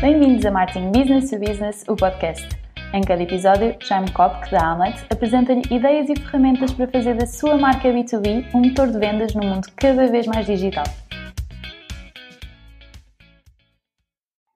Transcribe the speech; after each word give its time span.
Bem-vindos 0.00 0.46
a 0.46 0.52
Marketing 0.52 0.92
Business 0.92 1.28
to 1.28 1.40
Business, 1.40 1.84
o 1.88 1.96
podcast. 1.96 2.46
Em 2.94 3.00
cada 3.02 3.20
episódio, 3.20 3.76
Jaime 3.82 4.08
Kopk, 4.12 4.48
da 4.48 4.70
Amlet, 4.70 5.04
apresenta-lhe 5.10 5.62
ideias 5.74 6.08
e 6.08 6.14
ferramentas 6.14 6.70
para 6.72 6.86
fazer 6.86 7.16
da 7.16 7.26
sua 7.26 7.58
marca 7.58 7.88
B2B 7.88 8.46
um 8.54 8.60
motor 8.60 8.92
de 8.92 8.98
vendas 9.00 9.34
num 9.34 9.48
mundo 9.48 9.66
cada 9.74 10.06
vez 10.06 10.24
mais 10.28 10.46
digital. 10.46 10.84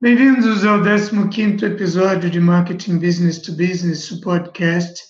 Bem-vindos 0.01 0.65
ao 0.65 0.79
15º 0.79 1.65
episódio 1.65 2.31
de 2.31 2.39
Marketing 2.39 2.99
Business 2.99 3.39
to 3.39 3.51
Business, 3.51 4.13
o 4.13 4.21
podcast. 4.21 5.03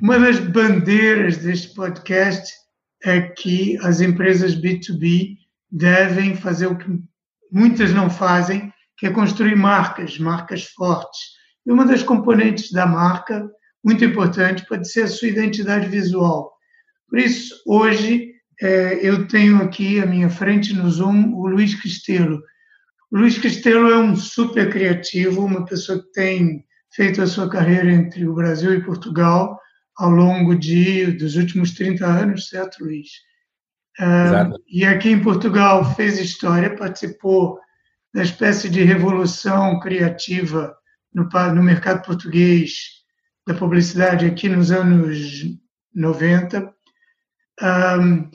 Uma 0.00 0.16
das 0.20 0.38
bandeiras 0.38 1.38
deste 1.38 1.74
podcast 1.74 2.54
é 3.02 3.20
que 3.20 3.76
as 3.82 4.00
empresas 4.00 4.54
B2B 4.54 5.38
devem 5.72 6.36
fazer 6.36 6.68
o 6.68 6.78
que 6.78 6.86
muitas 7.50 7.92
não 7.92 8.08
fazem, 8.08 8.72
que 8.96 9.06
é 9.06 9.10
construir 9.10 9.56
marcas, 9.56 10.18
marcas 10.18 10.64
fortes. 10.64 11.20
E 11.64 11.72
uma 11.72 11.84
das 11.84 12.02
componentes 12.02 12.70
da 12.72 12.86
marca, 12.86 13.48
muito 13.84 14.04
importante, 14.04 14.66
pode 14.66 14.90
ser 14.90 15.02
a 15.02 15.08
sua 15.08 15.28
identidade 15.28 15.88
visual. 15.88 16.52
Por 17.08 17.18
isso, 17.18 17.54
hoje, 17.66 18.32
é, 18.60 19.06
eu 19.06 19.28
tenho 19.28 19.62
aqui 19.62 20.00
à 20.00 20.06
minha 20.06 20.30
frente 20.30 20.74
no 20.74 20.90
Zoom 20.90 21.34
o 21.34 21.46
Luiz 21.46 21.74
Cristelo. 21.74 22.42
O 23.10 23.18
Luiz 23.18 23.38
Cristelo 23.38 23.90
é 23.90 23.98
um 23.98 24.16
super 24.16 24.70
criativo, 24.70 25.44
uma 25.44 25.64
pessoa 25.64 26.02
que 26.02 26.10
tem 26.12 26.64
feito 26.90 27.20
a 27.20 27.26
sua 27.26 27.48
carreira 27.48 27.92
entre 27.92 28.26
o 28.26 28.34
Brasil 28.34 28.74
e 28.74 28.82
Portugal 28.82 29.60
ao 29.96 30.10
longo 30.10 30.54
de, 30.54 31.12
dos 31.12 31.36
últimos 31.36 31.72
30 31.72 32.04
anos, 32.06 32.48
certo, 32.48 32.84
Luiz? 32.84 33.08
Uh, 33.98 34.52
e 34.68 34.84
aqui 34.84 35.10
em 35.10 35.22
Portugal 35.22 35.94
fez 35.94 36.18
história, 36.18 36.76
participou 36.76 37.58
da 38.16 38.22
espécie 38.22 38.70
de 38.70 38.82
revolução 38.82 39.78
criativa 39.78 40.74
no, 41.12 41.28
no 41.54 41.62
mercado 41.62 42.02
português 42.02 42.72
da 43.46 43.52
publicidade 43.52 44.24
aqui 44.24 44.48
nos 44.48 44.70
anos 44.70 45.44
90. 45.94 46.72
Um, 47.60 48.30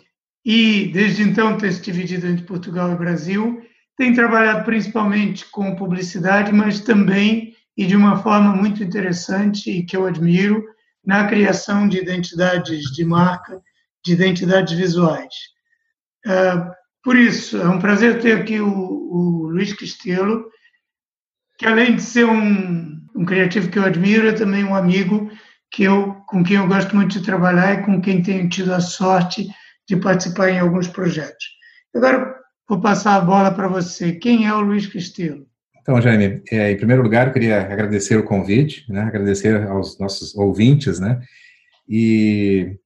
e 0.46 0.92
desde 0.94 1.24
então 1.24 1.58
tem 1.58 1.72
se 1.72 1.82
dividido 1.82 2.28
entre 2.28 2.46
Portugal 2.46 2.92
e 2.92 2.96
Brasil. 2.96 3.60
Tem 3.98 4.14
trabalhado 4.14 4.64
principalmente 4.66 5.50
com 5.50 5.76
publicidade, 5.76 6.54
mas 6.54 6.82
também, 6.82 7.56
e 7.76 7.88
de 7.88 7.96
uma 7.96 8.22
forma 8.22 8.56
muito 8.56 8.84
interessante 8.84 9.72
e 9.72 9.84
que 9.84 9.98
eu 9.98 10.06
admiro, 10.06 10.64
na 11.04 11.28
criação 11.28 11.88
de 11.88 11.98
identidades 11.98 12.84
de 12.92 13.04
marca, 13.04 13.60
de 14.06 14.14
identidades 14.14 14.78
visuais. 14.78 15.34
Uh, 16.28 16.81
por 17.04 17.16
isso, 17.16 17.58
é 17.58 17.68
um 17.68 17.80
prazer 17.80 18.22
ter 18.22 18.38
aqui 18.38 18.60
o, 18.60 18.70
o 18.70 19.50
Luiz 19.50 19.74
Cristelo, 19.74 20.46
que 21.58 21.66
além 21.66 21.96
de 21.96 22.02
ser 22.02 22.26
um, 22.26 23.00
um, 23.16 23.26
criativo 23.26 23.70
que 23.70 23.80
eu 23.80 23.84
admiro, 23.84 24.28
é 24.28 24.34
também 24.34 24.64
um 24.64 24.76
amigo 24.76 25.32
que 25.72 25.84
eu, 25.84 26.16
com 26.28 26.44
quem 26.44 26.58
eu 26.58 26.68
gosto 26.68 26.96
muito 26.96 27.20
de 27.20 27.26
trabalhar 27.26 27.74
e 27.74 27.86
com 27.86 28.02
quem 28.02 28.22
tenho 28.22 28.50
tido 28.50 28.74
a 28.74 28.80
sorte 28.80 29.48
de 29.88 29.96
participar 29.96 30.50
em 30.50 30.60
alguns 30.60 30.88
projetos. 30.88 31.46
Agora, 31.96 32.36
vou 32.68 32.80
passar 32.80 33.16
a 33.16 33.22
bola 33.22 33.52
para 33.52 33.68
você. 33.68 34.14
Quem 34.14 34.48
é 34.48 34.54
o 34.54 34.62
Luiz 34.62 34.88
Cristelo? 34.88 35.46
Então, 35.82 36.00
Jaime, 36.00 36.42
é, 36.52 36.72
em 36.72 36.78
primeiro 36.78 37.02
lugar, 37.02 37.28
eu 37.28 37.34
queria 37.34 37.62
agradecer 37.62 38.16
o 38.16 38.24
convite, 38.24 38.86
né, 38.92 39.02
agradecer 39.02 39.68
aos 39.68 40.00
nossos 40.00 40.36
ouvintes, 40.36 41.00
né, 41.00 41.20
e 41.90 42.78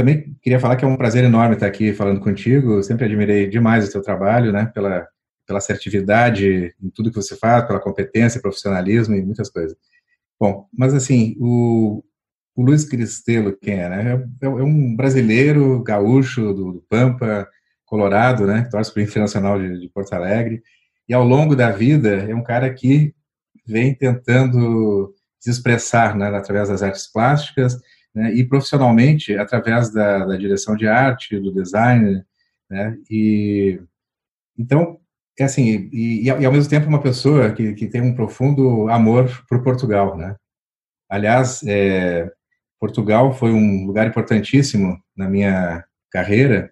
também 0.00 0.34
queria 0.40 0.58
falar 0.58 0.76
que 0.76 0.84
é 0.84 0.88
um 0.88 0.96
prazer 0.96 1.22
enorme 1.24 1.54
estar 1.54 1.66
aqui 1.66 1.92
falando 1.92 2.20
contigo. 2.20 2.82
Sempre 2.82 3.04
admirei 3.04 3.46
demais 3.46 3.86
o 3.86 3.92
teu 3.92 4.00
trabalho, 4.00 4.50
né? 4.50 4.64
Pela, 4.74 5.06
pela 5.46 5.58
assertividade 5.58 6.74
em 6.82 6.88
tudo 6.88 7.10
que 7.10 7.16
você 7.16 7.36
faz, 7.36 7.66
pela 7.66 7.78
competência, 7.78 8.40
profissionalismo 8.40 9.14
e 9.14 9.22
muitas 9.22 9.50
coisas. 9.50 9.76
Bom, 10.40 10.66
mas 10.72 10.94
assim, 10.94 11.36
o, 11.38 12.02
o 12.56 12.62
Luiz 12.62 12.84
Cristelo, 12.84 13.54
quem 13.60 13.74
é, 13.74 13.88
né? 13.90 14.24
É, 14.40 14.46
é 14.46 14.48
um 14.48 14.96
brasileiro 14.96 15.82
gaúcho 15.82 16.54
do, 16.54 16.72
do, 16.72 16.84
Pampa, 16.88 17.46
Colorado, 17.84 18.46
né? 18.46 18.66
Torce 18.70 18.92
para 18.92 19.00
o 19.00 19.04
Internacional 19.04 19.60
de, 19.60 19.80
de 19.80 19.88
Porto 19.90 20.14
Alegre. 20.14 20.62
E 21.06 21.12
ao 21.12 21.24
longo 21.24 21.54
da 21.54 21.70
vida, 21.70 22.26
é 22.26 22.34
um 22.34 22.42
cara 22.42 22.72
que 22.72 23.14
vem 23.66 23.94
tentando 23.94 25.14
se 25.38 25.50
expressar 25.50 26.16
né, 26.16 26.28
através 26.28 26.70
das 26.70 26.82
artes 26.82 27.06
plásticas, 27.06 27.76
né, 28.14 28.32
e 28.34 28.44
profissionalmente 28.44 29.36
através 29.36 29.92
da, 29.92 30.24
da, 30.26 30.36
direção 30.36 30.76
de 30.76 30.86
arte, 30.86 31.38
do 31.38 31.52
design, 31.52 32.24
né, 32.68 32.96
e 33.10 33.80
então 34.58 34.98
é 35.38 35.44
assim 35.44 35.88
e, 35.92 36.24
e, 36.24 36.30
ao 36.30 36.52
mesmo 36.52 36.68
tempo 36.68 36.88
uma 36.88 37.02
pessoa 37.02 37.52
que, 37.52 37.74
que 37.74 37.86
tem 37.86 38.00
um 38.00 38.14
profundo 38.14 38.88
amor 38.88 39.44
por 39.48 39.62
Portugal, 39.62 40.16
né? 40.16 40.36
Aliás, 41.08 41.62
é, 41.66 42.30
Portugal 42.78 43.32
foi 43.34 43.52
um 43.52 43.86
lugar 43.86 44.06
importantíssimo 44.06 44.98
na 45.16 45.28
minha 45.28 45.84
carreira, 46.10 46.70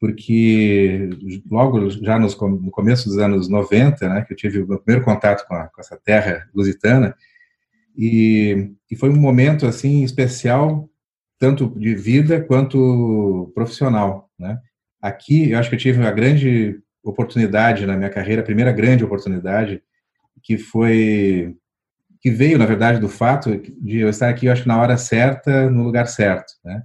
porque 0.00 1.10
logo 1.50 1.88
já 1.90 2.18
nos, 2.18 2.38
no 2.38 2.70
começo 2.70 3.08
dos 3.08 3.18
anos 3.18 3.48
90, 3.48 4.08
né, 4.08 4.22
que 4.22 4.32
eu 4.32 4.36
tive 4.36 4.60
o 4.60 4.68
meu 4.68 4.78
primeiro 4.78 5.04
contato 5.04 5.46
com, 5.46 5.54
a, 5.54 5.68
com 5.68 5.80
essa 5.80 5.96
terra 5.96 6.48
lusitana, 6.54 7.16
e, 7.98 8.70
e 8.88 8.94
foi 8.94 9.10
um 9.10 9.20
momento 9.20 9.66
assim 9.66 10.04
especial, 10.04 10.88
tanto 11.36 11.68
de 11.76 11.96
vida 11.96 12.40
quanto 12.40 13.50
profissional, 13.54 14.30
né? 14.38 14.58
Aqui, 15.02 15.50
eu 15.50 15.58
acho 15.58 15.68
que 15.68 15.74
eu 15.74 15.80
tive 15.80 15.98
uma 15.98 16.12
grande 16.12 16.80
oportunidade 17.02 17.86
na 17.86 17.96
minha 17.96 18.10
carreira, 18.10 18.42
a 18.42 18.44
primeira 18.44 18.72
grande 18.72 19.04
oportunidade, 19.04 19.82
que 20.42 20.56
foi 20.56 21.56
que 22.20 22.30
veio, 22.30 22.58
na 22.58 22.66
verdade, 22.66 22.98
do 23.00 23.08
fato 23.08 23.56
de 23.56 23.98
eu 23.98 24.08
estar 24.08 24.28
aqui, 24.28 24.46
eu 24.46 24.52
acho 24.52 24.66
na 24.66 24.80
hora 24.80 24.96
certa, 24.96 25.70
no 25.70 25.84
lugar 25.84 26.06
certo, 26.06 26.52
né? 26.64 26.82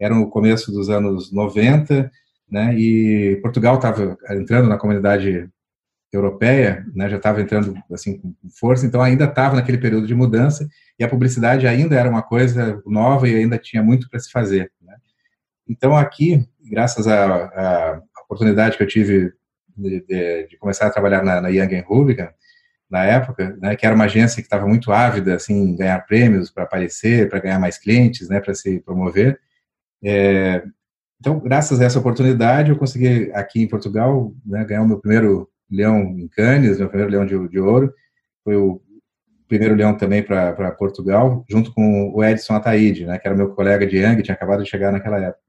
Era 0.00 0.14
no 0.14 0.28
começo 0.30 0.70
dos 0.70 0.88
anos 0.90 1.32
90, 1.32 2.10
né? 2.50 2.76
E 2.78 3.38
Portugal 3.42 3.76
estava 3.76 4.16
entrando 4.30 4.68
na 4.68 4.78
comunidade 4.78 5.48
europeia, 6.16 6.84
né, 6.94 7.08
já 7.08 7.16
estava 7.16 7.40
entrando 7.40 7.74
assim 7.92 8.18
com 8.18 8.34
força, 8.58 8.86
então 8.86 9.02
ainda 9.02 9.24
estava 9.24 9.56
naquele 9.56 9.78
período 9.78 10.06
de 10.06 10.14
mudança 10.14 10.68
e 10.98 11.04
a 11.04 11.08
publicidade 11.08 11.66
ainda 11.66 11.94
era 11.94 12.08
uma 12.08 12.22
coisa 12.22 12.82
nova 12.86 13.28
e 13.28 13.34
ainda 13.34 13.58
tinha 13.58 13.82
muito 13.82 14.08
para 14.08 14.18
se 14.18 14.30
fazer. 14.30 14.72
Né? 14.82 14.96
Então 15.68 15.96
aqui, 15.96 16.46
graças 16.70 17.06
à 17.06 18.02
oportunidade 18.24 18.76
que 18.76 18.82
eu 18.82 18.88
tive 18.88 19.32
de, 19.76 20.00
de, 20.06 20.46
de, 20.48 20.56
começar 20.58 20.86
a 20.86 20.90
trabalhar 20.90 21.22
na, 21.22 21.40
na 21.40 21.48
Young 21.48 21.80
Rubicon, 21.86 22.28
na 22.90 23.04
época, 23.04 23.56
né, 23.60 23.76
que 23.76 23.84
era 23.84 23.94
uma 23.94 24.04
agência 24.04 24.40
que 24.40 24.46
estava 24.46 24.66
muito 24.66 24.92
ávida 24.92 25.34
assim 25.34 25.54
em 25.54 25.76
ganhar 25.76 26.06
prêmios 26.06 26.50
para 26.50 26.64
aparecer, 26.64 27.28
para 27.28 27.40
ganhar 27.40 27.58
mais 27.58 27.78
clientes, 27.78 28.28
né, 28.28 28.40
para 28.40 28.54
se 28.54 28.80
promover. 28.80 29.40
É, 30.04 30.62
então, 31.18 31.40
graças 31.40 31.80
a 31.80 31.84
essa 31.84 31.98
oportunidade, 31.98 32.70
eu 32.70 32.76
consegui 32.76 33.30
aqui 33.32 33.62
em 33.62 33.68
Portugal 33.68 34.32
né, 34.44 34.64
ganhar 34.64 34.82
o 34.82 34.88
meu 34.88 35.00
primeiro 35.00 35.48
leão 35.70 36.00
em 36.18 36.28
Cannes, 36.28 36.78
meu 36.78 36.88
primeiro 36.88 37.12
leão 37.12 37.26
de, 37.26 37.48
de 37.48 37.58
ouro. 37.58 37.92
Foi 38.44 38.56
o 38.56 38.80
primeiro 39.48 39.74
leão 39.74 39.96
também 39.96 40.22
para 40.22 40.70
Portugal, 40.72 41.44
junto 41.48 41.72
com 41.72 42.12
o 42.14 42.24
Edson 42.24 42.54
Ataíde, 42.54 43.06
né, 43.06 43.18
que 43.18 43.26
era 43.26 43.36
meu 43.36 43.50
colega 43.50 43.86
de 43.86 43.96
Yang, 43.96 44.22
tinha 44.22 44.34
acabado 44.34 44.62
de 44.62 44.70
chegar 44.70 44.92
naquela 44.92 45.18
época. 45.18 45.40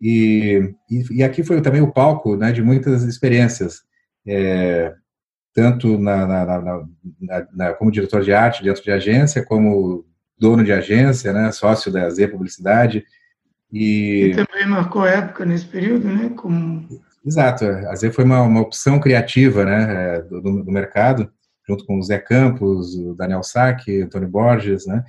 E, 0.00 0.74
e, 0.90 1.18
e 1.18 1.22
aqui 1.22 1.42
foi 1.42 1.60
também 1.60 1.80
o 1.80 1.92
palco 1.92 2.36
né, 2.36 2.52
de 2.52 2.62
muitas 2.62 3.02
experiências, 3.02 3.82
é, 4.26 4.94
tanto 5.54 5.98
na, 5.98 6.26
na, 6.26 6.86
na, 7.52 7.74
como 7.74 7.90
diretor 7.90 8.22
de 8.22 8.32
arte 8.32 8.62
dentro 8.62 8.82
de 8.82 8.90
agência, 8.90 9.44
como 9.44 10.06
dono 10.38 10.64
de 10.64 10.72
agência, 10.72 11.32
né, 11.32 11.52
sócio 11.52 11.92
da 11.92 12.08
Z 12.08 12.28
Publicidade. 12.28 13.04
E, 13.72 14.32
e 14.32 14.34
também 14.34 14.66
marcou 14.66 15.06
época 15.06 15.44
nesse 15.44 15.64
período, 15.66 16.08
né? 16.08 16.30
Como 16.34 16.88
Exato, 17.24 17.64
a 17.64 17.94
Z 17.94 18.12
foi 18.12 18.24
uma, 18.24 18.40
uma 18.42 18.62
opção 18.62 18.98
criativa 18.98 19.64
né, 19.64 20.16
é, 20.16 20.22
do, 20.22 20.40
do, 20.64 20.72
mercado, 20.72 21.30
junto 21.68 21.84
com 21.84 21.98
o 21.98 22.02
Zé 22.02 22.18
Campos, 22.18 22.94
o 22.94 23.14
Daniel 23.14 23.42
Sack, 23.42 24.02
Antônio 24.02 24.28
Borges, 24.28 24.86
né? 24.86 25.04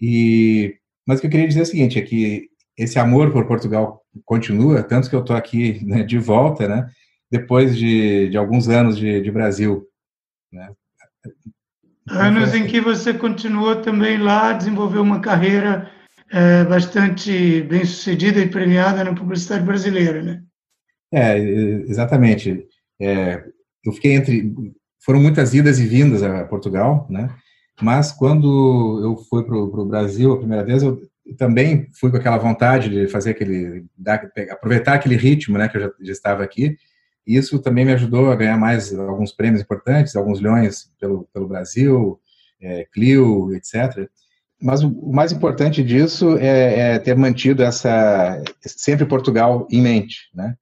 E, 0.00 0.76
mas 1.04 1.18
o 1.18 1.20
que 1.20 1.26
eu 1.26 1.30
queria 1.30 1.48
dizer 1.48 1.60
é 1.60 1.62
o 1.64 1.66
seguinte, 1.66 1.98
é 1.98 2.02
que 2.02 2.48
esse 2.76 2.98
amor 2.98 3.32
por 3.32 3.44
Portugal 3.46 4.00
continua, 4.24 4.84
tanto 4.84 5.10
que 5.10 5.16
eu 5.16 5.20
estou 5.20 5.34
aqui 5.34 5.84
né, 5.84 6.04
de 6.04 6.18
volta, 6.18 6.68
né? 6.68 6.88
Depois 7.30 7.76
de, 7.76 8.28
de 8.30 8.38
alguns 8.38 8.68
anos 8.68 8.96
de, 8.96 9.20
de 9.20 9.30
Brasil, 9.30 9.84
né? 10.52 10.70
Anos 12.08 12.54
em 12.54 12.66
que 12.66 12.80
você 12.80 13.12
continuou 13.12 13.82
também 13.82 14.16
lá, 14.16 14.52
desenvolveu 14.52 15.02
uma 15.02 15.20
carreira 15.20 15.90
é, 16.30 16.64
bastante 16.64 17.62
bem 17.62 17.84
sucedida 17.84 18.40
e 18.40 18.48
premiada 18.48 19.04
na 19.04 19.14
publicidade 19.14 19.64
brasileira, 19.64 20.22
né? 20.22 20.42
É, 21.12 21.38
exatamente. 21.38 22.66
É, 23.00 23.44
eu 23.84 23.92
fiquei 23.92 24.14
entre. 24.14 24.54
Foram 25.00 25.20
muitas 25.20 25.54
idas 25.54 25.78
e 25.78 25.86
vindas 25.86 26.22
a 26.22 26.44
Portugal, 26.44 27.06
né? 27.08 27.34
Mas 27.80 28.12
quando 28.12 29.00
eu 29.02 29.16
fui 29.16 29.44
para 29.44 29.56
o 29.56 29.84
Brasil 29.86 30.32
a 30.32 30.38
primeira 30.38 30.64
vez, 30.64 30.82
eu 30.82 31.00
também 31.36 31.88
fui 31.98 32.10
com 32.10 32.16
aquela 32.16 32.38
vontade 32.38 32.88
de 32.88 33.06
fazer 33.08 33.30
aquele. 33.30 33.84
Dar, 33.96 34.30
aproveitar 34.50 34.94
aquele 34.94 35.16
ritmo, 35.16 35.56
né? 35.56 35.68
Que 35.68 35.76
eu 35.76 35.82
já, 35.82 35.90
já 36.00 36.12
estava 36.12 36.42
aqui. 36.42 36.76
E 37.26 37.36
isso 37.36 37.58
também 37.58 37.84
me 37.84 37.92
ajudou 37.92 38.30
a 38.30 38.36
ganhar 38.36 38.56
mais 38.56 38.92
alguns 38.94 39.32
prêmios 39.32 39.60
importantes, 39.62 40.16
alguns 40.16 40.40
leões 40.40 40.90
pelo, 40.98 41.28
pelo 41.32 41.46
Brasil, 41.46 42.18
é, 42.60 42.86
Clio, 42.92 43.54
etc. 43.54 44.08
Mas 44.60 44.82
o, 44.82 44.88
o 44.88 45.14
mais 45.14 45.30
importante 45.30 45.84
disso 45.84 46.36
é, 46.38 46.94
é, 46.94 46.98
ter 46.98 47.14
mantido 47.16 47.62
essa 47.62 48.42
sempre 48.62 49.06
Portugal 49.06 49.68
em 49.70 49.80
mente, 49.80 50.30
né? 50.34 50.56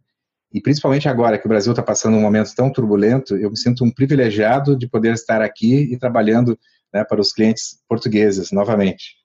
E 0.57 0.61
principalmente 0.63 1.07
agora 1.07 1.37
que 1.37 1.45
o 1.45 1.51
Brasil 1.51 1.73
está 1.73 1.83
passando 1.83 2.17
um 2.17 2.21
momento 2.23 2.55
tão 2.57 2.73
turbulento, 2.73 3.37
eu 3.37 3.51
me 3.51 3.59
sinto 3.59 3.85
um 3.85 3.91
privilegiado 3.91 4.75
de 4.75 4.89
poder 4.89 5.13
estar 5.13 5.43
aqui 5.43 5.93
e 5.93 5.99
trabalhando 5.99 6.59
né, 6.95 7.05
para 7.05 7.21
os 7.21 7.31
clientes 7.31 7.79
portugueses 7.87 8.51
novamente. 8.53 9.17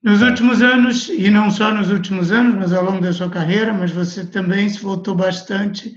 Nos 0.00 0.22
últimos 0.22 0.62
anos, 0.62 1.08
e 1.08 1.28
não 1.30 1.50
só 1.50 1.74
nos 1.74 1.90
últimos 1.90 2.30
anos, 2.30 2.54
mas 2.54 2.72
ao 2.72 2.84
longo 2.84 3.00
da 3.00 3.12
sua 3.12 3.28
carreira, 3.28 3.72
mas 3.72 3.90
você 3.90 4.24
também 4.24 4.68
se 4.68 4.78
voltou 4.78 5.16
bastante, 5.16 5.96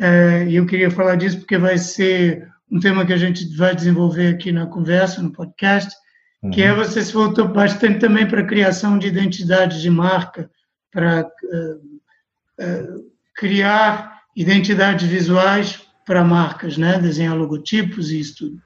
é, 0.00 0.46
e 0.48 0.56
eu 0.56 0.64
queria 0.64 0.90
falar 0.90 1.16
disso 1.16 1.36
porque 1.40 1.58
vai 1.58 1.76
ser 1.76 2.48
um 2.72 2.80
tema 2.80 3.04
que 3.04 3.12
a 3.12 3.18
gente 3.18 3.54
vai 3.54 3.74
desenvolver 3.76 4.28
aqui 4.28 4.50
na 4.50 4.64
conversa, 4.64 5.20
no 5.20 5.30
podcast, 5.30 5.94
uhum. 6.42 6.50
que 6.50 6.62
é 6.62 6.72
você 6.72 7.02
se 7.02 7.12
voltou 7.12 7.48
bastante 7.48 7.98
também 7.98 8.26
para 8.26 8.40
a 8.40 8.46
criação 8.46 8.98
de 8.98 9.08
identidades 9.08 9.82
de 9.82 9.90
marca, 9.90 10.50
para 10.90 11.26
uh, 11.26 12.64
uh, 12.64 13.09
criar 13.40 14.20
identidades 14.36 15.08
visuais 15.08 15.80
para 16.04 16.22
marcas, 16.22 16.76
né? 16.76 16.98
desenhar 16.98 17.34
logotipos 17.34 18.12
e 18.12 18.20
isso 18.20 18.36
tudo. 18.36 18.62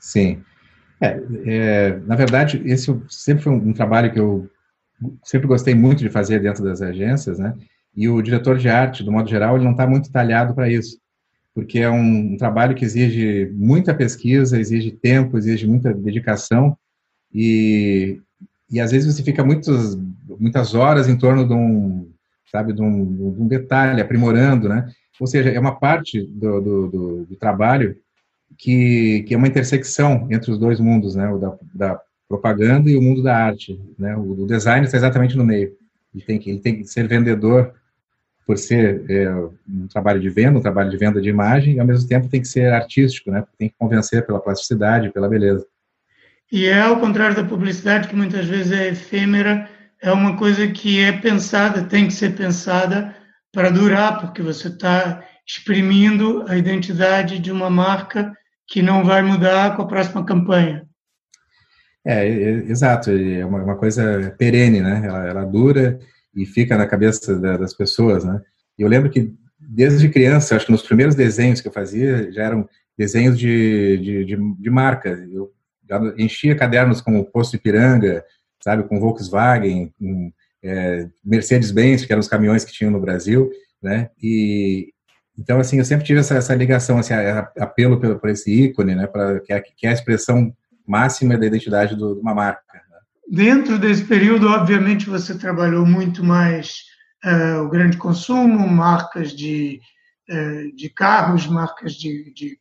Sim. 0.00 0.42
É, 0.98 1.20
é, 1.44 2.00
na 2.06 2.16
verdade, 2.16 2.62
esse 2.64 2.86
sempre 3.10 3.44
foi 3.44 3.52
um, 3.52 3.68
um, 3.68 3.72
trabalho 3.74 4.10
que 4.10 4.18
eu 4.18 4.50
sempre 5.22 5.46
gostei 5.46 5.74
muito 5.74 5.98
de 5.98 6.08
fazer 6.08 6.40
dentro 6.40 6.64
das 6.64 6.80
agências, 6.80 7.38
né? 7.38 7.54
E 7.94 8.08
o 8.08 8.22
diretor 8.22 8.56
de 8.56 8.68
arte, 8.68 9.04
do 9.04 9.12
modo 9.12 9.28
geral, 9.28 9.56
ele 9.56 9.64
não 9.64 9.72
está 9.72 9.86
muito 9.86 10.10
talhado 10.10 10.54
para 10.54 10.70
isso, 10.70 10.98
porque 11.54 11.80
é 11.80 11.90
um, 11.90 12.32
um, 12.32 12.36
trabalho 12.38 12.74
que 12.74 12.84
exige 12.84 13.52
muita 13.54 13.94
pesquisa, 13.94 14.58
exige 14.58 14.90
tempo, 14.90 15.36
exige 15.36 15.66
muita 15.66 15.92
dedicação 15.92 16.76
e, 17.32 18.20
e 18.70 18.80
às 18.80 18.90
vezes 18.90 19.14
você 19.14 19.22
fica 19.22 19.44
muitos, 19.44 19.96
muitas 20.40 20.74
horas 20.74 21.08
em 21.08 21.16
torno 21.16 21.46
de 21.46 21.52
um, 21.52 22.10
sabe, 22.50 22.72
de 22.72 22.82
um, 22.82 23.32
de 23.34 23.42
um 23.42 23.46
detalhe, 23.46 24.00
aprimorando, 24.00 24.68
né? 24.68 24.86
Ou 25.20 25.26
seja, 25.26 25.50
é 25.50 25.58
uma 25.58 25.78
parte 25.78 26.22
do, 26.22 26.60
do, 26.60 26.88
do, 26.88 27.26
do 27.26 27.36
trabalho 27.36 27.96
que, 28.56 29.24
que 29.26 29.34
é 29.34 29.36
uma 29.36 29.48
intersecção 29.48 30.28
entre 30.30 30.50
os 30.50 30.58
dois 30.58 30.80
mundos, 30.80 31.14
né, 31.14 31.28
o 31.28 31.38
da, 31.38 31.58
da 31.74 32.00
propaganda 32.28 32.90
e 32.90 32.96
o 32.96 33.02
mundo 33.02 33.22
da 33.22 33.36
arte, 33.36 33.80
né, 33.98 34.16
o, 34.16 34.42
o 34.42 34.46
design 34.46 34.86
está 34.86 34.96
exatamente 34.96 35.36
no 35.36 35.44
meio, 35.44 35.72
ele 36.14 36.24
tem 36.24 36.38
que, 36.38 36.50
ele 36.50 36.60
tem 36.60 36.76
que 36.76 36.84
ser 36.84 37.06
vendedor 37.06 37.74
por 38.46 38.56
ser 38.56 39.04
é, 39.10 39.30
um 39.68 39.86
trabalho 39.88 40.20
de 40.20 40.30
venda, 40.30 40.58
um 40.58 40.62
trabalho 40.62 40.90
de 40.90 40.96
venda 40.96 41.20
de 41.20 41.28
imagem, 41.28 41.74
e 41.74 41.80
ao 41.80 41.86
mesmo 41.86 42.08
tempo 42.08 42.28
tem 42.28 42.40
que 42.40 42.48
ser 42.48 42.72
artístico, 42.72 43.30
né, 43.30 43.44
tem 43.58 43.68
que 43.68 43.74
convencer 43.78 44.24
pela 44.26 44.40
plasticidade, 44.40 45.12
pela 45.12 45.28
beleza. 45.28 45.66
E 46.50 46.64
é 46.64 46.80
ao 46.80 46.98
contrário 46.98 47.36
da 47.36 47.44
publicidade, 47.44 48.08
que 48.08 48.16
muitas 48.16 48.46
vezes 48.46 48.72
é 48.72 48.88
efêmera, 48.88 49.68
é 50.02 50.12
uma 50.12 50.36
coisa 50.36 50.68
que 50.68 51.00
é 51.00 51.12
pensada, 51.12 51.84
tem 51.84 52.06
que 52.06 52.12
ser 52.12 52.36
pensada 52.36 53.14
para 53.52 53.70
durar, 53.70 54.20
porque 54.20 54.42
você 54.42 54.68
está 54.68 55.24
exprimindo 55.46 56.44
a 56.48 56.56
identidade 56.56 57.38
de 57.38 57.50
uma 57.50 57.70
marca 57.70 58.32
que 58.66 58.82
não 58.82 59.02
vai 59.04 59.22
mudar 59.22 59.74
com 59.74 59.82
a 59.82 59.86
próxima 59.86 60.24
campanha. 60.24 60.86
É, 62.04 62.26
é 62.26 62.50
exato, 62.70 63.10
é 63.10 63.44
uma, 63.44 63.62
uma, 63.62 63.76
coisa 63.76 64.34
perene, 64.38 64.80
né? 64.80 65.02
Ela, 65.04 65.26
ela, 65.26 65.44
dura 65.44 65.98
e 66.34 66.46
fica 66.46 66.76
na 66.76 66.86
cabeça 66.86 67.38
da, 67.38 67.56
das 67.56 67.74
pessoas, 67.74 68.24
né? 68.24 68.40
Eu 68.78 68.88
lembro 68.88 69.10
que 69.10 69.34
desde 69.58 70.08
criança, 70.08 70.54
acho 70.54 70.66
que 70.66 70.72
nos 70.72 70.82
primeiros 70.82 71.14
desenhos 71.14 71.60
que 71.60 71.68
eu 71.68 71.72
fazia 71.72 72.30
já 72.30 72.44
eram 72.44 72.68
desenhos 72.96 73.38
de, 73.38 73.98
de, 73.98 74.24
de, 74.24 74.36
de 74.36 74.70
marca. 74.70 75.10
Eu 75.30 75.52
enchia 76.16 76.54
cadernos 76.54 77.00
com 77.00 77.18
o 77.18 77.24
Posto 77.24 77.56
Ipiranga, 77.56 78.24
sabe, 78.60 78.84
com 78.84 79.00
Volkswagen, 79.00 79.92
com 79.98 80.32
é, 80.62 81.08
Mercedes-Benz, 81.24 82.04
que 82.04 82.12
eram 82.12 82.20
os 82.20 82.28
caminhões 82.28 82.64
que 82.64 82.72
tinham 82.72 82.90
no 82.90 83.00
Brasil, 83.00 83.50
né? 83.82 84.10
E, 84.22 84.92
então, 85.38 85.60
assim, 85.60 85.78
eu 85.78 85.84
sempre 85.84 86.04
tive 86.04 86.18
essa, 86.18 86.34
essa 86.34 86.54
ligação, 86.54 86.98
assim, 86.98 87.14
apelo 87.58 88.00
por, 88.00 88.18
por 88.18 88.28
esse 88.28 88.50
ícone, 88.50 88.94
né, 88.96 89.06
para 89.06 89.38
que, 89.40 89.52
é, 89.52 89.60
que 89.60 89.86
é 89.86 89.90
a 89.90 89.92
expressão 89.92 90.52
máxima 90.86 91.38
da 91.38 91.46
identidade 91.46 91.94
do, 91.94 92.14
de 92.14 92.20
uma 92.20 92.34
marca. 92.34 92.62
Né? 92.74 92.80
Dentro 93.30 93.78
desse 93.78 94.04
período, 94.04 94.48
obviamente, 94.48 95.08
você 95.08 95.38
trabalhou 95.38 95.86
muito 95.86 96.24
mais 96.24 96.82
uh, 97.24 97.62
o 97.62 97.68
grande 97.68 97.96
consumo, 97.96 98.66
marcas 98.66 99.30
de, 99.32 99.80
uh, 100.28 100.74
de 100.74 100.88
carros, 100.88 101.46
marcas 101.46 101.92
de, 101.92 102.32
de, 102.34 102.58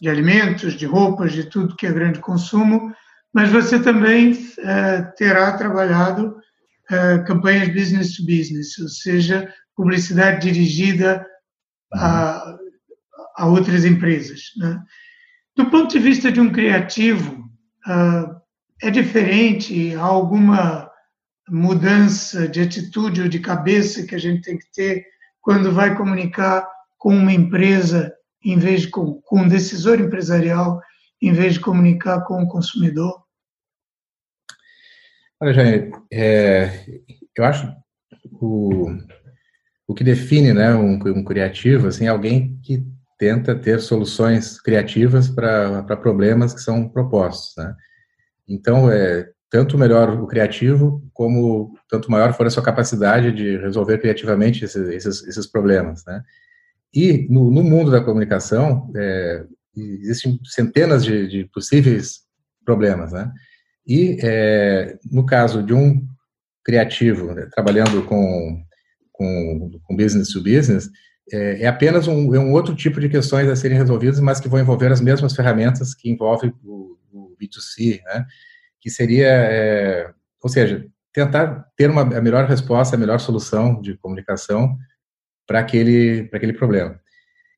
de, 0.00 0.08
alimentos, 0.08 0.74
de 0.74 0.86
roupas, 0.86 1.32
de 1.32 1.44
tudo 1.44 1.76
que 1.76 1.86
é 1.86 1.92
grande 1.92 2.20
consumo, 2.20 2.90
mas 3.32 3.50
você 3.50 3.78
também 3.80 4.32
uh, 4.32 5.14
terá 5.16 5.56
trabalhado 5.56 6.36
campanhas 7.26 7.68
business 7.68 8.16
to 8.16 8.24
business, 8.24 8.78
ou 8.78 8.88
seja, 8.88 9.52
publicidade 9.76 10.50
dirigida 10.50 11.22
a, 11.92 12.56
a 13.36 13.46
outras 13.46 13.84
empresas. 13.84 14.52
Né? 14.56 14.80
Do 15.56 15.70
ponto 15.70 15.90
de 15.90 15.98
vista 15.98 16.30
de 16.30 16.40
um 16.40 16.50
criativo, 16.50 17.44
uh, 17.86 18.40
é 18.82 18.90
diferente? 18.90 19.94
Há 19.94 20.02
alguma 20.02 20.88
mudança 21.48 22.46
de 22.46 22.60
atitude 22.60 23.22
ou 23.22 23.28
de 23.28 23.40
cabeça 23.40 24.04
que 24.04 24.14
a 24.14 24.18
gente 24.18 24.42
tem 24.42 24.58
que 24.58 24.70
ter 24.72 25.04
quando 25.40 25.72
vai 25.72 25.96
comunicar 25.96 26.68
com 26.98 27.16
uma 27.16 27.32
empresa, 27.32 28.12
em 28.44 28.58
vez 28.58 28.82
de 28.82 28.88
com, 28.88 29.20
com 29.22 29.40
um 29.40 29.48
decisor 29.48 30.00
empresarial, 30.00 30.80
em 31.20 31.32
vez 31.32 31.54
de 31.54 31.60
comunicar 31.60 32.24
com 32.24 32.42
o 32.42 32.48
consumidor? 32.48 33.22
Olha, 35.40 35.52
Jair, 35.52 35.92
é, 36.12 37.00
eu 37.36 37.44
acho 37.44 37.72
o, 38.32 38.86
o 39.86 39.94
que 39.94 40.04
define 40.04 40.52
né, 40.52 40.74
um, 40.74 40.94
um 40.94 41.24
criativo 41.24 41.86
assim, 41.88 42.06
é 42.06 42.08
alguém 42.08 42.58
que 42.62 42.84
tenta 43.18 43.54
ter 43.54 43.80
soluções 43.80 44.60
criativas 44.60 45.28
para 45.28 45.96
problemas 45.96 46.54
que 46.54 46.60
são 46.60 46.88
propostos. 46.88 47.54
Né? 47.56 47.74
Então, 48.48 48.90
é, 48.90 49.28
tanto 49.50 49.78
melhor 49.78 50.20
o 50.20 50.26
criativo, 50.26 51.02
como 51.12 51.74
tanto 51.88 52.10
maior 52.10 52.32
for 52.32 52.46
a 52.46 52.50
sua 52.50 52.62
capacidade 52.62 53.32
de 53.32 53.56
resolver 53.58 53.98
criativamente 53.98 54.64
esses, 54.64 54.88
esses, 54.88 55.26
esses 55.26 55.46
problemas. 55.46 56.04
Né? 56.06 56.22
E 56.94 57.26
no, 57.28 57.50
no, 57.50 57.62
mundo 57.62 57.90
da 57.90 58.00
comunicação, 58.00 58.90
é, 58.96 59.44
existem 60.00 60.38
centenas 60.44 61.04
de, 61.04 61.28
de, 61.28 61.44
possíveis 61.46 62.20
problemas. 62.64 63.12
Né? 63.12 63.30
E 63.86 64.18
é, 64.22 64.98
no 65.10 65.24
caso 65.24 65.62
de 65.62 65.74
um 65.74 66.06
criativo 66.64 67.34
né, 67.34 67.48
trabalhando 67.52 68.04
com 68.04 68.62
com, 69.18 69.70
com 69.82 69.96
business 69.96 70.28
to 70.28 70.40
business, 70.40 70.88
é, 71.32 71.62
é 71.62 71.66
apenas 71.66 72.06
um, 72.06 72.34
é 72.34 72.38
um, 72.38 72.52
outro 72.52 72.74
tipo 72.74 73.00
de 73.00 73.08
questões 73.08 73.48
a 73.48 73.56
serem 73.56 73.76
resolvidas, 73.76 74.20
mas 74.20 74.40
que 74.40 74.48
vão 74.48 74.60
envolver 74.60 74.92
as 74.92 75.00
mesmas 75.00 75.34
ferramentas 75.34 75.92
que 75.92 76.08
envolvem 76.08 76.54
o, 76.64 76.96
o 77.12 77.36
B2C, 77.36 78.00
né? 78.04 78.24
que 78.80 78.88
seria, 78.88 79.26
é, 79.26 80.10
ou 80.40 80.48
seja, 80.48 80.86
tentar 81.12 81.66
ter 81.76 81.90
uma, 81.90 82.02
a 82.02 82.20
melhor 82.20 82.48
resposta, 82.48 82.94
a 82.94 82.98
melhor 82.98 83.18
solução 83.18 83.80
de 83.80 83.96
comunicação 83.98 84.76
para 85.46 85.58
aquele, 85.58 86.30
aquele 86.32 86.52
problema. 86.52 86.98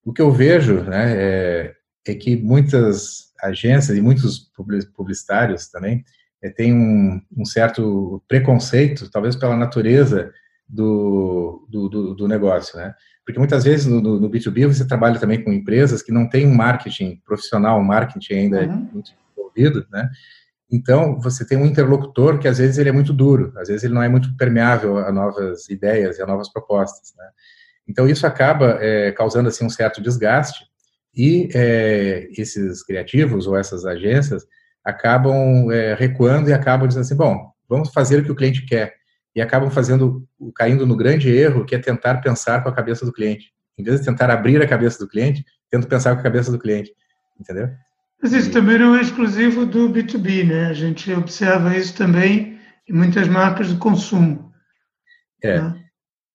O 0.03 0.13
que 0.15 0.23
eu 0.23 0.33
vejo 0.33 0.81
né, 0.83 1.15
é, 1.15 1.75
é 2.11 2.15
que 2.15 2.37
muitas 2.37 3.33
agências 3.43 3.97
e 3.97 4.01
muitos 4.01 4.51
publicitários 4.95 5.69
também 5.69 6.05
é, 6.43 6.51
têm 6.51 6.75
um, 6.75 7.21
um 7.37 7.45
certo 7.45 8.23
preconceito, 8.29 9.11
talvez 9.11 9.37
pela 9.37 9.57
natureza 9.57 10.33
do, 10.69 11.67
do, 11.69 12.15
do, 12.15 12.29
negócio, 12.29 12.79
né? 12.79 12.95
Porque 13.25 13.39
muitas 13.39 13.65
vezes 13.65 13.87
no, 13.87 14.01
no, 14.01 14.31
B2B 14.31 14.67
você 14.67 14.87
trabalha 14.87 15.19
também 15.19 15.43
com 15.43 15.53
empresas 15.53 16.03
que 16.03 16.13
não 16.13 16.29
têm 16.29 16.47
um 16.47 16.55
marketing 16.55 17.21
profissional, 17.25 17.79
um 17.79 17.85
marketing 17.85 18.35
ainda 18.35 18.67
uhum. 18.67 18.89
muito 18.93 19.13
desenvolvido, 19.13 19.87
né? 19.91 20.09
Então, 20.73 21.21
você 21.21 21.45
tem 21.45 21.59
um 21.59 21.67
interlocutor 21.67 22.39
que 22.39 22.47
às 22.47 22.59
vezes 22.59 22.79
ele 22.79 22.89
é 22.89 22.93
muito 22.93 23.13
duro, 23.13 23.53
às 23.57 23.69
vezes 23.69 23.83
ele 23.83 23.95
não 23.95 24.03
é 24.03 24.09
muito 24.09 24.37
permeável 24.37 24.99
a 24.99 25.11
novas 25.11 25.69
ideias 25.69 26.19
e 26.19 26.23
a 26.23 26.27
novas 26.27 26.51
propostas, 26.51 27.13
né? 27.19 27.25
Então, 27.89 28.09
isso 28.09 28.25
acaba 28.25 28.79
é, 28.81 29.11
causando, 29.11 29.49
assim, 29.49 29.65
um 29.65 29.71
certo 29.71 30.01
desgaste 30.01 30.70
e 31.15 31.49
é, 31.55 32.29
esses 32.37 32.83
criativos 32.83 33.47
ou 33.47 33.57
essas 33.57 33.85
agências 33.85 34.45
acabam 34.85 35.71
é, 35.71 35.95
recuando 35.95 36.49
e 36.49 36.53
acabam 36.53 36.87
dizendo 36.87 37.03
assim, 37.03 37.17
bom, 37.17 37.51
vamos 37.69 37.93
fazer 37.93 38.21
o 38.21 38.25
que 38.25 38.33
o 38.33 38.37
cliente 38.37 38.65
quer 38.65 38.95
e 39.35 39.41
acabam 39.41 39.71
fazendo, 39.71 40.27
caindo 40.57 40.87
no 40.87 40.97
grande 40.97 41.31
erro, 41.31 41.65
que 41.65 41.75
é 41.75 41.79
tentar 41.79 42.17
pensar 42.19 42.63
com 42.63 42.69
a 42.69 42.75
cabeça 42.75 43.05
do 43.05 43.13
cliente. 43.13 43.53
Em 43.79 43.83
vez 43.83 44.01
de 44.01 44.07
tentar 44.07 44.31
abrir 44.31 44.61
a 44.61 44.69
cabeça 44.69 44.99
do 44.99 45.09
cliente, 45.09 45.45
tento 45.71 45.87
pensar 45.87 46.15
com 46.15 46.21
a 46.21 46.23
cabeça 46.23 46.51
do 46.51 46.59
cliente, 46.59 46.93
entendeu? 47.39 47.71
Mas 48.23 48.33
isso 48.33 48.51
também 48.51 48.79
não 48.79 48.95
é 48.97 49.01
exclusivo 49.01 49.65
do 49.65 49.89
B2B, 49.89 50.47
né? 50.47 50.67
A 50.67 50.73
gente 50.75 51.11
observa 51.13 51.77
isso 51.77 51.95
também 51.95 52.59
em 52.89 52.93
muitas 52.93 53.29
marcas 53.29 53.69
de 53.69 53.77
consumo. 53.77 54.53
É, 55.43 55.61
né? 55.61 55.80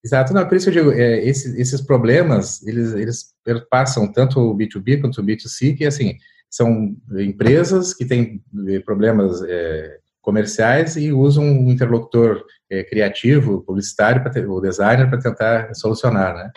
Exato, 0.06 0.36
não, 0.36 0.48
por 0.48 0.56
isso 0.56 0.70
eu 0.70 0.74
digo, 0.74 0.92
é, 0.92 1.26
esses, 1.26 1.56
esses 1.56 1.82
problemas, 1.82 2.62
eles, 2.68 2.94
eles 2.94 3.36
passam 3.72 4.12
tanto 4.14 4.40
o 4.40 4.56
B2B 4.56 5.02
quanto 5.02 5.20
o 5.20 5.26
B2C, 5.26 5.76
que 5.76 5.84
assim, 5.84 6.16
são 6.48 6.96
empresas 7.18 7.92
que 7.92 8.06
têm 8.06 8.40
eh, 8.68 8.80
problemas 8.82 9.42
é, 9.42 9.98
comerciais 10.22 10.96
e 10.96 11.12
usam 11.12 11.44
um 11.44 11.72
interlocutor 11.72 12.46
é, 12.70 12.84
criativo, 12.84 13.64
publicitário, 13.64 14.32
ter, 14.32 14.48
o 14.48 14.62
designer, 14.62 15.10
para 15.10 15.20
tentar 15.20 15.74
solucionar, 15.74 16.36
né? 16.36 16.52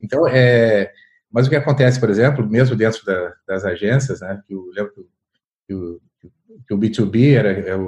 Então, 0.00 0.28
é, 0.28 0.92
mas 1.28 1.48
o 1.48 1.50
que 1.50 1.56
acontece, 1.56 1.98
por 1.98 2.08
exemplo, 2.08 2.48
mesmo 2.48 2.76
dentro 2.76 3.04
da, 3.04 3.34
das 3.48 3.64
agências, 3.64 4.20
né, 4.20 4.40
que 4.46 4.54
eu 4.54 4.70
lembro 4.72 4.92
que 5.66 5.74
o, 5.74 6.00
que 6.68 6.74
o 6.74 6.78
B2B 6.78 7.36
era, 7.36 7.50
era 7.50 7.78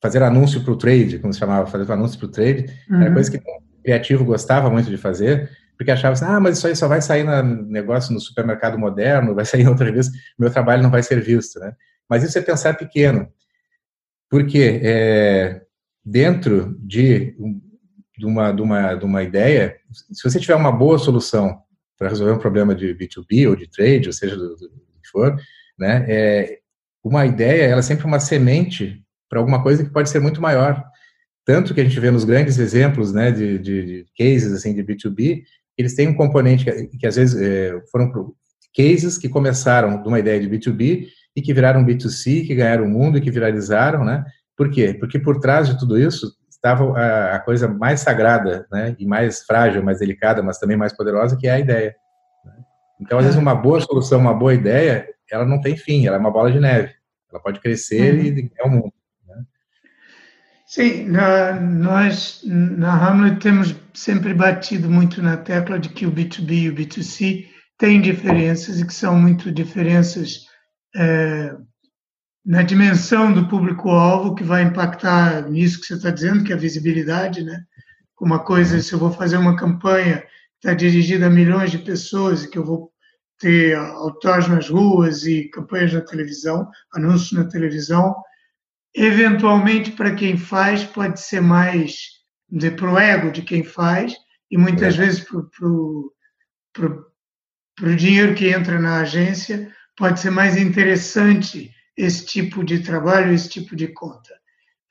fazer 0.00 0.22
anúncio 0.22 0.62
para 0.62 0.72
o 0.72 0.78
trade, 0.78 1.18
como 1.18 1.32
se 1.32 1.38
chamava, 1.38 1.66
fazer 1.66 1.92
anúncio 1.92 2.18
para 2.18 2.26
o 2.26 2.30
trade, 2.30 2.66
uhum. 2.88 3.02
era 3.02 3.12
coisa 3.12 3.30
que 3.30 3.36
o 3.36 3.65
criativo 3.86 4.24
gostava 4.24 4.68
muito 4.68 4.90
de 4.90 4.96
fazer, 4.96 5.48
porque 5.76 5.92
achava 5.92 6.14
assim, 6.14 6.24
ah, 6.24 6.40
mas 6.40 6.58
isso 6.58 6.66
aí 6.66 6.74
só 6.74 6.88
vai 6.88 7.00
sair 7.00 7.22
no 7.22 7.62
negócio 7.68 8.12
no 8.12 8.18
supermercado 8.18 8.76
moderno, 8.76 9.34
vai 9.34 9.44
sair 9.44 9.68
outra 9.68 9.90
vez, 9.92 10.10
meu 10.36 10.50
trabalho 10.50 10.82
não 10.82 10.90
vai 10.90 11.04
ser 11.04 11.20
visto, 11.20 11.60
né? 11.60 11.72
Mas 12.10 12.24
isso 12.24 12.36
é 12.36 12.42
pensar 12.42 12.76
pequeno, 12.76 13.28
porque 14.28 14.80
é, 14.82 15.62
dentro 16.04 16.76
de, 16.80 17.36
de, 18.18 18.26
uma, 18.26 18.50
de, 18.52 18.62
uma, 18.62 18.94
de 18.94 19.04
uma 19.04 19.22
ideia, 19.22 19.76
se 19.92 20.28
você 20.28 20.40
tiver 20.40 20.56
uma 20.56 20.72
boa 20.72 20.98
solução 20.98 21.60
para 21.96 22.08
resolver 22.08 22.32
um 22.32 22.38
problema 22.38 22.74
de 22.74 22.92
B2B 22.92 23.48
ou 23.48 23.54
de 23.54 23.68
trade, 23.68 24.08
ou 24.08 24.12
seja, 24.12 24.36
do, 24.36 24.56
do, 24.56 24.68
do 24.68 25.00
que 25.00 25.08
for, 25.10 25.36
né, 25.78 26.04
é, 26.08 26.58
uma 27.04 27.24
ideia, 27.24 27.66
ela 27.66 27.78
é 27.78 27.82
sempre 27.82 28.04
uma 28.04 28.18
semente 28.18 29.00
para 29.28 29.38
alguma 29.38 29.62
coisa 29.62 29.84
que 29.84 29.90
pode 29.90 30.10
ser 30.10 30.18
muito 30.18 30.40
maior. 30.40 30.84
Tanto 31.46 31.72
que 31.72 31.80
a 31.80 31.84
gente 31.84 32.00
vê 32.00 32.10
nos 32.10 32.24
grandes 32.24 32.58
exemplos 32.58 33.12
né, 33.12 33.30
de, 33.30 33.56
de, 33.58 33.84
de 33.84 34.06
cases 34.18 34.52
assim, 34.52 34.74
de 34.74 34.82
B2B, 34.82 35.44
eles 35.78 35.94
têm 35.94 36.08
um 36.08 36.14
componente 36.14 36.64
que, 36.64 36.98
que 36.98 37.06
às 37.06 37.14
vezes 37.14 37.40
é, 37.40 37.80
foram 37.92 38.34
cases 38.76 39.16
que 39.16 39.28
começaram 39.28 40.02
de 40.02 40.08
uma 40.08 40.18
ideia 40.18 40.40
de 40.40 40.48
B2B 40.48 41.06
e 41.36 41.40
que 41.40 41.54
viraram 41.54 41.84
B2C, 41.84 42.44
que 42.46 42.54
ganharam 42.54 42.84
o 42.84 42.88
mundo 42.88 43.16
e 43.16 43.20
que 43.20 43.30
viralizaram, 43.30 44.04
né? 44.04 44.24
Por 44.56 44.70
quê? 44.70 44.92
Porque 44.98 45.20
por 45.20 45.38
trás 45.38 45.68
de 45.68 45.78
tudo 45.78 45.96
isso 45.96 46.34
estava 46.50 46.98
a, 46.98 47.36
a 47.36 47.38
coisa 47.38 47.68
mais 47.68 48.00
sagrada, 48.00 48.66
né? 48.72 48.96
E 48.98 49.06
mais 49.06 49.44
frágil, 49.44 49.84
mais 49.84 50.00
delicada, 50.00 50.42
mas 50.42 50.58
também 50.58 50.76
mais 50.76 50.96
poderosa, 50.96 51.36
que 51.36 51.46
é 51.46 51.52
a 51.52 51.60
ideia. 51.60 51.94
Né? 52.44 52.52
Então, 53.00 53.18
às 53.18 53.24
vezes, 53.24 53.38
uma 53.38 53.54
boa 53.54 53.80
solução, 53.80 54.18
uma 54.18 54.34
boa 54.34 54.52
ideia, 54.52 55.06
ela 55.30 55.44
não 55.44 55.60
tem 55.60 55.76
fim, 55.76 56.06
ela 56.06 56.16
é 56.16 56.18
uma 56.18 56.30
bola 56.30 56.50
de 56.50 56.58
neve. 56.58 56.92
Ela 57.30 57.40
pode 57.40 57.60
crescer 57.60 58.14
uhum. 58.14 58.20
e 58.20 58.30
ganhar 58.30 58.64
o 58.64 58.70
mundo. 58.70 58.92
Sim, 60.76 61.08
nós 61.08 62.42
na 62.44 62.92
Hamlet 63.02 63.40
temos 63.40 63.74
sempre 63.94 64.34
batido 64.34 64.90
muito 64.90 65.22
na 65.22 65.38
tecla 65.38 65.78
de 65.78 65.88
que 65.88 66.04
o 66.04 66.12
B2B 66.12 66.50
e 66.50 66.68
o 66.68 66.74
B2C 66.74 67.48
têm 67.78 67.98
diferenças 67.98 68.78
e 68.78 68.86
que 68.86 68.92
são 68.92 69.18
muito 69.18 69.50
diferenças 69.50 70.44
é, 70.94 71.56
na 72.44 72.60
dimensão 72.60 73.32
do 73.32 73.48
público-alvo 73.48 74.34
que 74.34 74.44
vai 74.44 74.64
impactar 74.64 75.48
nisso 75.48 75.80
que 75.80 75.86
você 75.86 75.94
está 75.94 76.10
dizendo, 76.10 76.44
que 76.44 76.52
é 76.52 76.56
a 76.56 76.58
visibilidade, 76.58 77.42
né? 77.42 77.58
Uma 78.20 78.40
coisa, 78.40 78.78
se 78.82 78.92
eu 78.92 78.98
vou 78.98 79.10
fazer 79.10 79.38
uma 79.38 79.56
campanha 79.56 80.18
que 80.60 80.68
está 80.68 80.74
dirigida 80.74 81.28
a 81.28 81.30
milhões 81.30 81.70
de 81.70 81.78
pessoas 81.78 82.44
e 82.44 82.50
que 82.50 82.58
eu 82.58 82.64
vou 82.66 82.92
ter 83.38 83.74
autórios 83.78 84.48
nas 84.48 84.68
ruas 84.68 85.24
e 85.24 85.48
campanhas 85.48 85.94
na 85.94 86.02
televisão, 86.02 86.68
anúncios 86.92 87.32
na 87.32 87.48
televisão, 87.48 88.14
Eventualmente, 88.96 89.92
para 89.92 90.14
quem 90.14 90.38
faz, 90.38 90.82
pode 90.82 91.20
ser 91.20 91.42
mais 91.42 92.16
para 92.76 92.90
o 92.90 92.98
ego 92.98 93.30
de 93.30 93.42
quem 93.42 93.62
faz, 93.62 94.14
e 94.50 94.56
muitas 94.56 94.94
é. 94.94 94.98
vezes 94.98 95.20
para 95.20 95.68
o 95.68 96.12
dinheiro 97.96 98.34
que 98.34 98.48
entra 98.48 98.80
na 98.80 99.00
agência, 99.00 99.70
pode 99.96 100.18
ser 100.18 100.30
mais 100.30 100.56
interessante 100.56 101.70
esse 101.94 102.24
tipo 102.24 102.64
de 102.64 102.80
trabalho, 102.80 103.34
esse 103.34 103.50
tipo 103.50 103.76
de 103.76 103.88
conta. 103.88 104.32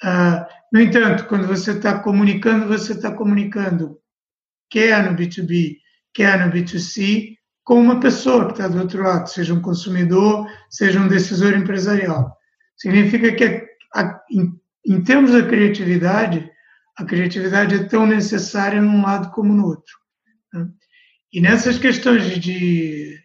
Uh, 0.03 0.45
no 0.71 0.81
entanto, 0.81 1.25
quando 1.25 1.47
você 1.47 1.71
está 1.71 1.97
comunicando, 1.99 2.67
você 2.67 2.93
está 2.93 3.11
comunicando, 3.11 3.97
quer 4.69 5.09
no 5.09 5.17
B2B, 5.17 5.77
quer 6.13 6.45
no 6.45 6.51
B2C, 6.51 7.37
com 7.63 7.79
uma 7.79 7.99
pessoa 7.99 8.45
que 8.45 8.51
está 8.51 8.67
do 8.67 8.79
outro 8.79 9.01
lado, 9.01 9.27
seja 9.27 9.53
um 9.53 9.61
consumidor, 9.61 10.47
seja 10.69 10.99
um 10.99 11.07
decisor 11.07 11.53
empresarial. 11.53 12.35
Significa 12.77 13.31
que 13.31 13.64
a, 13.95 14.21
em, 14.29 14.53
em 14.85 15.01
termos 15.01 15.31
da 15.31 15.47
criatividade, 15.47 16.51
a 16.97 17.05
criatividade 17.05 17.75
é 17.75 17.83
tão 17.85 18.05
necessária 18.05 18.81
num 18.81 19.01
lado 19.01 19.31
como 19.31 19.53
no 19.53 19.65
outro. 19.67 19.93
Né? 20.53 20.67
E 21.33 21.41
nessas 21.41 21.77
questões 21.77 22.25
de, 22.25 22.39
de, 22.39 23.19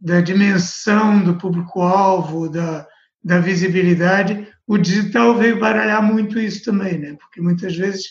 da 0.00 0.20
dimensão 0.20 1.22
do 1.22 1.38
público-alvo, 1.38 2.48
da, 2.48 2.86
da 3.22 3.38
visibilidade, 3.38 4.48
o 4.66 4.76
digital 4.76 5.36
veio 5.36 5.58
baralhar 5.58 6.02
muito 6.02 6.38
isso 6.38 6.64
também, 6.64 6.98
né? 6.98 7.16
porque 7.20 7.40
muitas 7.40 7.76
vezes 7.76 8.06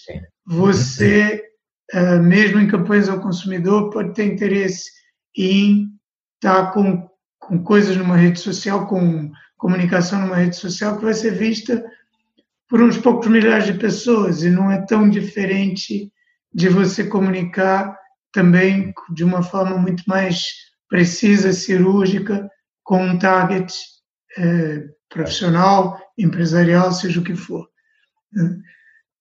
você, 0.45 1.43
eh, 1.91 2.19
mesmo 2.19 2.59
em 2.59 2.67
campanhas 2.67 3.09
ao 3.09 3.21
consumidor, 3.21 3.89
pode 3.91 4.13
ter 4.13 4.25
interesse 4.25 4.89
em 5.37 5.87
estar 6.35 6.71
com, 6.71 7.09
com 7.39 7.63
coisas 7.63 7.95
numa 7.95 8.17
rede 8.17 8.39
social, 8.39 8.87
com 8.87 9.31
comunicação 9.59 10.21
numa 10.21 10.37
rede 10.37 10.55
social 10.55 10.97
que 10.97 11.03
vai 11.03 11.13
ser 11.13 11.31
vista 11.31 11.85
por 12.67 12.81
uns 12.81 12.97
poucos 12.97 13.27
milhares 13.27 13.65
de 13.65 13.73
pessoas 13.73 14.41
e 14.41 14.49
não 14.49 14.71
é 14.71 14.83
tão 14.85 15.07
diferente 15.07 16.11
de 16.51 16.69
você 16.69 17.03
comunicar 17.03 17.95
também 18.31 18.93
de 19.13 19.23
uma 19.23 19.43
forma 19.43 19.77
muito 19.77 20.03
mais 20.07 20.43
precisa, 20.87 21.53
cirúrgica, 21.53 22.49
com 22.83 23.03
um 23.03 23.19
target 23.19 23.73
eh, 24.37 24.85
profissional, 25.09 25.99
empresarial, 26.17 26.91
seja 26.91 27.19
o 27.19 27.23
que 27.23 27.35
for. 27.35 27.67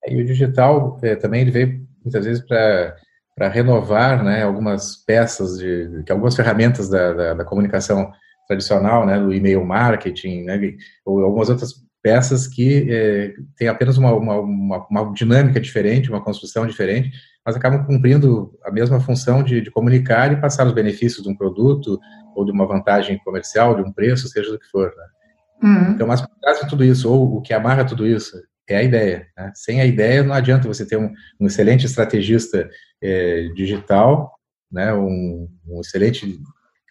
E 0.06 0.22
o 0.22 0.24
digital 0.24 0.98
eh, 1.02 1.16
também 1.16 1.42
ele 1.42 1.50
veio 1.50 1.86
muitas 2.02 2.24
vezes 2.24 2.46
para 2.46 2.96
para 3.34 3.48
renovar 3.48 4.24
né, 4.24 4.42
algumas 4.42 4.96
peças 4.96 5.58
de 5.58 6.02
algumas 6.10 6.34
ferramentas 6.34 6.88
da, 6.88 7.12
da, 7.12 7.34
da 7.34 7.44
comunicação 7.44 8.10
tradicional, 8.48 9.06
né, 9.06 9.20
do 9.20 9.32
e-mail 9.32 9.64
marketing, 9.64 10.44
né, 10.44 10.58
ou 11.04 11.22
algumas 11.22 11.50
outras 11.50 11.74
peças 12.02 12.46
que 12.46 12.90
é, 12.90 13.34
têm 13.56 13.68
apenas 13.68 13.98
uma, 13.98 14.12
uma, 14.14 14.40
uma, 14.40 14.86
uma, 14.88 15.12
dinâmica 15.12 15.60
diferente, 15.60 16.08
uma 16.08 16.22
construção 16.22 16.66
diferente, 16.66 17.12
mas 17.44 17.56
acabam 17.56 17.84
cumprindo 17.84 18.58
a 18.64 18.70
mesma 18.70 19.00
função 19.00 19.42
de, 19.42 19.60
de, 19.60 19.70
comunicar 19.70 20.32
e 20.32 20.40
passar 20.40 20.66
os 20.66 20.72
benefícios 20.72 21.22
de 21.22 21.28
um 21.28 21.36
produto 21.36 21.98
ou 22.34 22.44
de 22.44 22.52
uma 22.52 22.66
vantagem 22.66 23.18
comercial, 23.18 23.74
de 23.74 23.82
um 23.82 23.92
preço, 23.92 24.28
seja 24.28 24.50
do 24.50 24.58
que 24.58 24.66
for. 24.66 24.92
Né? 24.96 25.68
Uhum. 25.68 25.92
Então, 25.92 26.06
mas 26.06 26.20
por 26.20 26.30
trás 26.40 26.60
de 26.60 26.68
tudo 26.68 26.84
isso, 26.84 27.12
ou 27.12 27.36
o 27.36 27.42
que 27.42 27.52
amarra 27.52 27.84
tudo 27.84 28.06
isso, 28.06 28.40
é 28.68 28.76
a 28.76 28.82
ideia. 28.82 29.26
Né? 29.36 29.52
Sem 29.54 29.80
a 29.80 29.86
ideia, 29.86 30.22
não 30.22 30.34
adianta 30.34 30.68
você 30.68 30.86
ter 30.86 30.96
um, 30.96 31.12
um 31.40 31.46
excelente 31.46 31.84
estrategista 31.84 32.68
é, 33.02 33.48
digital, 33.54 34.32
né, 34.70 34.92
um, 34.94 35.48
um 35.66 35.80
excelente 35.80 36.38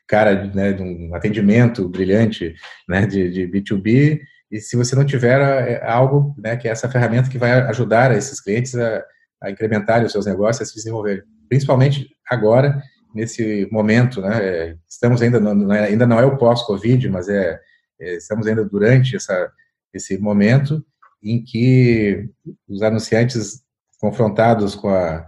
cara 0.07 0.45
né, 0.53 0.73
de 0.73 0.81
um 0.81 1.13
atendimento 1.13 1.87
brilhante 1.87 2.55
né, 2.87 3.05
de, 3.05 3.29
de 3.29 3.47
B2B, 3.47 4.21
e 4.49 4.61
se 4.61 4.77
você 4.77 4.95
não 4.95 5.05
tiver 5.05 5.39
é, 5.41 5.85
algo, 5.85 6.33
né, 6.37 6.55
que 6.55 6.67
é 6.67 6.71
essa 6.71 6.89
ferramenta 6.89 7.29
que 7.29 7.37
vai 7.37 7.51
ajudar 7.51 8.15
esses 8.15 8.39
clientes 8.39 8.75
a, 8.75 9.03
a 9.41 9.51
incrementar 9.51 10.03
os 10.03 10.11
seus 10.11 10.25
negócios, 10.25 10.61
a 10.61 10.69
se 10.69 10.75
desenvolver. 10.75 11.25
Principalmente 11.49 12.07
agora, 12.29 12.81
nesse 13.13 13.67
momento, 13.71 14.21
né, 14.21 14.77
estamos 14.87 15.21
ainda, 15.21 15.39
não, 15.39 15.73
é, 15.73 15.87
ainda 15.87 16.07
não 16.07 16.19
é 16.19 16.25
o 16.25 16.37
pós-Covid, 16.37 17.09
mas 17.09 17.27
é, 17.27 17.59
é, 17.99 18.15
estamos 18.15 18.47
ainda 18.47 18.63
durante 18.63 19.15
essa, 19.15 19.51
esse 19.93 20.17
momento 20.17 20.83
em 21.21 21.43
que 21.43 22.29
os 22.67 22.81
anunciantes 22.81 23.63
confrontados 23.99 24.75
com 24.75 24.89
a 24.89 25.25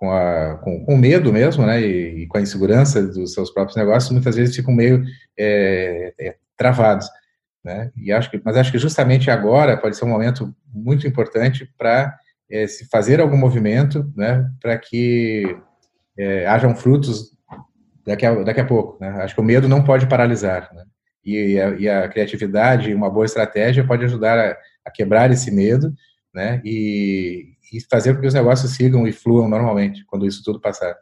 com, 0.00 0.10
a, 0.10 0.56
com, 0.56 0.82
com 0.82 0.96
medo 0.96 1.30
mesmo, 1.30 1.66
né, 1.66 1.78
e, 1.78 2.22
e, 2.22 2.26
com 2.26 2.38
a 2.38 2.40
insegurança 2.40 3.06
dos 3.06 3.34
seus 3.34 3.50
próprios 3.50 3.76
negócios, 3.76 4.10
muitas 4.10 4.34
vezes 4.34 4.56
ficam 4.56 4.72
meio 4.72 5.04
é, 5.38 6.14
é, 6.18 6.36
travados, 6.56 7.06
né, 7.62 7.92
e 7.94 8.10
acho 8.10 8.30
que, 8.30 8.40
mas 8.42 8.56
acho 8.56 8.72
que 8.72 8.78
justamente 8.78 9.30
agora 9.30 9.76
pode 9.76 9.94
ser 9.94 10.06
um 10.06 10.08
momento 10.08 10.54
muito 10.72 11.06
importante 11.06 11.70
para 11.76 12.16
é, 12.50 12.66
se 12.66 12.88
fazer 12.88 13.20
algum 13.20 13.36
movimento, 13.36 14.10
né, 14.16 14.50
para 14.58 14.78
que 14.78 15.44
é, 16.16 16.46
hajam 16.46 16.74
frutos 16.74 17.36
daqui 18.06 18.24
a, 18.24 18.34
daqui 18.42 18.60
a 18.60 18.66
pouco, 18.66 18.96
né, 18.98 19.10
acho 19.22 19.34
que 19.34 19.40
o 19.42 19.44
medo 19.44 19.68
não 19.68 19.84
pode 19.84 20.06
paralisar, 20.06 20.70
né, 20.72 20.82
e 21.22 21.60
a, 21.60 21.68
e 21.72 21.86
a 21.86 22.08
criatividade 22.08 22.88
e 22.88 22.94
uma 22.94 23.10
boa 23.10 23.26
estratégia 23.26 23.86
pode 23.86 24.06
ajudar 24.06 24.38
a, 24.38 24.56
a 24.82 24.90
quebrar 24.90 25.30
esse 25.30 25.50
medo, 25.50 25.92
né, 26.32 26.62
e, 26.64 27.50
e 27.72 27.80
fazer 27.80 28.14
com 28.14 28.20
que 28.20 28.26
os 28.26 28.34
negócios 28.34 28.72
sigam 28.72 29.06
e 29.06 29.12
fluam 29.12 29.48
normalmente 29.48 30.04
quando 30.04 30.26
isso 30.26 30.42
tudo 30.44 30.60
passar. 30.60 30.94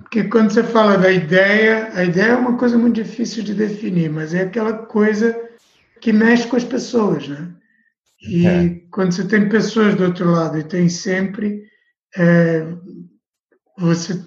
Porque 0.00 0.24
quando 0.24 0.50
você 0.50 0.62
fala 0.62 0.96
da 0.96 1.10
ideia, 1.10 1.90
a 1.94 2.02
ideia 2.04 2.32
é 2.32 2.36
uma 2.36 2.56
coisa 2.56 2.78
muito 2.78 2.96
difícil 2.96 3.42
de 3.42 3.54
definir, 3.54 4.10
mas 4.10 4.32
é 4.32 4.42
aquela 4.42 4.72
coisa 4.72 5.38
que 6.00 6.12
mexe 6.12 6.46
com 6.46 6.56
as 6.56 6.64
pessoas, 6.64 7.28
né? 7.28 7.54
E 8.22 8.46
é. 8.46 8.80
quando 8.90 9.12
você 9.12 9.26
tem 9.26 9.48
pessoas 9.48 9.94
do 9.94 10.04
outro 10.04 10.30
lado 10.30 10.58
e 10.58 10.64
tem 10.64 10.88
sempre, 10.88 11.62
é, 12.16 12.66
você 13.78 14.24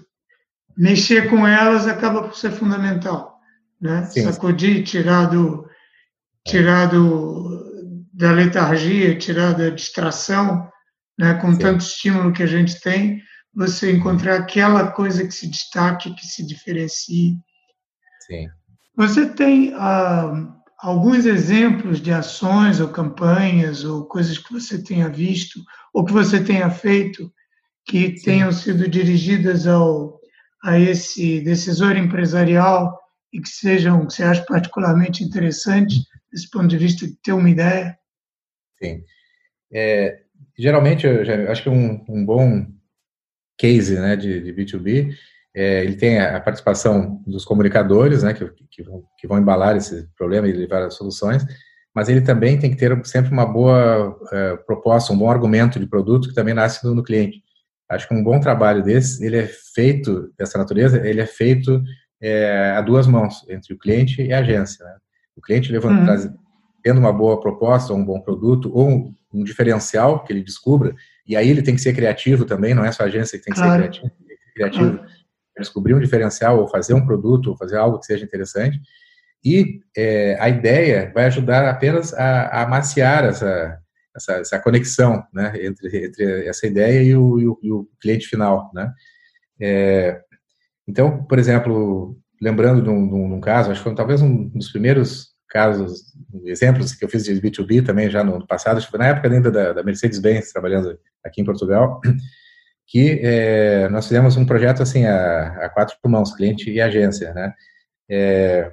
mexer 0.77 1.29
com 1.29 1.45
elas 1.45 1.87
acaba 1.87 2.23
por 2.23 2.35
ser 2.35 2.51
fundamental, 2.51 3.39
né? 3.79 4.05
Sim. 4.05 4.23
Sacudir, 4.23 4.83
tirar 4.83 5.25
do, 5.25 5.67
tirar 6.45 6.85
do, 6.85 8.05
da 8.13 8.31
letargia, 8.31 9.17
tirar 9.17 9.53
da 9.53 9.69
distração, 9.69 10.70
né? 11.21 11.35
Com 11.35 11.53
Sim. 11.53 11.59
tanto 11.59 11.83
estímulo 11.85 12.33
que 12.33 12.41
a 12.41 12.47
gente 12.47 12.81
tem, 12.81 13.21
você 13.53 13.91
encontrar 13.91 14.37
aquela 14.37 14.91
coisa 14.91 15.25
que 15.25 15.31
se 15.31 15.47
destaque, 15.47 16.15
que 16.15 16.25
se 16.25 16.43
diferencie. 16.45 17.37
Sim. 18.25 18.47
Você 18.97 19.27
tem 19.29 19.71
ah, 19.75 20.51
alguns 20.79 21.27
exemplos 21.27 22.01
de 22.01 22.11
ações 22.11 22.79
ou 22.79 22.89
campanhas 22.89 23.83
ou 23.83 24.05
coisas 24.05 24.39
que 24.39 24.51
você 24.51 24.83
tenha 24.83 25.09
visto 25.09 25.61
ou 25.93 26.03
que 26.03 26.11
você 26.11 26.43
tenha 26.43 26.71
feito 26.71 27.31
que 27.85 28.17
Sim. 28.17 28.23
tenham 28.23 28.51
sido 28.51 28.87
dirigidas 28.87 29.67
ao, 29.67 30.19
a 30.63 30.79
esse 30.79 31.41
decisor 31.41 31.95
empresarial 31.97 32.99
e 33.31 33.39
que 33.39 33.49
sejam, 33.49 34.07
que 34.07 34.13
você 34.13 34.23
acha 34.23 34.43
particularmente 34.45 35.23
interessantes, 35.23 35.99
desse 36.31 36.49
ponto 36.49 36.67
de 36.67 36.77
vista 36.77 37.05
de 37.05 37.15
ter 37.17 37.33
uma 37.33 37.49
ideia? 37.49 37.95
Sim. 38.81 39.03
É, 39.71 40.21
geralmente, 40.61 41.07
eu 41.07 41.51
acho 41.51 41.63
que 41.63 41.69
um, 41.69 42.03
um 42.07 42.25
bom 42.25 42.67
case 43.57 43.99
né, 43.99 44.15
de, 44.15 44.41
de 44.41 44.53
B2B, 44.53 45.13
é, 45.53 45.83
ele 45.83 45.95
tem 45.95 46.19
a 46.19 46.39
participação 46.39 47.21
dos 47.25 47.43
comunicadores, 47.43 48.23
né, 48.23 48.33
que, 48.33 48.49
que, 48.69 48.83
vão, 48.83 49.03
que 49.17 49.27
vão 49.27 49.39
embalar 49.39 49.75
esse 49.75 50.07
problema 50.15 50.47
e 50.47 50.53
levar 50.53 50.83
as 50.83 50.93
soluções, 50.93 51.45
mas 51.93 52.07
ele 52.07 52.21
também 52.21 52.57
tem 52.57 52.69
que 52.69 52.77
ter 52.77 53.05
sempre 53.05 53.31
uma 53.31 53.45
boa 53.45 54.17
é, 54.31 54.55
proposta, 54.57 55.11
um 55.11 55.17
bom 55.17 55.29
argumento 55.29 55.79
de 55.79 55.87
produto 55.87 56.29
que 56.29 56.35
também 56.35 56.53
nasce 56.53 56.85
no, 56.85 56.95
no 56.95 57.03
cliente. 57.03 57.41
Acho 57.89 58.07
que 58.07 58.13
um 58.13 58.23
bom 58.23 58.39
trabalho 58.39 58.81
desse, 58.81 59.25
ele 59.25 59.37
é 59.37 59.47
feito, 59.75 60.31
dessa 60.37 60.57
natureza, 60.57 61.05
ele 61.05 61.19
é 61.19 61.25
feito 61.25 61.83
é, 62.21 62.71
a 62.77 62.81
duas 62.81 63.05
mãos, 63.05 63.45
entre 63.49 63.73
o 63.73 63.77
cliente 63.77 64.21
e 64.21 64.31
a 64.31 64.39
agência. 64.39 64.85
Né? 64.85 64.95
O 65.35 65.41
cliente 65.41 65.71
levando, 65.71 65.99
uhum. 65.99 66.05
traz, 66.05 66.29
tendo 66.83 66.99
uma 66.99 67.13
boa 67.13 67.39
proposta, 67.39 67.93
um 67.93 68.03
bom 68.03 68.19
produto, 68.19 68.71
ou 68.73 68.89
um, 68.89 69.15
um, 69.33 69.43
diferencial 69.43 70.23
que 70.23 70.33
ele 70.33 70.43
descubra, 70.43 70.95
e 71.25 71.35
aí 71.35 71.49
ele 71.49 71.61
tem 71.61 71.75
que 71.75 71.81
ser 71.81 71.93
criativo 71.93 72.45
também, 72.45 72.73
não 72.73 72.85
é 72.85 72.91
só 72.91 73.03
a 73.03 73.05
agência 73.07 73.37
que 73.37 73.45
tem 73.45 73.53
que 73.53 73.59
claro. 73.59 73.83
ser 73.83 73.89
criativo, 73.89 74.11
criativo 74.53 74.97
claro. 74.97 75.11
descobrir 75.57 75.93
um 75.93 75.99
diferencial, 75.99 76.59
ou 76.59 76.67
fazer 76.67 76.93
um 76.93 77.05
produto, 77.05 77.51
ou 77.51 77.57
fazer 77.57 77.77
algo 77.77 77.99
que 77.99 78.05
seja 78.05 78.25
interessante, 78.25 78.79
e 79.43 79.79
é, 79.97 80.37
a 80.39 80.49
ideia 80.49 81.11
vai 81.13 81.25
ajudar 81.25 81.67
apenas 81.67 82.13
a, 82.13 82.43
a 82.43 82.63
amaciar 82.63 83.25
essa, 83.25 83.79
essa, 84.15 84.33
essa 84.33 84.59
conexão 84.59 85.23
né, 85.33 85.53
entre, 85.65 86.05
entre 86.05 86.47
essa 86.47 86.67
ideia 86.67 87.01
e 87.01 87.15
o, 87.15 87.39
e 87.39 87.47
o, 87.47 87.59
e 87.63 87.71
o 87.71 87.89
cliente 87.99 88.27
final. 88.27 88.69
Né? 88.73 88.93
É, 89.59 90.21
então, 90.87 91.23
por 91.23 91.39
exemplo, 91.39 92.17
lembrando 92.41 92.81
de 92.81 92.89
um, 92.89 93.07
de 93.07 93.13
um, 93.15 93.39
caso, 93.39 93.71
acho 93.71 93.79
que 93.79 93.83
foi 93.83 93.95
talvez 93.95 94.21
um 94.21 94.49
dos 94.49 94.69
primeiros 94.69 95.30
casos, 95.51 96.13
exemplos 96.45 96.93
que 96.93 97.03
eu 97.03 97.09
fiz 97.09 97.25
de 97.25 97.39
B2B 97.39 97.85
também 97.85 98.09
já 98.09 98.23
no 98.23 98.47
passado, 98.47 98.81
na 98.97 99.07
época 99.07 99.27
ainda 99.27 99.51
da, 99.51 99.73
da 99.73 99.83
Mercedes-Benz, 99.83 100.51
trabalhando 100.51 100.97
aqui 101.23 101.41
em 101.41 101.45
Portugal, 101.45 101.99
que 102.87 103.19
é, 103.21 103.89
nós 103.89 104.07
fizemos 104.07 104.37
um 104.37 104.45
projeto 104.45 104.81
assim 104.81 105.05
a, 105.05 105.65
a 105.65 105.69
quatro 105.69 105.97
mãos, 106.05 106.33
cliente 106.33 106.71
e 106.71 106.79
agência, 106.79 107.33
né? 107.33 107.53
É, 108.09 108.71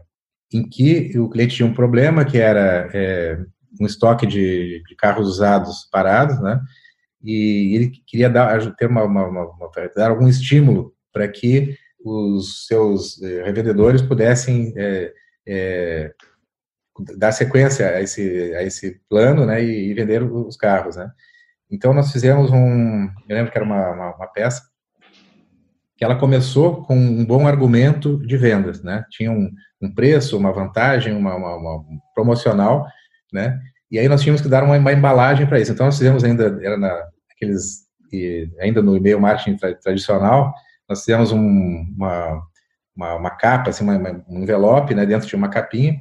em 0.53 0.69
que 0.69 1.19
o 1.19 1.29
cliente 1.29 1.57
tinha 1.57 1.69
um 1.69 1.75
problema 1.75 2.25
que 2.25 2.39
era 2.39 2.89
é, 2.95 3.39
um 3.81 3.85
estoque 3.85 4.27
de, 4.27 4.83
de, 4.89 4.97
carros 4.97 5.29
usados 5.29 5.89
parados, 5.91 6.41
né? 6.41 6.61
E 7.23 7.75
ele 7.75 7.93
queria 8.07 8.31
dar, 8.31 8.75
ter 8.77 8.87
uma, 8.87 9.03
uma, 9.03 9.27
uma, 9.27 9.45
uma 9.47 9.71
dar 9.95 10.11
algum 10.11 10.29
estímulo 10.29 10.95
para 11.13 11.27
que 11.29 11.77
os 12.03 12.67
seus 12.67 13.21
revendedores 13.21 14.01
pudessem 14.01 14.73
é, 14.77 15.13
é, 15.47 16.13
dar 17.17 17.33
sequência 17.33 17.89
a 17.89 18.01
esse, 18.01 18.55
a 18.55 18.63
esse 18.63 19.01
plano, 19.09 19.47
né? 19.47 19.63
E, 19.63 19.91
e, 19.91 19.95
vender 19.95 20.23
os 20.23 20.57
carros, 20.57 20.97
né? 20.97 21.11
Então 21.71 21.93
nós 21.93 22.11
fizemos 22.13 22.51
um, 22.51 23.09
eu 23.29 23.37
lembro 23.37 23.53
que 23.53 23.59
era 23.59 23.65
uma, 23.65 23.91
uma, 23.91 24.17
uma 24.17 24.27
peça 24.27 24.63
que 25.97 26.05
ela 26.05 26.17
começou 26.17 26.85
com 26.85 26.97
um 26.97 27.25
bom 27.25 27.47
argumento 27.47 28.19
de 28.27 28.37
vendas, 28.37 28.83
né? 28.83 29.05
Tinha 29.11 29.31
um, 29.33 29.51
um 29.83 29.93
preço, 29.93 30.39
uma 30.39 30.53
vantagem, 30.53 31.15
uma, 31.15 31.35
uma, 31.35 31.57
uma 31.57 31.85
promocional 32.15 32.87
né? 33.33 33.59
E 33.91 33.99
aí 33.99 34.09
nós 34.09 34.21
tínhamos 34.21 34.41
que 34.41 34.49
dar 34.49 34.65
uma, 34.65 34.77
uma 34.77 34.93
embalagem 34.93 35.47
para 35.47 35.61
isso. 35.61 35.73
Então 35.73 35.87
nós 35.87 35.99
fizemos 35.99 36.25
ainda, 36.25 36.59
era 36.63 36.77
na, 36.77 37.05
aqueles, 37.31 37.87
ainda 38.61 38.83
no 38.83 38.97
e-mail 38.97 39.21
marketing 39.21 39.57
tra, 39.57 39.75
tradicional, 39.75 40.53
nós 40.89 41.01
fizemos 41.01 41.33
um, 41.33 41.87
uma, 41.97 42.43
uma, 42.97 43.15
uma, 43.15 43.31
capa, 43.31 43.71
assim, 43.71 43.85
uma, 43.85 44.25
um 44.29 44.43
envelope, 44.43 44.95
né? 44.95 45.05
Dentro 45.07 45.29
tinha 45.29 45.39
uma 45.39 45.51
capinha, 45.51 45.99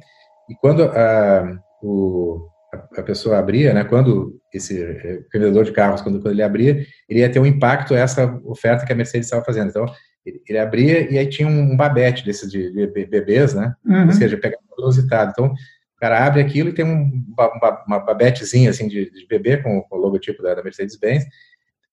e 0.48 0.54
quando 0.54 0.82
a, 0.84 1.58
o, 1.82 2.48
a 2.96 3.02
pessoa 3.02 3.38
abria, 3.38 3.72
né? 3.72 3.84
Quando 3.84 4.38
esse 4.52 4.82
eh, 4.82 5.20
vendedor 5.32 5.64
de 5.64 5.72
carros, 5.72 6.00
quando, 6.00 6.20
quando 6.20 6.32
ele 6.32 6.42
abria, 6.42 6.84
ele 7.08 7.20
ia 7.20 7.30
ter 7.30 7.38
um 7.38 7.46
impacto 7.46 7.94
essa 7.94 8.40
oferta 8.44 8.84
que 8.84 8.92
a 8.92 8.96
Mercedes 8.96 9.26
estava 9.26 9.44
fazendo. 9.44 9.68
Então, 9.68 9.86
ele, 10.24 10.42
ele 10.48 10.58
abria 10.58 11.10
e 11.10 11.18
aí 11.18 11.26
tinha 11.26 11.48
um 11.48 11.76
babete 11.76 12.24
desses 12.24 12.50
de, 12.50 12.70
de 12.72 13.06
bebês, 13.06 13.54
né? 13.54 13.74
Uhum. 13.84 14.06
Ou 14.06 14.12
seja, 14.12 14.36
pegava 14.36 14.62
inusitado. 14.78 15.30
Então, 15.32 15.46
o 15.46 16.00
cara 16.00 16.24
abre 16.24 16.40
aquilo 16.40 16.68
e 16.68 16.74
tem 16.74 16.84
um, 16.84 17.24
uma, 17.36 17.84
uma 17.86 17.98
babetezinha 17.98 18.70
assim 18.70 18.86
de, 18.86 19.10
de 19.10 19.26
bebê 19.26 19.56
com, 19.56 19.82
com, 19.82 19.96
o 19.96 20.00
logotipo 20.00 20.42
da, 20.42 20.54
da 20.54 20.62
Mercedes-Benz 20.62 21.24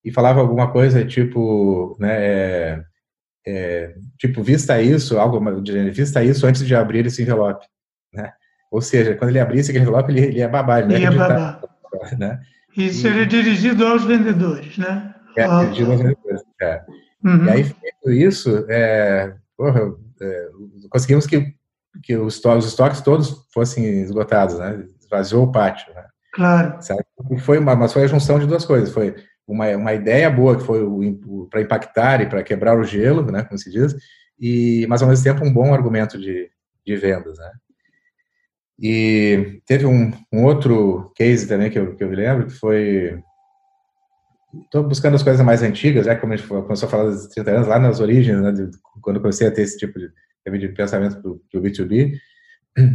e 0.04 0.12
falava 0.12 0.40
alguma 0.40 0.70
coisa 0.70 1.04
tipo, 1.04 1.96
né, 1.98 2.16
é, 2.18 2.82
é, 3.46 3.94
tipo, 4.16 4.42
vista 4.42 4.80
isso, 4.80 5.18
algo 5.18 5.60
de 5.60 5.90
vista 5.90 6.22
isso 6.22 6.46
antes 6.46 6.64
de 6.64 6.74
abrir 6.74 7.04
esse 7.04 7.22
envelope? 7.22 7.66
Ou 8.70 8.80
seja, 8.80 9.14
quando 9.14 9.30
ele 9.30 9.40
abrisse 9.40 9.70
aquele 9.70 9.84
envelope, 9.84 10.12
ele, 10.12 10.20
ele 10.20 10.38
ia 10.38 10.48
babar, 10.48 10.80
ele, 10.80 10.94
ele 10.94 11.04
ia 11.04 11.12
babar. 11.12 11.60
Né? 12.18 12.40
Isso 12.76 13.06
e, 13.06 13.10
era 13.10 13.26
dirigido 13.26 13.86
aos 13.86 14.04
vendedores, 14.04 14.76
né? 14.76 15.14
É, 15.36 15.46
dirigido 15.64 15.92
aos 15.92 16.00
vendedores, 16.00 16.42
é. 16.60 16.82
Uhum. 17.24 17.44
E 17.46 17.50
aí, 17.50 17.64
feito 17.64 18.10
isso, 18.12 18.66
é, 18.68 19.34
porra, 19.56 19.92
é, 20.20 20.48
conseguimos 20.90 21.26
que 21.26 21.54
que 22.02 22.16
os, 22.16 22.42
os 22.44 22.66
estoques 22.66 23.00
todos 23.00 23.46
fossem 23.52 24.02
esgotados, 24.02 24.58
né? 24.58 24.84
Esvaziou 25.00 25.44
o 25.44 25.52
pátio, 25.52 25.92
né? 25.94 26.04
Claro. 26.32 26.76
Sabe? 26.82 27.02
Foi 27.38 27.58
uma, 27.58 27.74
mas 27.74 27.92
foi 27.92 28.04
a 28.04 28.08
junção 28.08 28.38
de 28.38 28.46
duas 28.46 28.64
coisas. 28.64 28.92
Foi 28.92 29.14
uma, 29.46 29.68
uma 29.76 29.94
ideia 29.94 30.28
boa 30.28 30.56
que 30.56 30.64
foi 30.64 30.80
para 31.50 31.62
impactar 31.62 32.20
e 32.20 32.26
para 32.26 32.42
quebrar 32.42 32.78
o 32.78 32.84
gelo, 32.84 33.24
né? 33.30 33.42
Como 33.44 33.58
se 33.58 33.70
diz, 33.70 33.94
e 34.38 34.86
mas 34.88 35.02
ao 35.02 35.08
mesmo 35.08 35.24
tempo 35.24 35.44
um 35.44 35.52
bom 35.52 35.72
argumento 35.72 36.18
de, 36.18 36.50
de 36.84 36.96
vendas, 36.96 37.38
né? 37.38 37.50
E 38.80 39.60
teve 39.66 39.86
um, 39.86 40.12
um 40.32 40.44
outro 40.44 41.10
case 41.14 41.48
também 41.48 41.70
que 41.70 41.78
eu, 41.78 41.94
que 41.94 42.04
eu 42.04 42.10
me 42.10 42.16
lembro, 42.16 42.46
que 42.46 42.52
foi 42.52 43.18
estou 44.64 44.82
buscando 44.82 45.14
as 45.14 45.22
coisas 45.22 45.44
mais 45.44 45.62
antigas, 45.62 46.06
né, 46.06 46.14
como 46.14 46.32
a 46.32 46.36
gente 46.36 46.48
começou 46.48 46.86
a 46.86 46.90
falar 46.90 47.10
dos 47.10 47.26
30 47.28 47.50
anos, 47.50 47.68
lá 47.68 47.78
nas 47.78 48.00
origens, 48.00 48.40
né, 48.40 48.52
de, 48.52 48.70
quando 49.02 49.16
eu 49.16 49.22
comecei 49.22 49.46
a 49.46 49.50
ter 49.50 49.62
esse 49.62 49.76
tipo 49.76 49.98
de, 49.98 50.08
de 50.58 50.68
pensamento 50.68 51.20
para 51.20 51.60
o 51.60 51.62
B2B. 51.62 52.14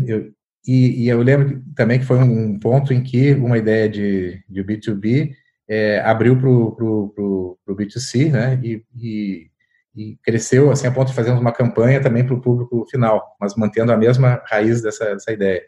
Eu, 0.08 0.32
e, 0.66 1.06
e, 1.06 1.10
eu 1.10 1.24
lembro 1.24 1.60
também 1.76 1.98
que 2.00 2.06
foi 2.06 2.20
um 2.20 2.60
ponto 2.60 2.94
em 2.94 3.02
que 3.02 3.34
uma 3.34 3.58
ideia 3.58 3.90
de, 3.90 4.44
de 4.48 4.64
B2B 4.64 5.32
é, 5.68 6.00
abriu 6.02 6.38
para 6.38 6.48
o 6.48 7.58
B2C, 7.68 8.32
né, 8.32 8.60
e, 8.64 8.84
e, 8.96 9.51
e, 9.96 10.18
cresceu 10.24 10.72
assim 10.72 10.88
a 10.88 10.92
ponto 10.92 11.10
de 11.10 11.14
fazermos 11.14 11.42
uma 11.42 11.52
campanha 11.52 12.02
também 12.02 12.26
para 12.26 12.36
o 12.36 12.42
público 12.42 12.86
final, 12.90 13.36
mas 13.40 13.56
mantendo 13.56 13.92
a 13.92 13.98
mesma 13.98 14.42
raiz 14.46 14.82
dessa, 14.82 15.14
dessa 15.14 15.32
ideia. 15.32 15.62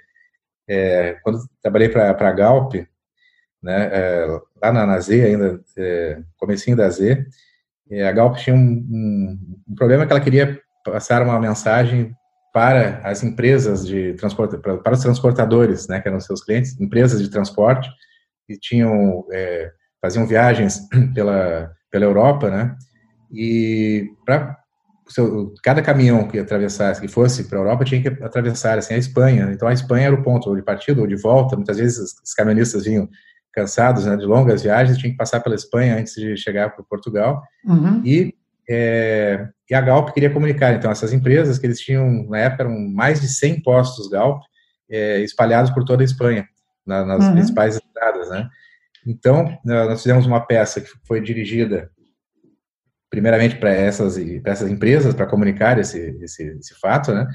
É, 0.67 1.17
quando 1.23 1.39
trabalhei 1.61 1.89
para 1.89 2.09
a 2.09 2.31
Galp, 2.31 2.73
né, 3.61 3.89
é, 3.91 4.27
lá 4.61 4.71
na, 4.71 4.85
na 4.85 4.99
Z 4.99 5.23
ainda, 5.23 5.61
é, 5.77 6.19
comecinho 6.37 6.77
da 6.77 6.89
Z, 6.89 7.25
é, 7.91 8.07
a 8.07 8.11
Galp 8.11 8.37
tinha 8.37 8.55
um, 8.55 8.59
um, 8.59 9.57
um 9.69 9.75
problema 9.75 10.05
que 10.05 10.11
ela 10.11 10.21
queria 10.21 10.59
passar 10.85 11.21
uma 11.21 11.39
mensagem 11.39 12.13
para 12.53 12.99
as 13.03 13.23
empresas 13.23 13.85
de 13.85 14.13
transporte, 14.13 14.57
para, 14.57 14.77
para 14.77 14.93
os 14.93 15.01
transportadores, 15.01 15.87
né, 15.87 15.99
que 15.99 16.07
eram 16.07 16.19
seus 16.19 16.43
clientes, 16.43 16.79
empresas 16.79 17.21
de 17.21 17.29
transporte, 17.29 17.89
que 18.47 18.57
tinham, 18.59 19.25
é, 19.31 19.71
faziam 20.01 20.27
viagens 20.27 20.81
pela, 21.15 21.71
pela 21.89 22.05
Europa, 22.05 22.49
né, 22.49 22.75
e 23.33 24.11
para 24.25 24.57
cada 25.63 25.81
caminhão 25.81 26.27
que 26.27 26.39
atravessasse, 26.39 27.01
que 27.01 27.07
fosse 27.07 27.45
para 27.45 27.57
a 27.57 27.61
Europa, 27.61 27.83
tinha 27.83 28.01
que 28.01 28.23
atravessar, 28.23 28.77
assim, 28.77 28.93
a 28.93 28.97
Espanha, 28.97 29.51
então 29.51 29.67
a 29.67 29.73
Espanha 29.73 30.07
era 30.07 30.15
o 30.15 30.23
ponto, 30.23 30.49
ou 30.49 30.55
de 30.55 30.61
partida 30.61 31.01
ou 31.01 31.07
de 31.07 31.15
volta, 31.15 31.55
muitas 31.55 31.77
vezes 31.77 32.15
os 32.23 32.33
caminhonistas 32.33 32.85
vinham 32.85 33.09
cansados, 33.51 34.05
né, 34.05 34.15
de 34.15 34.25
longas 34.25 34.63
viagens, 34.63 34.97
tinham 34.97 35.11
que 35.11 35.17
passar 35.17 35.41
pela 35.41 35.55
Espanha 35.55 35.97
antes 35.97 36.13
de 36.13 36.37
chegar 36.37 36.69
para 36.69 36.83
Portugal, 36.85 37.43
uhum. 37.65 38.01
e 38.05 38.33
é, 38.69 39.49
e 39.69 39.75
a 39.75 39.81
Galp 39.81 40.11
queria 40.13 40.29
comunicar, 40.29 40.73
então, 40.73 40.91
essas 40.91 41.11
empresas 41.11 41.57
que 41.57 41.65
eles 41.65 41.79
tinham, 41.79 42.27
na 42.29 42.37
época, 42.37 42.63
eram 42.63 42.79
mais 42.79 43.19
de 43.19 43.27
100 43.27 43.61
postos 43.61 44.07
Galp 44.07 44.41
é, 44.89 45.19
espalhados 45.21 45.71
por 45.71 45.83
toda 45.83 46.03
a 46.03 46.05
Espanha, 46.05 46.47
na, 46.85 47.03
nas 47.03 47.25
uhum. 47.25 47.33
principais 47.33 47.75
estradas, 47.75 48.29
né? 48.29 48.47
Então, 49.05 49.57
nós 49.65 50.01
fizemos 50.01 50.25
uma 50.25 50.39
peça 50.39 50.79
que 50.79 50.89
foi 51.05 51.19
dirigida 51.19 51.89
primeiramente 53.13 53.57
para 53.57 53.69
essas, 53.69 54.17
essas 54.43 54.67
empresas, 54.67 55.13
para 55.13 55.27
comunicar 55.27 55.77
esse, 55.77 56.17
esse, 56.19 56.43
esse, 56.59 56.73
fato, 56.79 57.13
né? 57.13 57.27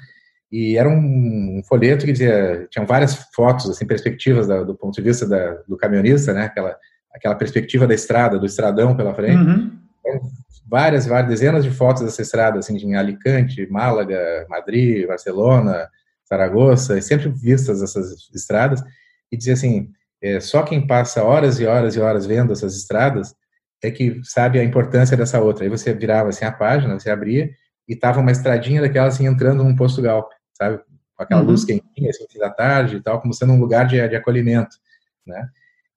E 0.50 0.76
era 0.76 0.88
um, 0.88 1.58
um, 1.58 1.62
folheto 1.62 2.04
que 2.04 2.10
dizia, 2.10 2.66
tinham 2.68 2.84
várias 2.84 3.14
fotos, 3.32 3.70
assim, 3.70 3.86
perspectivas 3.86 4.48
da, 4.48 4.64
do 4.64 4.74
ponto 4.74 4.96
de 4.96 5.02
vista 5.02 5.24
da, 5.24 5.52
do 5.68 5.76
caminhonista, 5.76 6.34
né? 6.34 6.46
Aquela, 6.46 6.76
aquela 7.14 7.36
perspectiva 7.36 7.86
da 7.86 7.94
estrada, 7.94 8.40
do 8.40 8.46
estradão 8.46 8.96
pela 8.96 9.14
frente. 9.14 9.38
Uhum. 9.38 9.78
Então, 10.00 10.20
várias, 10.68 11.06
várias, 11.06 11.30
dezenas 11.30 11.62
de 11.62 11.70
fotos 11.70 12.02
dessa 12.02 12.22
estrada, 12.22 12.58
assim, 12.58 12.76
em 12.76 12.96
Alicante, 12.96 13.64
Málaga, 13.70 14.46
Madrid, 14.48 15.06
Barcelona, 15.06 15.88
Zaragoza, 16.28 16.98
e 16.98 17.02
sempre 17.02 17.28
vistas 17.28 17.84
essas 17.84 18.28
estradas, 18.34 18.82
e 19.30 19.36
dizia 19.36 19.52
assim, 19.52 19.90
é, 20.20 20.40
só 20.40 20.64
quem 20.64 20.84
passa 20.84 21.22
horas 21.22 21.60
e 21.60 21.66
horas 21.66 21.94
e 21.94 22.00
horas 22.00 22.26
vendo 22.26 22.52
essas 22.52 22.76
estradas 22.76 23.32
é 23.82 23.90
que 23.90 24.20
sabe 24.24 24.58
a 24.58 24.64
importância 24.64 25.16
dessa 25.16 25.40
outra. 25.40 25.64
Aí 25.64 25.70
você 25.70 25.92
virava 25.92 26.28
assim 26.28 26.44
a 26.44 26.52
página, 26.52 26.98
você 26.98 27.10
abria 27.10 27.50
e 27.88 27.96
tava 27.96 28.20
uma 28.20 28.32
estradinha 28.32 28.80
daquela 28.80 29.08
assim 29.08 29.26
entrando 29.26 29.64
num 29.64 29.76
posto 29.76 30.02
Galp, 30.02 30.30
sabe? 30.52 30.78
Com 31.16 31.22
aquela 31.22 31.40
uhum. 31.40 31.48
luz 31.48 31.64
quentinha, 31.64 32.10
assim, 32.10 32.38
da 32.38 32.50
tarde 32.50 32.96
e 32.96 33.02
tal, 33.02 33.20
como 33.20 33.32
sendo 33.32 33.52
um 33.52 33.60
lugar 33.60 33.86
de, 33.86 34.06
de 34.08 34.16
acolhimento, 34.16 34.76
né? 35.26 35.48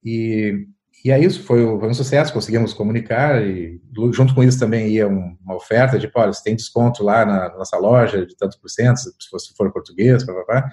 E, 0.03 0.67
e 1.03 1.11
aí 1.11 1.23
isso 1.23 1.43
foi, 1.43 1.63
foi, 1.79 1.89
um 1.89 1.93
sucesso, 1.93 2.33
conseguimos 2.33 2.73
comunicar 2.73 3.43
e 3.43 3.79
junto 4.13 4.33
com 4.33 4.43
isso 4.43 4.59
também 4.59 4.87
ia 4.89 5.07
uma 5.07 5.55
oferta 5.55 5.99
de, 5.99 6.09
olha, 6.13 6.33
você 6.33 6.43
tem 6.43 6.55
desconto 6.55 7.03
lá 7.03 7.25
na, 7.25 7.49
na 7.49 7.57
nossa 7.57 7.77
loja 7.77 8.25
de 8.25 8.35
tanto 8.35 8.59
por 8.59 8.69
cento, 8.69 8.97
se 8.97 9.11
você 9.31 9.53
for 9.55 9.71
português, 9.71 10.23
blá, 10.23 10.69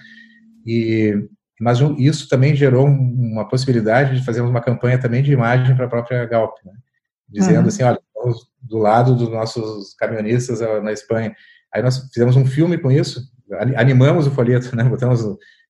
E, 0.66 1.14
mas 1.60 1.78
isso 1.98 2.28
também 2.28 2.54
gerou 2.54 2.86
uma 2.86 3.48
possibilidade 3.48 4.18
de 4.18 4.24
fazermos 4.24 4.50
uma 4.50 4.60
campanha 4.60 4.98
também 4.98 5.22
de 5.22 5.32
imagem 5.32 5.74
para 5.74 5.86
a 5.86 5.90
própria 5.90 6.24
Galp, 6.26 6.56
né? 6.64 6.72
Dizendo 7.28 7.62
uhum. 7.62 7.68
assim, 7.68 7.82
olha, 7.82 8.00
estamos 8.06 8.48
do 8.60 8.78
lado 8.78 9.14
dos 9.14 9.28
nossos 9.30 9.94
caminhonistas 9.94 10.60
ah, 10.62 10.80
na 10.80 10.92
Espanha. 10.92 11.34
Aí 11.72 11.82
nós 11.82 11.98
fizemos 12.12 12.36
um 12.36 12.46
filme 12.46 12.78
com 12.78 12.90
isso, 12.90 13.20
animamos 13.76 14.26
o 14.26 14.30
folheto, 14.30 14.74
né? 14.76 14.84
Botamos, 14.84 15.22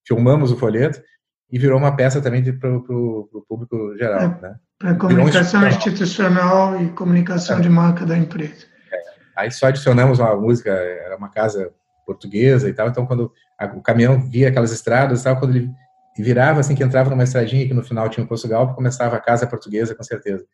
filmamos 0.06 0.52
o 0.52 0.56
folheto 0.56 1.02
e 1.50 1.58
virou 1.58 1.78
uma 1.78 1.94
peça 1.94 2.20
também 2.20 2.42
para 2.58 2.70
o 2.70 3.44
público 3.48 3.96
geral, 3.96 4.20
é, 4.20 4.28
né? 4.40 4.56
Para 4.78 4.94
comunicação 4.94 5.66
institucional. 5.66 6.76
institucional. 6.76 6.82
e 6.82 6.88
comunicação 6.90 7.58
é. 7.58 7.60
de 7.60 7.68
marca 7.68 8.06
da 8.06 8.16
empresa. 8.16 8.66
É. 8.92 8.98
Aí 9.36 9.50
só 9.50 9.66
adicionamos 9.66 10.18
uma 10.18 10.36
música, 10.36 10.70
era 10.70 11.16
uma 11.16 11.30
casa 11.30 11.72
portuguesa 12.06 12.68
e 12.68 12.72
tal, 12.72 12.88
então 12.88 13.06
quando 13.06 13.32
a, 13.58 13.66
o 13.66 13.82
caminhão 13.82 14.20
via 14.20 14.48
aquelas 14.48 14.72
estradas 14.72 15.20
e 15.20 15.24
tal, 15.24 15.38
quando 15.38 15.56
ele 15.56 15.70
virava 16.16 16.60
assim, 16.60 16.74
que 16.74 16.82
entrava 16.82 17.10
numa 17.10 17.24
estradinha 17.24 17.66
que 17.66 17.74
no 17.74 17.82
final 17.82 18.08
tinha 18.08 18.24
um 18.24 18.26
posto 18.26 18.48
galpo, 18.48 18.74
começava 18.74 19.16
a 19.16 19.20
casa 19.20 19.46
portuguesa 19.46 19.94
com 19.94 20.02
certeza. 20.02 20.44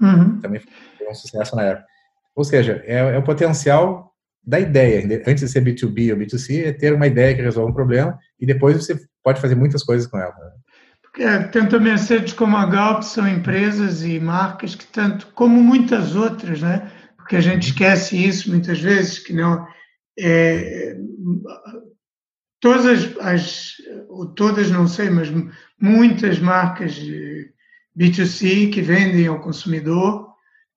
Uhum. 0.00 0.40
Também 0.40 0.60
foi 0.60 1.08
um 1.08 1.14
sucesso 1.14 1.56
na 1.56 1.62
época. 1.62 1.86
Ou 2.34 2.44
seja, 2.44 2.82
é, 2.84 2.96
é, 2.96 3.18
o 3.18 3.22
potencial 3.22 4.12
da 4.42 4.60
ideia. 4.60 5.22
Antes 5.26 5.44
de 5.44 5.48
ser 5.48 5.64
B2B 5.64 6.12
ou 6.12 6.18
B2C, 6.18 6.66
é 6.66 6.72
ter 6.72 6.92
uma 6.92 7.06
ideia 7.06 7.34
que 7.34 7.42
resolve 7.42 7.70
um 7.70 7.74
problema 7.74 8.18
e 8.38 8.44
depois 8.44 8.76
você 8.76 8.98
pode 9.22 9.40
fazer 9.40 9.54
muitas 9.54 9.82
coisas 9.82 10.06
com 10.06 10.18
ela. 10.18 10.34
Né? 10.34 10.50
Porque 11.02 11.48
tanto 11.48 11.76
a 11.76 11.80
Mercedes 11.80 12.32
como 12.32 12.56
a 12.56 12.66
Galp 12.66 13.02
são 13.02 13.26
empresas 13.26 14.02
e 14.02 14.18
marcas 14.20 14.74
que 14.74 14.84
tanto, 14.86 15.28
como 15.34 15.62
muitas 15.62 16.14
outras, 16.14 16.60
né? 16.60 16.90
Porque 17.16 17.36
a 17.36 17.40
gente 17.40 17.68
uhum. 17.68 17.70
esquece 17.70 18.22
isso 18.22 18.50
muitas 18.50 18.80
vezes, 18.80 19.18
que 19.18 19.32
não 19.32 19.66
é, 20.18 20.96
todas 22.60 22.86
as, 22.86 23.16
as, 23.18 23.72
todas 24.36 24.70
não 24.70 24.86
sei, 24.86 25.10
mas 25.10 25.32
muitas 25.80 26.38
marcas 26.38 27.00
B2C 27.98 28.72
que 28.72 28.82
vendem 28.82 29.26
ao 29.26 29.40
consumidor, 29.40 30.28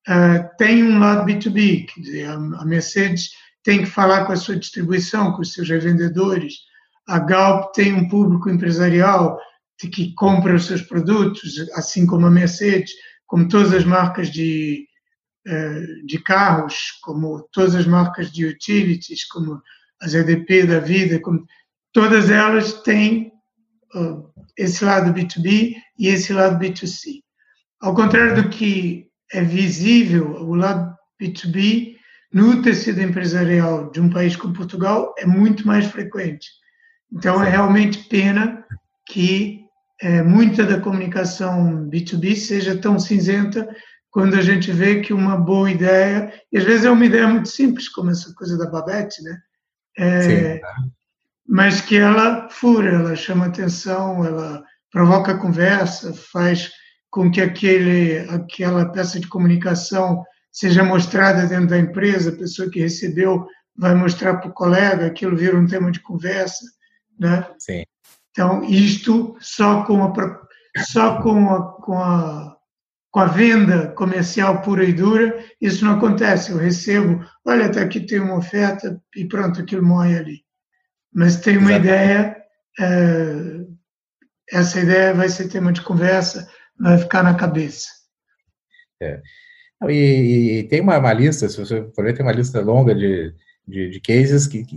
uh, 0.08 0.56
tem 0.56 0.84
um 0.84 0.98
lado 0.98 1.26
B2B, 1.26 1.86
quer 1.86 2.00
dizer, 2.00 2.24
a 2.26 2.64
Mercedes 2.64 3.30
tem 3.62 3.80
que 3.80 3.86
falar 3.86 4.24
com 4.24 4.32
a 4.32 4.36
sua 4.36 4.56
distribuição, 4.56 5.32
com 5.32 5.42
os 5.42 5.52
seus 5.52 5.68
revendedores, 5.68 6.54
a 7.06 7.18
Galp 7.18 7.72
tem 7.74 7.92
um 7.92 8.08
público 8.08 8.50
empresarial 8.50 9.38
que 9.78 10.14
compra 10.14 10.54
os 10.54 10.66
seus 10.66 10.82
produtos, 10.82 11.68
assim 11.74 12.06
como 12.06 12.26
a 12.26 12.30
Mercedes, 12.30 12.92
como 13.26 13.48
todas 13.48 13.72
as 13.72 13.84
marcas 13.84 14.30
de, 14.30 14.86
uh, 15.46 16.06
de 16.06 16.18
carros, 16.22 16.98
como 17.02 17.48
todas 17.52 17.74
as 17.74 17.86
marcas 17.86 18.30
de 18.30 18.46
utilities, 18.46 19.26
como 19.26 19.60
as 20.00 20.14
EDP 20.14 20.66
da 20.66 20.80
vida, 20.80 21.20
como, 21.20 21.44
todas 21.92 22.30
elas 22.30 22.74
têm 22.82 23.32
esse 24.56 24.84
lado 24.84 25.12
B2B 25.12 25.74
e 25.98 26.08
esse 26.08 26.32
lado 26.32 26.58
B2C. 26.58 27.22
Ao 27.80 27.94
contrário 27.94 28.42
do 28.42 28.48
que 28.48 29.06
é 29.32 29.42
visível, 29.42 30.30
o 30.42 30.54
lado 30.54 30.94
B2B 31.20 31.96
no 32.32 32.62
tecido 32.62 33.00
empresarial 33.00 33.90
de 33.90 34.00
um 34.00 34.10
país 34.10 34.36
como 34.36 34.54
Portugal 34.54 35.14
é 35.18 35.24
muito 35.24 35.66
mais 35.66 35.86
frequente. 35.86 36.48
Então, 37.12 37.42
é 37.42 37.48
realmente 37.48 38.06
pena 38.08 38.64
que 39.06 39.64
é, 40.00 40.22
muita 40.22 40.64
da 40.64 40.80
comunicação 40.80 41.88
B2B 41.88 42.36
seja 42.36 42.76
tão 42.76 42.98
cinzenta 42.98 43.68
quando 44.10 44.34
a 44.34 44.42
gente 44.42 44.70
vê 44.72 45.00
que 45.00 45.12
uma 45.12 45.36
boa 45.36 45.70
ideia, 45.70 46.32
e 46.52 46.58
às 46.58 46.64
vezes 46.64 46.84
é 46.84 46.90
uma 46.90 47.04
ideia 47.04 47.26
muito 47.28 47.48
simples, 47.48 47.88
como 47.88 48.10
essa 48.10 48.32
coisa 48.34 48.56
da 48.56 48.68
Babette, 48.68 49.22
né? 49.22 49.38
É, 49.98 50.60
mas 51.48 51.80
que 51.80 51.96
ela 51.96 52.48
fura, 52.50 52.90
ela 52.90 53.16
chama 53.16 53.46
atenção, 53.46 54.22
ela 54.22 54.62
provoca 54.92 55.38
conversa, 55.38 56.12
faz 56.12 56.70
com 57.10 57.30
que 57.30 57.40
aquele, 57.40 58.18
aquela 58.28 58.92
peça 58.92 59.18
de 59.18 59.26
comunicação 59.26 60.22
seja 60.52 60.84
mostrada 60.84 61.46
dentro 61.46 61.68
da 61.68 61.78
empresa, 61.78 62.30
a 62.30 62.36
pessoa 62.36 62.70
que 62.70 62.80
recebeu 62.80 63.46
vai 63.74 63.94
mostrar 63.94 64.36
para 64.36 64.50
o 64.50 64.54
colega, 64.54 65.06
aquilo 65.06 65.36
vira 65.36 65.56
um 65.56 65.66
tema 65.66 65.90
de 65.90 66.00
conversa, 66.00 66.64
né? 67.18 67.46
Sim. 67.58 67.84
Então, 68.30 68.62
isto 68.64 69.34
só 69.40 69.84
com 69.84 70.04
a, 70.04 70.12
só 70.84 71.22
com 71.22 71.50
a, 71.50 71.72
com 71.80 71.98
a, 71.98 72.56
com 73.10 73.20
a 73.20 73.26
venda 73.26 73.88
comercial 73.92 74.60
pura 74.60 74.84
e 74.84 74.92
dura, 74.92 75.42
isso 75.60 75.84
não 75.84 75.94
acontece. 75.96 76.52
Eu 76.52 76.58
recebo, 76.58 77.24
olha, 77.46 77.66
até 77.66 77.80
aqui 77.80 78.00
tem 78.00 78.20
uma 78.20 78.36
oferta 78.36 79.00
e 79.16 79.24
pronto, 79.24 79.60
aquilo 79.60 79.86
morre 79.86 80.18
ali. 80.18 80.47
Mas 81.12 81.36
tem 81.36 81.56
uma 81.56 81.72
ideia, 81.72 82.36
é, 82.78 83.64
essa 84.52 84.80
ideia 84.80 85.14
vai 85.14 85.28
ser 85.28 85.48
tema 85.48 85.72
de 85.72 85.82
conversa, 85.82 86.48
vai 86.78 86.98
ficar 86.98 87.22
na 87.22 87.34
cabeça. 87.34 87.88
É. 89.02 89.20
E, 89.88 90.60
e, 90.60 90.62
tem 90.64 90.80
uma, 90.80 90.98
uma, 90.98 91.12
lista, 91.12 91.48
se 91.48 91.58
você 91.58 91.88
for 91.94 92.04
ver, 92.04 92.14
tem 92.14 92.24
uma 92.24 92.32
lista 92.32 92.60
longa 92.60 92.94
de, 92.94 93.32
de, 93.66 93.90
de 93.90 94.00
cases 94.00 94.46
que, 94.46 94.64
que, 94.64 94.76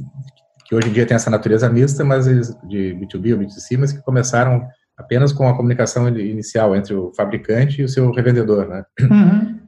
que, 0.65 0.75
hoje 0.75 0.89
em 0.89 0.93
dia 0.93 1.05
tem 1.05 1.15
essa 1.15 1.29
natureza 1.29 1.69
mista, 1.69 2.03
mas 2.03 2.25
de 2.25 2.95
B2B 2.95 3.33
ou 3.33 3.39
B2C, 3.39 3.77
mas 3.79 3.91
que 3.91 4.01
começaram 4.03 4.67
apenas 4.95 5.33
com 5.33 5.47
a 5.47 5.55
comunicação 5.55 6.07
inicial 6.07 6.75
entre 6.75 6.93
o 6.93 7.11
fabricante 7.15 7.81
e 7.81 7.83
o 7.83 7.89
seu 7.89 8.11
revendedor, 8.11 8.67
né? 8.67 8.85
Uhum. 9.01 9.59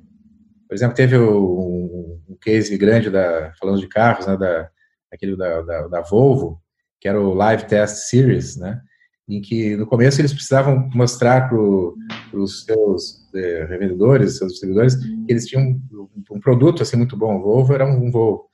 Por 0.67 0.75
exemplo, 0.75 0.95
teve 0.95 1.17
um, 1.17 2.21
um 2.29 2.37
case 2.39 2.77
grande 2.77 3.09
da, 3.09 3.51
falando 3.59 3.79
de 3.79 3.87
carros, 3.87 4.27
né, 4.27 4.37
da, 4.37 4.69
aquele 5.13 5.35
da, 5.35 5.61
da, 5.61 5.87
da 5.87 6.01
Volvo, 6.01 6.59
que 6.99 7.07
era 7.07 7.19
o 7.19 7.33
Live 7.33 7.65
Test 7.65 8.09
Series, 8.09 8.57
né? 8.57 8.81
em 9.27 9.41
que 9.41 9.75
no 9.75 9.85
começo 9.85 10.19
eles 10.19 10.33
precisavam 10.33 10.89
mostrar 10.93 11.47
para 11.47 11.57
os 11.57 12.65
seus 12.65 13.29
é, 13.33 13.65
revendedores, 13.69 14.37
seus 14.37 14.51
distribuidores, 14.51 14.95
que 14.95 15.25
eles 15.27 15.45
tinham 15.45 15.63
um, 15.63 16.09
um, 16.31 16.39
produto 16.39 16.83
assim 16.83 16.97
muito 16.97 17.15
bom. 17.15 17.37
O 17.37 17.41
Volvo 17.41 17.73
era 17.73 17.85
um, 17.85 18.07
um 18.07 18.11
Volvo. 18.11 18.45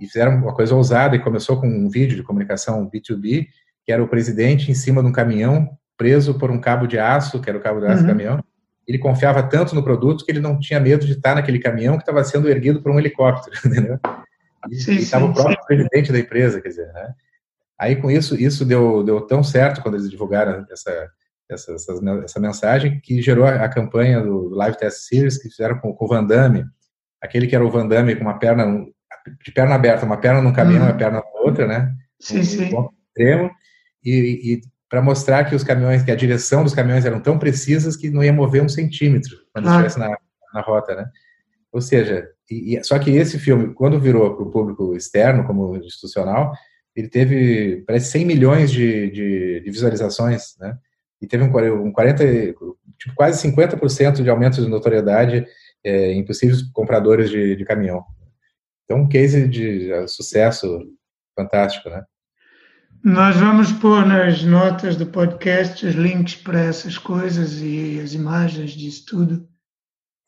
E 0.00 0.06
fizeram 0.06 0.36
uma 0.36 0.54
coisa 0.54 0.74
ousada 0.74 1.16
e 1.16 1.22
começou 1.22 1.60
com 1.60 1.66
um 1.66 1.88
vídeo 1.88 2.16
de 2.16 2.22
comunicação 2.22 2.88
B2B, 2.88 3.48
que 3.84 3.90
era 3.90 4.02
o 4.02 4.08
presidente 4.08 4.70
em 4.70 4.74
cima 4.74 5.02
de 5.02 5.08
um 5.08 5.12
caminhão 5.12 5.68
preso 5.96 6.38
por 6.38 6.50
um 6.50 6.60
cabo 6.60 6.86
de 6.86 6.98
aço, 6.98 7.40
que 7.40 7.48
era 7.48 7.58
o 7.58 7.62
cabo 7.62 7.80
de 7.80 7.86
aço 7.86 7.96
uhum. 7.96 8.02
do 8.02 8.08
caminhão. 8.08 8.44
Ele 8.86 8.98
confiava 8.98 9.42
tanto 9.42 9.74
no 9.74 9.82
produto 9.82 10.24
que 10.24 10.30
ele 10.30 10.40
não 10.40 10.58
tinha 10.58 10.78
medo 10.78 11.04
de 11.04 11.12
estar 11.12 11.34
naquele 11.34 11.58
caminhão 11.58 11.96
que 11.96 12.02
estava 12.02 12.22
sendo 12.22 12.48
erguido 12.48 12.80
por 12.80 12.92
um 12.92 12.98
helicóptero, 12.98 13.56
entendeu? 13.66 13.98
E 14.68 14.74
estava 14.74 15.26
o 15.26 15.34
próprio 15.34 15.58
presidente 15.66 16.12
da 16.12 16.18
empresa, 16.18 16.60
quer 16.60 16.68
dizer, 16.68 16.92
né? 16.92 17.14
Aí, 17.78 17.94
com 17.96 18.10
isso, 18.10 18.34
isso 18.34 18.64
deu, 18.64 19.04
deu 19.04 19.20
tão 19.20 19.42
certo 19.44 19.82
quando 19.82 19.94
eles 19.94 20.10
divulgaram 20.10 20.66
essa, 20.70 21.10
essa, 21.48 21.72
essa, 21.72 21.92
essa 22.24 22.40
mensagem, 22.40 23.00
que 23.00 23.22
gerou 23.22 23.46
a, 23.46 23.64
a, 23.64 23.68
campanha 23.68 24.20
do 24.20 24.48
Live 24.48 24.76
Test 24.76 25.08
Series, 25.08 25.38
que 25.40 25.48
fizeram 25.48 25.78
com, 25.78 25.92
com 25.92 26.04
o 26.04 26.08
Van 26.08 26.24
Damme, 26.24 26.64
aquele 27.20 27.46
que 27.46 27.54
era 27.54 27.64
o 27.64 27.70
Van 27.70 27.86
Damme 27.86 28.16
com 28.16 28.22
uma 28.22 28.38
perna, 28.38 28.84
de 29.44 29.52
perna 29.52 29.76
aberta, 29.76 30.04
uma 30.04 30.16
perna 30.16 30.42
num 30.42 30.52
caminhão 30.52 30.80
e 30.80 30.86
uhum. 30.86 30.90
uma 30.90 30.98
perna 30.98 31.18
na 31.18 31.40
outra, 31.40 31.66
né? 31.66 31.94
Sim, 32.18 32.40
um, 32.40 32.44
sim. 32.44 32.70
Extremo, 33.16 33.50
e, 34.04 34.54
e 34.54 34.60
para 34.88 35.02
mostrar 35.02 35.44
que 35.44 35.54
os 35.54 35.62
caminhões, 35.62 36.02
que 36.02 36.10
a 36.10 36.16
direção 36.16 36.64
dos 36.64 36.74
caminhões 36.74 37.04
eram 37.04 37.20
tão 37.20 37.38
precisas 37.38 37.96
que 37.96 38.10
não 38.10 38.24
ia 38.24 38.32
mover 38.32 38.62
um 38.62 38.68
centímetro 38.68 39.36
quando 39.52 39.68
ah. 39.68 39.72
estivesse 39.72 39.98
na, 39.98 40.16
na 40.52 40.60
rota, 40.62 40.94
né? 40.94 41.10
Ou 41.72 41.80
seja, 41.80 42.28
e, 42.50 42.76
e, 42.76 42.84
só 42.84 42.98
que 42.98 43.10
esse 43.10 43.38
filme, 43.38 43.74
quando 43.74 44.00
virou 44.00 44.34
para 44.34 44.44
o 44.44 44.50
público 44.50 44.94
externo, 44.94 45.44
como 45.44 45.76
institucional, 45.76 46.52
ele 46.96 47.08
teve, 47.08 47.84
parece, 47.86 48.10
100 48.10 48.24
milhões 48.24 48.70
de, 48.70 49.10
de, 49.10 49.60
de 49.60 49.70
visualizações, 49.70 50.56
né? 50.58 50.76
E 51.20 51.26
teve 51.26 51.44
um, 51.44 51.86
um 51.86 51.92
40, 51.92 52.24
tipo, 52.98 53.14
quase 53.14 53.48
50% 53.48 54.22
de 54.22 54.30
aumento 54.30 54.62
de 54.62 54.68
notoriedade 54.68 55.46
é, 55.84 56.12
em 56.12 56.24
possíveis 56.24 56.62
compradores 56.72 57.30
de, 57.30 57.56
de 57.56 57.64
caminhão. 57.64 58.04
Então, 58.84 59.02
um 59.02 59.08
case 59.08 59.46
de 59.46 59.90
sucesso 60.08 60.80
fantástico, 61.36 61.88
né? 61.90 62.02
Nós 63.04 63.36
vamos 63.36 63.70
pôr 63.70 64.04
nas 64.04 64.42
notas 64.42 64.96
do 64.96 65.06
podcast 65.06 65.86
os 65.86 65.94
links 65.94 66.34
para 66.34 66.60
essas 66.60 66.98
coisas 66.98 67.60
e 67.60 68.00
as 68.00 68.12
imagens 68.12 68.72
disso 68.72 69.04
tudo. 69.06 69.47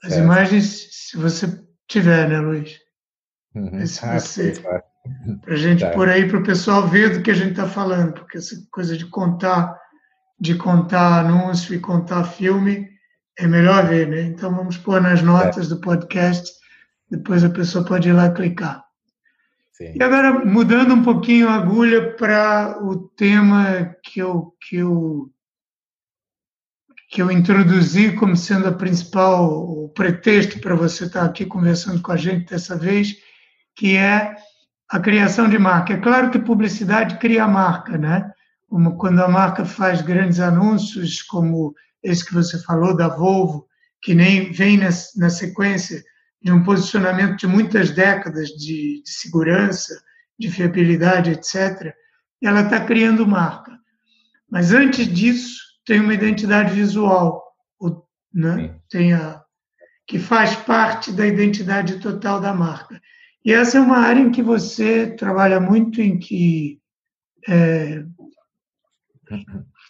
As 0.02 0.12
é. 0.12 0.20
imagens, 0.20 0.88
se 0.90 1.16
você 1.16 1.62
tiver, 1.88 2.28
né, 2.28 2.38
Luiz? 2.38 2.78
Uhum. 3.54 3.86
Se 3.86 4.04
ah, 4.04 4.18
você, 4.18 4.52
para 5.42 5.54
a 5.54 5.56
gente 5.56 5.80
tá. 5.80 5.90
pôr 5.90 6.08
aí 6.08 6.28
para 6.28 6.38
o 6.38 6.42
pessoal 6.42 6.86
ver 6.86 7.16
do 7.16 7.22
que 7.22 7.30
a 7.30 7.34
gente 7.34 7.50
está 7.50 7.68
falando, 7.68 8.12
porque 8.12 8.38
essa 8.38 8.54
coisa 8.70 8.96
de 8.96 9.06
contar, 9.06 9.78
de 10.38 10.54
contar 10.54 11.20
anúncio 11.20 11.74
e 11.74 11.80
contar 11.80 12.24
filme 12.24 12.88
é 13.38 13.46
melhor 13.46 13.86
ver, 13.86 14.08
né? 14.08 14.22
Então 14.22 14.54
vamos 14.54 14.76
pôr 14.76 15.00
nas 15.00 15.22
notas 15.22 15.66
é. 15.66 15.68
do 15.70 15.80
podcast, 15.80 16.50
depois 17.10 17.42
a 17.42 17.50
pessoa 17.50 17.84
pode 17.84 18.08
ir 18.08 18.12
lá 18.12 18.30
clicar. 18.30 18.84
Sim. 19.72 19.94
E 19.96 20.02
agora, 20.02 20.44
mudando 20.44 20.94
um 20.94 21.02
pouquinho 21.02 21.48
a 21.48 21.54
agulha 21.54 22.14
para 22.14 22.78
o 22.82 23.08
tema 23.16 23.96
que 24.04 24.20
eu, 24.20 24.54
que, 24.60 24.76
eu, 24.76 25.30
que 27.10 27.20
eu 27.20 27.30
introduzi 27.30 28.12
como 28.12 28.36
sendo 28.36 28.68
a 28.68 28.72
principal, 28.72 29.50
o 29.50 29.88
pretexto 29.88 30.60
para 30.60 30.76
você 30.76 31.06
estar 31.06 31.24
aqui 31.24 31.44
conversando 31.44 32.00
com 32.00 32.12
a 32.12 32.16
gente 32.16 32.48
dessa 32.48 32.78
vez, 32.78 33.16
que 33.74 33.96
é 33.96 34.36
a 34.88 35.00
criação 35.00 35.48
de 35.48 35.58
marca. 35.58 35.92
É 35.92 35.96
claro 35.96 36.30
que 36.30 36.38
publicidade 36.38 37.18
cria 37.18 37.48
marca, 37.48 37.98
né? 37.98 38.30
Quando 38.96 39.20
a 39.20 39.28
marca 39.28 39.64
faz 39.64 40.00
grandes 40.00 40.38
anúncios, 40.38 41.20
como 41.22 41.74
esse 42.00 42.24
que 42.24 42.32
você 42.32 42.62
falou 42.62 42.96
da 42.96 43.08
Volvo, 43.08 43.66
que 44.00 44.14
nem 44.14 44.52
vem 44.52 44.78
na, 44.78 44.90
na 45.16 45.30
sequência 45.30 46.00
de 46.40 46.52
um 46.52 46.62
posicionamento 46.62 47.36
de 47.36 47.48
muitas 47.48 47.90
décadas 47.90 48.50
de, 48.50 49.02
de 49.02 49.10
segurança, 49.10 50.00
de 50.38 50.48
fiabilidade, 50.48 51.32
etc., 51.32 51.92
ela 52.40 52.62
está 52.62 52.80
criando 52.80 53.26
marca. 53.26 53.72
Mas 54.48 54.72
antes 54.72 55.08
disso, 55.08 55.69
tem 55.90 55.98
uma 55.98 56.14
identidade 56.14 56.72
visual, 56.72 57.52
né? 58.32 58.76
tem 58.88 59.12
a, 59.12 59.42
que 60.06 60.20
faz 60.20 60.54
parte 60.54 61.10
da 61.10 61.26
identidade 61.26 61.98
total 61.98 62.40
da 62.40 62.54
marca. 62.54 63.02
E 63.44 63.52
essa 63.52 63.76
é 63.76 63.80
uma 63.80 63.98
área 63.98 64.20
em 64.20 64.30
que 64.30 64.40
você 64.40 65.08
trabalha 65.16 65.58
muito, 65.58 66.00
em 66.00 66.16
que 66.16 66.80
é, 67.48 68.04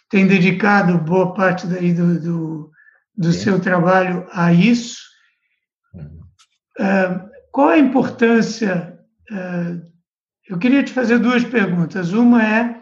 tem 0.09 0.25
dedicado 0.25 0.97
boa 0.97 1.35
parte 1.35 1.67
daí 1.67 1.93
do, 1.93 2.19
do, 2.19 2.71
do 3.15 3.31
seu 3.31 3.59
trabalho 3.59 4.27
a 4.31 4.51
isso. 4.51 4.97
Uh, 6.79 7.29
qual 7.51 7.69
a 7.69 7.77
importância? 7.77 8.99
Uh, 9.29 9.87
eu 10.49 10.57
queria 10.57 10.81
te 10.81 10.91
fazer 10.91 11.19
duas 11.19 11.43
perguntas. 11.43 12.11
Uma 12.11 12.43
é 12.43 12.81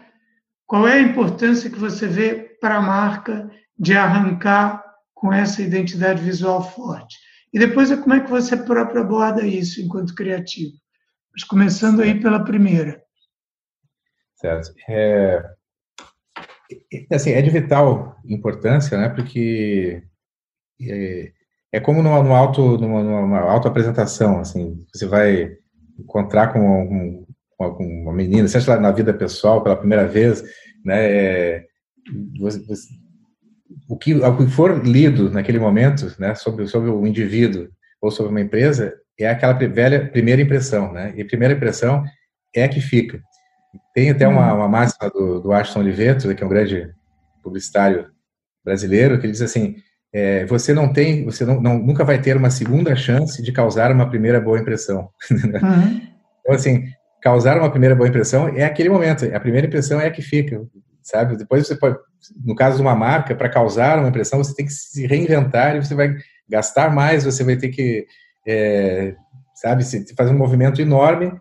qual 0.66 0.88
é 0.88 0.94
a 0.94 1.02
importância 1.02 1.68
que 1.68 1.78
você 1.78 2.06
vê 2.06 2.49
para 2.60 2.76
a 2.76 2.82
marca 2.82 3.50
de 3.78 3.94
arrancar 3.96 4.84
com 5.14 5.32
essa 5.32 5.62
identidade 5.62 6.22
visual 6.22 6.62
forte? 6.62 7.16
E 7.52 7.58
depois 7.58 7.90
é 7.90 7.96
como 7.96 8.14
é 8.14 8.20
que 8.20 8.30
você 8.30 8.56
próprio 8.56 9.02
aborda 9.02 9.46
isso 9.46 9.80
enquanto 9.80 10.14
criativo. 10.14 10.72
Mas 11.32 11.44
começando 11.44 12.00
aí 12.00 12.20
pela 12.20 12.44
primeira. 12.44 13.02
Certo. 14.36 14.72
É, 14.88 15.42
assim, 17.12 17.32
é 17.32 17.42
de 17.42 17.50
vital 17.50 18.16
importância, 18.24 18.96
né? 18.96 19.08
Porque 19.08 20.02
é, 20.80 21.32
é 21.72 21.80
como 21.80 22.02
numa, 22.02 22.22
numa, 22.22 22.38
auto, 22.38 22.78
numa, 22.78 23.02
numa 23.02 23.40
auto-apresentação, 23.40 24.40
assim, 24.40 24.84
você 24.92 25.06
vai 25.06 25.56
encontrar 25.98 26.52
com, 26.52 26.60
um, 26.60 27.26
com 27.56 27.84
uma 27.84 28.12
menina, 28.12 28.48
seja 28.48 28.74
lá 28.74 28.80
na 28.80 28.90
vida 28.90 29.12
pessoal, 29.12 29.62
pela 29.62 29.76
primeira 29.76 30.06
vez, 30.06 30.42
né, 30.84 31.12
é, 31.12 31.66
você, 32.38 32.58
você, 32.60 32.88
o, 33.88 33.96
que, 33.96 34.14
o 34.14 34.36
que 34.36 34.46
for 34.46 34.84
lido 34.84 35.30
naquele 35.30 35.58
momento, 35.58 36.14
né, 36.18 36.34
sobre, 36.34 36.66
sobre 36.66 36.90
o 36.90 37.06
indivíduo 37.06 37.68
ou 38.00 38.10
sobre 38.10 38.30
uma 38.30 38.40
empresa, 38.40 38.94
é 39.18 39.28
aquela 39.28 39.52
velha 39.52 40.08
primeira 40.08 40.40
impressão, 40.40 40.92
né, 40.92 41.12
e 41.16 41.22
a 41.22 41.26
primeira 41.26 41.54
impressão 41.54 42.04
é 42.54 42.64
a 42.64 42.68
que 42.68 42.80
fica. 42.80 43.20
Tem 43.94 44.10
até 44.10 44.26
uma, 44.26 44.52
uhum. 44.52 44.58
uma 44.58 44.68
máxima 44.68 45.10
do, 45.10 45.40
do 45.40 45.52
Ashton 45.52 45.80
Oliveto, 45.80 46.34
que 46.34 46.42
é 46.42 46.46
um 46.46 46.50
grande 46.50 46.90
publicitário 47.42 48.06
brasileiro, 48.64 49.18
que 49.18 49.26
ele 49.26 49.32
diz 49.32 49.42
assim, 49.42 49.76
é, 50.12 50.44
você 50.44 50.74
não 50.74 50.92
tem, 50.92 51.24
você 51.24 51.44
não, 51.44 51.60
não, 51.60 51.78
nunca 51.78 52.04
vai 52.04 52.20
ter 52.20 52.36
uma 52.36 52.50
segunda 52.50 52.96
chance 52.96 53.42
de 53.42 53.52
causar 53.52 53.92
uma 53.92 54.08
primeira 54.08 54.40
boa 54.40 54.58
impressão. 54.58 55.08
Uhum. 55.30 56.00
então, 56.40 56.54
assim, 56.54 56.84
causar 57.22 57.58
uma 57.58 57.70
primeira 57.70 57.94
boa 57.94 58.08
impressão 58.08 58.48
é 58.48 58.64
aquele 58.64 58.88
momento, 58.88 59.24
a 59.24 59.40
primeira 59.40 59.66
impressão 59.66 60.00
é 60.00 60.06
a 60.06 60.10
que 60.10 60.22
fica, 60.22 60.60
sabe? 61.02 61.36
Depois 61.36 61.66
você 61.66 61.76
pode, 61.76 61.98
no 62.44 62.54
caso 62.54 62.76
de 62.76 62.82
uma 62.82 62.94
marca, 62.94 63.34
para 63.34 63.48
causar 63.48 63.98
uma 63.98 64.08
impressão, 64.08 64.42
você 64.42 64.54
tem 64.54 64.66
que 64.66 64.72
se 64.72 65.06
reinventar 65.06 65.76
e 65.76 65.82
você 65.82 65.94
vai 65.94 66.16
gastar 66.48 66.92
mais, 66.92 67.24
você 67.24 67.44
vai 67.44 67.56
ter 67.56 67.68
que, 67.68 68.06
é, 68.46 69.14
sabe, 69.54 69.84
fazer 70.16 70.32
um 70.32 70.38
movimento 70.38 70.80
enorme 70.80 71.32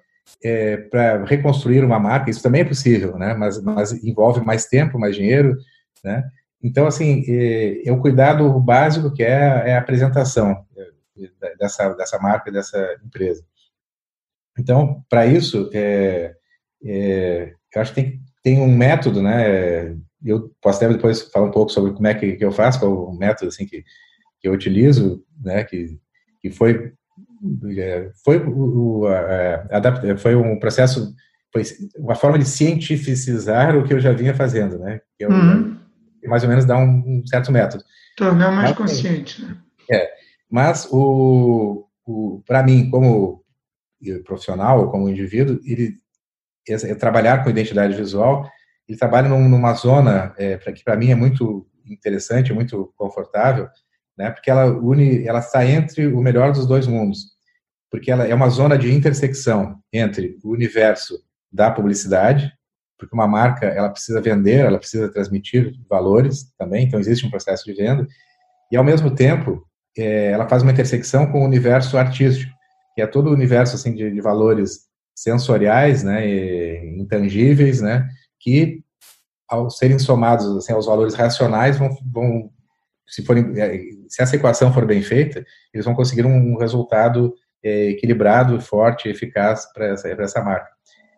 é, 0.44 0.78
para 0.78 1.26
reconstruir 1.26 1.84
uma 1.84 2.00
marca. 2.00 2.30
Isso 2.30 2.44
também 2.44 2.62
é 2.62 2.66
possível, 2.66 3.18
né? 3.18 3.34
Mas, 3.34 3.62
mas 3.62 3.92
envolve 4.04 4.42
mais 4.46 4.66
tempo, 4.66 5.00
mais 5.00 5.16
dinheiro, 5.16 5.58
né? 6.04 6.24
Então, 6.62 6.86
assim, 6.86 7.24
é, 7.28 7.88
é 7.88 7.92
o 7.92 8.02
cuidado 8.02 8.60
básico 8.60 9.14
que 9.14 9.24
é, 9.24 9.70
é 9.70 9.76
a 9.76 9.80
apresentação 9.80 10.66
é, 10.78 11.56
dessa, 11.58 11.94
dessa 11.94 12.20
marca, 12.20 12.52
dessa 12.52 13.00
empresa. 13.04 13.44
Então, 14.58 15.04
para 15.10 15.26
isso, 15.26 15.70
é, 15.74 16.36
é, 16.84 17.54
eu 17.74 17.82
acho 17.82 17.94
que 17.94 18.02
tem, 18.02 18.22
tem 18.44 18.60
um 18.60 18.76
método, 18.76 19.22
né? 19.22 19.96
Eu 20.24 20.52
posso 20.62 20.78
até 20.78 20.94
depois 20.94 21.22
falar 21.32 21.48
um 21.48 21.52
pouco 21.52 21.72
sobre 21.72 21.94
como 21.94 22.08
é 22.08 22.14
que, 22.14 22.34
que 22.34 22.44
eu 22.44 22.52
faço, 22.52 22.80
qual 22.80 23.10
o 23.10 23.18
método 23.18 23.50
assim, 23.50 23.66
que, 23.66 23.84
que 24.40 24.48
eu 24.48 24.54
utilizo, 24.54 25.24
né? 25.42 25.64
Que, 25.64 25.98
que 26.42 26.50
foi 26.52 26.94
é, 27.78 28.12
foi 28.24 28.38
o, 28.38 29.08
a, 29.08 30.18
foi 30.18 30.36
um 30.36 30.60
processo 30.60 31.14
foi 31.52 31.64
uma 31.98 32.16
forma 32.16 32.38
de 32.38 32.46
cientificizar 32.46 33.76
o 33.76 33.84
que 33.84 33.94
eu 33.94 34.00
já 34.00 34.12
vinha 34.12 34.34
fazendo, 34.34 34.78
né? 34.78 35.00
Que 35.18 35.26
eu, 35.26 35.30
uhum 35.30 35.80
mais 36.28 36.44
ou 36.44 36.50
menos 36.50 36.66
dá 36.66 36.78
um, 36.78 37.04
um 37.06 37.28
certo 37.28 37.52
método. 37.52 37.84
Tornar 38.18 38.52
mais 38.52 38.70
mas, 38.70 38.78
consciente, 38.78 39.42
né? 39.42 39.58
É, 39.90 40.10
mas 40.50 40.88
o, 40.92 41.88
o 42.06 42.44
para 42.46 42.64
mim, 42.64 42.90
como 42.90 43.44
profissional, 44.26 44.90
como 44.92 45.10
indivíduo, 45.10 45.60
ele 45.64 45.98
é, 46.74 46.96
trabalhar 46.96 47.44
com 47.44 47.50
identidade 47.50 47.96
visual, 47.96 48.50
ele 48.88 48.98
trabalha 48.98 49.30
num, 49.30 49.48
numa 49.48 49.74
zona 49.74 50.34
é, 50.38 50.58
que 50.58 50.84
para 50.84 50.96
mim 50.96 51.12
é 51.12 51.16
muito 51.16 51.68
interessante, 51.86 52.54
muito 52.54 52.94
confortável, 52.96 53.68
né? 54.18 54.30
Porque 54.32 54.50
ela 54.50 54.66
une, 54.66 55.26
ela 55.28 55.40
está 55.40 55.66
entre 55.66 56.08
o 56.08 56.22
melhor 56.22 56.52
dos 56.52 56.66
dois 56.66 56.86
mundos, 56.88 57.26
porque 57.90 58.12
ela 58.12 58.28
é 58.28 58.34
uma 58.34 58.50
zona 58.50 58.78
de 58.78 58.94
intersecção 58.94 59.80
entre 59.94 60.38
o 60.44 60.52
universo 60.52 61.20
da 61.52 61.72
publicidade, 61.72 62.52
porque 62.98 63.16
uma 63.16 63.28
marca 63.28 63.66
ela 63.66 63.90
precisa 63.90 64.22
vender, 64.22 64.66
ela 64.66 64.78
precisa 64.78 65.10
transmitir 65.10 65.74
valores 65.90 66.54
também, 66.58 66.86
então 66.86 67.00
existe 67.00 67.26
um 67.26 67.30
processo 67.30 67.64
de 67.66 67.74
venda, 67.74 68.06
e 68.72 68.76
ao 68.76 68.84
mesmo 68.84 69.10
tempo 69.10 69.66
é, 69.98 70.32
ela 70.32 70.48
faz 70.48 70.62
uma 70.62 70.72
intersecção 70.72 71.32
com 71.32 71.42
o 71.42 71.46
universo 71.46 71.98
artístico, 71.98 72.52
que 72.94 73.02
é 73.02 73.08
todo 73.08 73.30
o 73.30 73.34
universo 73.34 73.76
assim 73.76 73.96
de, 73.96 74.12
de 74.12 74.22
valores 74.22 74.89
sensoriais, 75.22 76.04
né, 76.04 76.86
intangíveis, 76.98 77.82
né, 77.82 78.08
que 78.40 78.82
ao 79.48 79.70
serem 79.70 80.00
somados 80.00 80.46
assim, 80.58 80.72
aos 80.72 80.86
valores 80.86 81.16
racionais 81.16 81.78
vão, 81.78 81.90
vão 82.12 82.50
se, 83.08 83.24
forem, 83.26 83.60
é, 83.60 83.80
se 84.08 84.22
essa 84.22 84.36
equação 84.36 84.72
for 84.72 84.86
bem 84.86 85.02
feita, 85.02 85.44
eles 85.74 85.86
vão 85.86 85.96
conseguir 85.96 86.26
um 86.26 86.58
resultado 86.58 87.34
é, 87.64 87.90
equilibrado, 87.90 88.62
forte, 88.62 89.10
eficaz 89.10 89.66
para 89.74 89.88
essa, 89.88 90.08
essa 90.08 90.42
marca. 90.42 90.70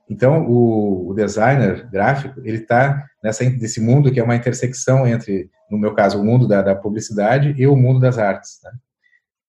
Então, 0.09 0.45
o, 0.45 1.09
o 1.09 1.13
designer 1.13 1.87
gráfico, 1.89 2.41
ele 2.43 2.57
está 2.57 3.05
nesse 3.23 3.79
mundo 3.79 4.11
que 4.11 4.19
é 4.19 4.23
uma 4.23 4.35
intersecção 4.35 5.07
entre, 5.07 5.49
no 5.69 5.77
meu 5.77 5.93
caso, 5.93 6.19
o 6.19 6.25
mundo 6.25 6.47
da, 6.47 6.61
da 6.61 6.75
publicidade 6.75 7.53
e 7.57 7.67
o 7.67 7.75
mundo 7.75 7.99
das 7.99 8.17
artes. 8.17 8.59
Né? 8.63 8.71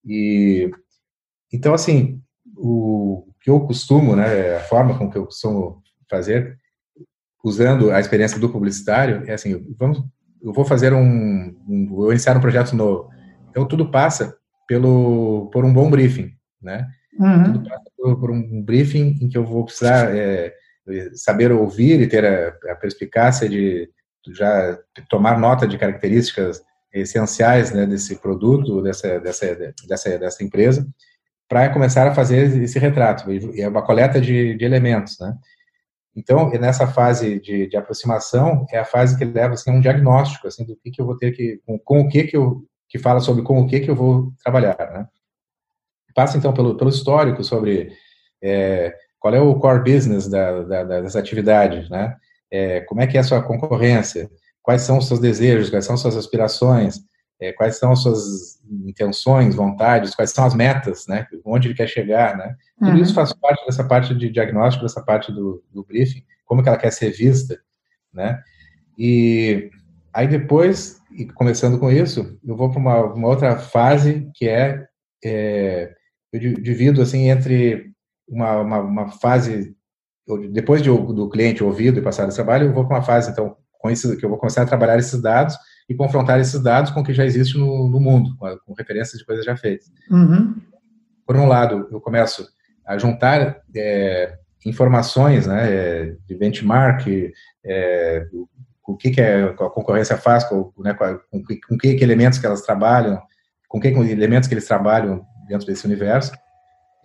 E, 0.05 0.71
então, 1.53 1.75
assim, 1.75 2.21
o 2.57 3.27
que 3.41 3.51
eu 3.51 3.61
costumo, 3.61 4.15
né, 4.15 4.57
a 4.57 4.61
forma 4.61 4.97
com 4.97 5.11
que 5.11 5.19
eu 5.19 5.25
costumo 5.27 5.83
fazer, 6.09 6.57
usando 7.45 7.91
a 7.91 7.99
experiência 7.99 8.39
do 8.39 8.49
publicitário, 8.49 9.25
é 9.27 9.33
assim, 9.33 9.67
vamos, 9.79 10.03
eu 10.43 10.53
vou 10.53 10.65
fazer 10.65 10.93
um, 10.93 11.57
um 11.69 11.87
vou 11.89 12.11
iniciar 12.11 12.37
um 12.37 12.41
projeto 12.41 12.75
novo. 12.77 13.09
Então, 13.51 13.67
tudo 13.67 13.91
passa 13.91 14.37
pelo, 14.67 15.51
por 15.53 15.65
um 15.65 15.73
bom 15.73 15.91
briefing, 15.91 16.33
né? 16.61 16.89
Uhum. 17.19 17.45
Tudo 17.45 17.69
passa 17.69 17.91
por, 17.97 18.21
por, 18.21 18.31
um 18.31 18.63
briefing 18.63 19.19
em 19.21 19.29
que 19.29 19.37
eu 19.37 19.45
vou 19.45 19.65
precisar 19.65 20.17
é, 20.17 20.55
saber 21.15 21.53
ouvir 21.53 22.01
e 22.01 22.07
ter 22.07 22.25
a, 22.25 22.73
a 22.73 22.77
perspicácia 22.77 23.49
de 23.49 23.91
já 24.29 24.79
tomar 25.09 25.39
nota 25.39 25.67
de 25.67 25.77
características 25.77 26.63
essenciais 26.93 27.73
né, 27.73 27.87
desse 27.87 28.17
produto, 28.17 28.83
dessa, 28.83 29.19
dessa, 29.19 29.75
dessa, 29.87 30.19
dessa 30.19 30.45
empresa, 30.45 30.87
para 31.53 31.69
começar 31.69 32.09
a 32.09 32.15
fazer 32.15 32.63
esse 32.63 32.79
retrato. 32.79 33.31
E 33.31 33.61
é 33.61 33.69
uma 33.69 33.83
coleta 33.83 34.19
de, 34.19 34.55
de 34.55 34.65
elementos, 34.65 35.19
né? 35.21 35.37
Então, 36.17 36.51
nessa 36.53 36.87
fase 36.87 37.39
de, 37.41 37.67
de, 37.67 37.77
aproximação, 37.77 38.65
é 38.73 38.79
a 38.79 38.87
fase 38.87 39.19
que 39.19 39.25
leva 39.27 39.53
assim, 39.53 39.71
a 39.71 39.75
um 39.75 39.81
diagnóstico 39.81 40.47
assim, 40.47 40.65
do 40.65 40.75
que, 40.77 40.91
que 40.91 40.99
eu 40.99 41.05
vou 41.05 41.15
ter 41.19 41.31
que, 41.33 41.61
com, 41.67 41.79
com, 41.79 42.01
o 42.01 42.09
que 42.09 42.25
que 42.25 42.39
eu, 42.39 42.65
que 42.89 42.99
fala 42.99 43.21
sobre 43.21 43.43
com 43.43 43.61
o 43.61 43.67
que 43.67 43.81
que 43.81 43.91
eu 43.91 43.95
vou 43.95 44.33
trabalhar, 44.43 44.79
né? 44.79 45.07
Passa, 46.15 46.39
então, 46.39 46.55
pelo, 46.55 46.75
pelo 46.75 46.89
histórico 46.89 47.45
sobre 47.45 47.93
é, 48.43 48.95
qual 49.19 49.35
é 49.35 49.41
o 49.41 49.55
core 49.57 49.93
business 49.93 50.29
da, 50.29 50.63
da, 50.63 51.03
dessa 51.03 51.19
atividade, 51.19 51.87
né? 51.91 52.17
É, 52.51 52.81
como 52.81 53.03
é 53.03 53.07
que 53.07 53.19
é 53.19 53.21
a 53.21 53.25
sua 53.25 53.43
concorrência, 53.43 54.31
quais 54.63 54.81
são 54.81 54.97
os 54.97 55.07
seus 55.07 55.21
desejos, 55.21 55.69
quais 55.69 55.85
são 55.85 55.97
as 55.97 56.01
suas 56.01 56.17
aspirações, 56.17 57.01
é, 57.41 57.53
quais 57.53 57.77
são 57.77 57.93
as 57.93 58.01
suas 58.01 58.61
intenções, 58.87 59.55
vontades, 59.55 60.15
quais 60.15 60.31
são 60.31 60.45
as 60.45 60.55
metas, 60.55 61.07
né? 61.09 61.27
Onde 61.45 61.69
ele 61.69 61.75
quer 61.75 61.89
chegar, 61.89 62.37
né? 62.37 62.57
Tudo 62.79 62.93
uhum. 62.93 63.03
isso 63.03 63.15
faz 63.15 63.33
parte 63.33 63.65
dessa 63.67 63.85
parte 63.85 64.15
de 64.15 64.31
diagnóstico, 64.31 64.85
dessa 64.85 65.03
parte 65.03 65.33
do, 65.33 65.63
do 65.73 65.85
briefing, 65.85 66.25
como 66.45 66.63
que 66.63 66.69
ela 66.69 66.79
quer 66.79 66.93
ser 66.93 67.11
vista, 67.11 67.59
né? 68.13 68.41
E 68.97 69.71
aí 70.13 70.29
depois, 70.29 71.01
e 71.11 71.27
começando 71.27 71.79
com 71.79 71.91
isso, 71.91 72.39
eu 72.47 72.57
vou 72.57 72.71
para 72.71 72.79
uma, 72.79 73.13
uma, 73.13 73.29
outra 73.29 73.59
fase 73.59 74.31
que 74.35 74.49
é, 74.49 74.87
é 75.25 75.95
eu 76.33 76.41
divido 76.41 77.03
assim 77.03 77.29
entre 77.29 77.91
uma, 78.29 78.61
uma, 78.61 78.81
uma 78.81 79.09
fase 79.09 79.77
depois 80.53 80.81
de, 80.81 80.89
do 80.89 81.29
cliente 81.29 81.65
ouvido 81.65 81.99
e 81.99 82.03
passar 82.03 82.29
esse 82.29 82.37
trabalho, 82.37 82.69
eu 82.69 82.73
vou 82.73 82.87
para 82.87 82.97
uma 82.97 83.03
fase 83.03 83.31
então 83.31 83.57
com 83.79 83.91
isso 83.91 84.17
que 84.17 84.25
eu 84.25 84.31
vou 84.31 84.39
começar 84.39 84.63
a 84.63 84.67
trabalhar 84.67 84.99
esses 84.99 85.21
dados 85.21 85.57
e 85.93 85.95
confrontar 85.95 86.41
esses 86.41 86.61
dados 86.61 86.91
com 86.91 87.01
o 87.01 87.05
que 87.05 87.13
já 87.13 87.25
existe 87.25 87.59
no, 87.59 87.89
no 87.89 88.01
mundo, 88.01 88.35
com, 88.39 88.47
a, 88.47 88.59
com, 88.59 88.73
referências 88.73 89.19
de 89.19 89.27
coisas 89.27 89.45
já 89.45 89.55
feitas. 89.57 89.93
Uhum. 90.11 90.57
Por 91.27 91.37
um 91.37 91.47
lado, 91.47 91.87
eu 91.93 92.01
começo 92.01 92.49
a 92.87 92.97
juntar 92.97 93.61
é, 93.77 94.39
informações 94.65 95.47
né, 95.47 95.71
é, 95.71 96.17
de 96.27 96.35
benchmark, 96.35 97.07
é, 97.65 98.27
o 98.87 98.97
que, 98.97 99.11
que 99.11 99.21
é, 99.21 99.45
a 99.45 99.55
concorrência 99.55 100.17
faz, 100.17 100.45
com, 100.45 100.73
né, 100.79 100.95
com, 100.95 101.43
com, 101.43 101.79
que, 101.79 101.95
que, 101.95 102.05
elementos 102.05 102.39
que 102.39 102.47
elas 102.47 102.63
trabalham, 102.63 103.21
com 103.69 103.79
que 103.79 103.89
elementos 103.89 104.49
que 104.49 104.55
eles 104.55 104.67
trabalham 104.67 105.25
dentro 105.47 105.67
desse 105.67 105.87
universo. 105.87 106.33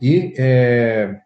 E, 0.02 0.34
é, 0.38 1.20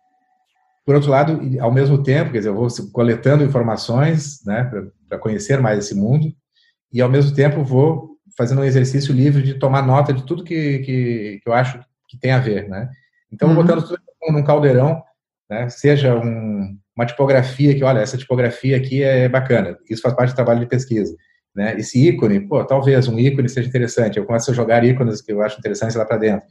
por 0.84 0.96
outro 0.96 1.12
lado, 1.12 1.40
ao 1.60 1.72
mesmo 1.72 2.02
tempo, 2.02 2.32
quer 2.32 2.40
dizer, 2.40 2.50
eu 2.50 2.56
vou 2.56 2.68
coletando 2.92 3.44
informações 3.44 4.44
né, 4.46 4.70
para 5.08 5.20
conhecer 5.20 5.62
mais 5.62 5.78
esse 5.78 5.96
mundo, 5.96 6.34
e 6.92 7.02
ao 7.02 7.10
mesmo 7.10 7.34
tempo 7.34 7.64
vou 7.64 8.12
fazendo 8.38 8.62
um 8.62 8.66
exercício 8.66 9.14
livre 9.14 9.44
de 9.44 9.56
tomar 9.56 9.86
nota 9.86 10.14
de 10.14 10.26
tudo 10.26 10.44
que, 10.44 10.80
que, 10.80 11.40
que 11.44 11.50
eu 11.50 11.54
acho 11.54 11.80
que 12.08 12.18
tem 12.18 12.32
a 12.32 12.40
ver, 12.40 12.68
né? 12.68 12.90
Então, 13.32 13.50
uhum. 13.50 13.56
botando 13.56 13.82
tudo 13.82 14.00
num 14.30 14.44
caldeirão, 14.44 15.02
né? 15.50 15.70
Seja 15.70 16.16
um, 16.16 16.78
uma 16.96 17.06
tipografia 17.06 17.74
que, 17.76 17.84
olha, 17.84 18.00
essa 18.00 18.18
tipografia 18.18 18.78
aqui 18.78 19.04
é 19.04 19.28
bacana, 19.28 19.78
isso 19.90 20.02
faz 20.02 20.16
parte 20.16 20.32
do 20.32 20.36
trabalho 20.36 20.60
de 20.60 20.66
pesquisa, 20.66 21.16
né? 21.56 21.76
Esse 21.78 22.08
ícone, 22.08 22.40
pô, 22.48 22.64
talvez 22.64 23.08
um 23.08 23.20
ícone 23.20 23.50
seja 23.50 23.68
interessante, 23.68 24.18
eu 24.18 24.26
começo 24.26 24.52
a 24.52 24.54
jogar 24.54 24.84
ícones 24.84 25.22
que 25.22 25.32
eu 25.32 25.42
acho 25.42 25.60
interessantes 25.60 25.96
lá 25.96 26.06
para 26.06 26.18
dentro. 26.18 26.46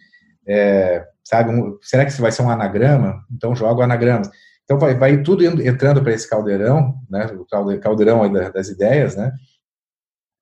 É, 0.46 1.05
sabe, 1.22 1.50
um, 1.50 1.79
será 1.83 2.05
que 2.05 2.11
isso 2.11 2.22
vai 2.22 2.33
ser 2.33 2.42
um 2.42 2.50
anagrama? 2.50 3.22
Então, 3.31 3.55
jogo 3.55 3.83
anagramas. 3.83 4.31
Então, 4.64 4.79
vai, 4.79 4.94
vai 4.94 5.22
tudo 5.22 5.44
entrando 5.44 6.03
para 6.03 6.12
esse 6.12 6.29
caldeirão, 6.29 6.94
né? 7.11 7.26
O 7.26 7.79
caldeirão 7.79 8.31
das 8.53 8.68
ideias, 8.68 9.16
né? 9.16 9.33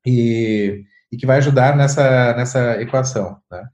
E, 0.08 0.84
e 1.12 1.16
que 1.16 1.26
vai 1.26 1.38
ajudar 1.38 1.76
nessa, 1.76 2.34
nessa 2.34 2.80
equação. 2.80 3.36
Né? 3.50 3.68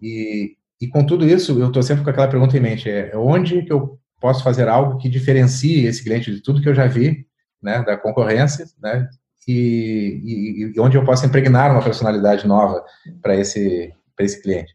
E, 0.00 0.56
e 0.80 0.88
com 0.88 1.04
tudo 1.04 1.26
isso, 1.26 1.58
eu 1.58 1.68
estou 1.68 1.82
sempre 1.82 2.04
com 2.04 2.10
aquela 2.10 2.28
pergunta 2.28 2.56
em 2.56 2.60
mente, 2.60 2.88
é 2.88 3.12
onde 3.16 3.62
que 3.62 3.72
eu 3.72 3.98
posso 4.20 4.44
fazer 4.44 4.68
algo 4.68 4.98
que 4.98 5.08
diferencie 5.08 5.86
esse 5.86 6.02
cliente 6.02 6.32
de 6.32 6.42
tudo 6.42 6.62
que 6.62 6.68
eu 6.68 6.74
já 6.74 6.86
vi, 6.86 7.26
né, 7.62 7.82
da 7.82 7.96
concorrência, 7.96 8.64
né, 8.80 9.08
e, 9.48 10.20
e, 10.24 10.72
e 10.76 10.80
onde 10.80 10.96
eu 10.96 11.04
posso 11.04 11.26
impregnar 11.26 11.72
uma 11.72 11.82
personalidade 11.82 12.46
nova 12.46 12.82
para 13.20 13.36
esse, 13.36 13.92
esse 14.20 14.42
cliente, 14.42 14.74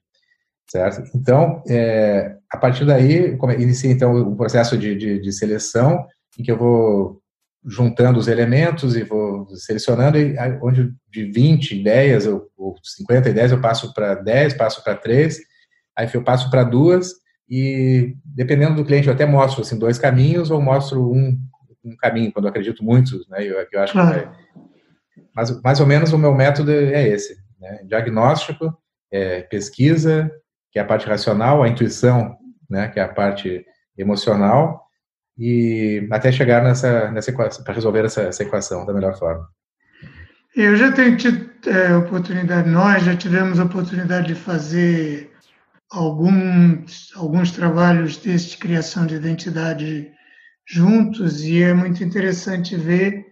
certo? 0.69 1.09
Então, 1.15 1.63
é, 1.67 2.35
a 2.51 2.57
partir 2.57 2.85
daí, 2.85 3.37
iniciei 3.57 3.91
então 3.91 4.15
o 4.15 4.35
processo 4.35 4.77
de, 4.77 4.95
de, 4.95 5.19
de 5.19 5.31
seleção, 5.31 6.05
em 6.37 6.43
que 6.43 6.51
eu 6.51 6.57
vou 6.57 7.21
juntando 7.65 8.19
os 8.19 8.27
elementos 8.27 8.95
e 8.95 9.03
vou 9.03 9.47
selecionando, 9.55 10.17
e 10.17 10.35
onde 10.61 10.93
de 11.09 11.25
20 11.25 11.79
ideias 11.79 12.25
ou, 12.25 12.47
50 12.83 13.29
ideias 13.29 13.51
eu 13.51 13.59
passo 13.59 13.93
para 13.93 14.15
10, 14.15 14.53
passo 14.53 14.83
para 14.83 14.95
3, 14.95 15.39
aí 15.95 16.09
eu 16.13 16.23
passo 16.23 16.49
para 16.49 16.63
duas, 16.63 17.11
e 17.49 18.15
dependendo 18.23 18.75
do 18.75 18.85
cliente 18.85 19.07
eu 19.07 19.13
até 19.13 19.25
mostro 19.25 19.61
assim, 19.61 19.77
dois 19.77 19.97
caminhos 19.97 20.51
ou 20.51 20.61
mostro 20.61 21.11
um, 21.11 21.37
um 21.83 21.95
caminho, 21.97 22.31
quando 22.31 22.45
eu 22.45 22.49
acredito 22.49 22.83
muito, 22.83 23.17
né, 23.29 23.43
eu, 23.43 23.65
eu 23.71 23.81
acho 23.81 23.93
que 23.93 23.99
vai, 23.99 24.31
mas 25.35 25.61
mais 25.61 25.79
ou 25.79 25.85
menos 25.85 26.13
o 26.13 26.17
meu 26.17 26.33
método 26.33 26.71
é 26.71 27.07
esse, 27.07 27.37
né, 27.59 27.81
diagnóstico, 27.85 28.77
é, 29.11 29.41
pesquisa, 29.41 30.31
que 30.71 30.79
é 30.79 30.81
a 30.81 30.85
parte 30.85 31.07
racional, 31.07 31.63
a 31.63 31.67
intuição, 31.67 32.37
né, 32.69 32.87
que 32.87 32.99
é 32.99 33.03
a 33.03 33.07
parte 33.07 33.65
emocional, 33.97 34.88
e 35.39 36.05
até 36.11 36.31
chegar 36.31 36.61
nessa, 36.61 37.09
nessa 37.11 37.31
equação, 37.31 37.63
para 37.63 37.73
resolver 37.73 38.03
essa, 38.03 38.23
essa, 38.23 38.43
equação 38.43 38.85
da 38.85 38.93
melhor 38.93 39.17
forma. 39.17 39.47
Eu 40.53 40.75
já 40.75 40.91
tenho 40.91 41.15
tido 41.15 41.49
é, 41.65 41.95
oportunidade, 41.95 42.69
nós 42.69 43.05
já 43.05 43.15
tivemos 43.15 43.59
a 43.59 43.63
oportunidade 43.63 44.27
de 44.27 44.35
fazer 44.35 45.31
alguns, 45.89 47.11
alguns 47.15 47.51
trabalhos 47.51 48.17
desse 48.17 48.49
de 48.49 48.57
criação 48.57 49.05
de 49.05 49.15
identidade 49.15 50.11
juntos 50.67 51.41
e 51.41 51.63
é 51.63 51.73
muito 51.73 52.03
interessante 52.03 52.75
ver 52.75 53.25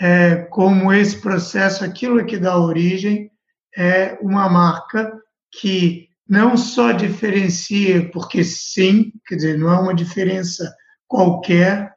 é, 0.00 0.36
como 0.36 0.92
esse 0.92 1.20
processo, 1.20 1.84
aquilo 1.84 2.24
que 2.24 2.38
dá 2.38 2.56
origem, 2.56 3.30
é 3.76 4.18
uma 4.22 4.48
marca 4.48 5.12
que 5.60 6.08
não 6.26 6.56
só 6.56 6.92
diferencia, 6.92 8.08
porque 8.10 8.42
sim, 8.42 9.12
quer 9.26 9.34
dizer, 9.34 9.58
não 9.58 9.70
é 9.70 9.78
uma 9.78 9.94
diferença 9.94 10.74
qualquer, 11.10 11.92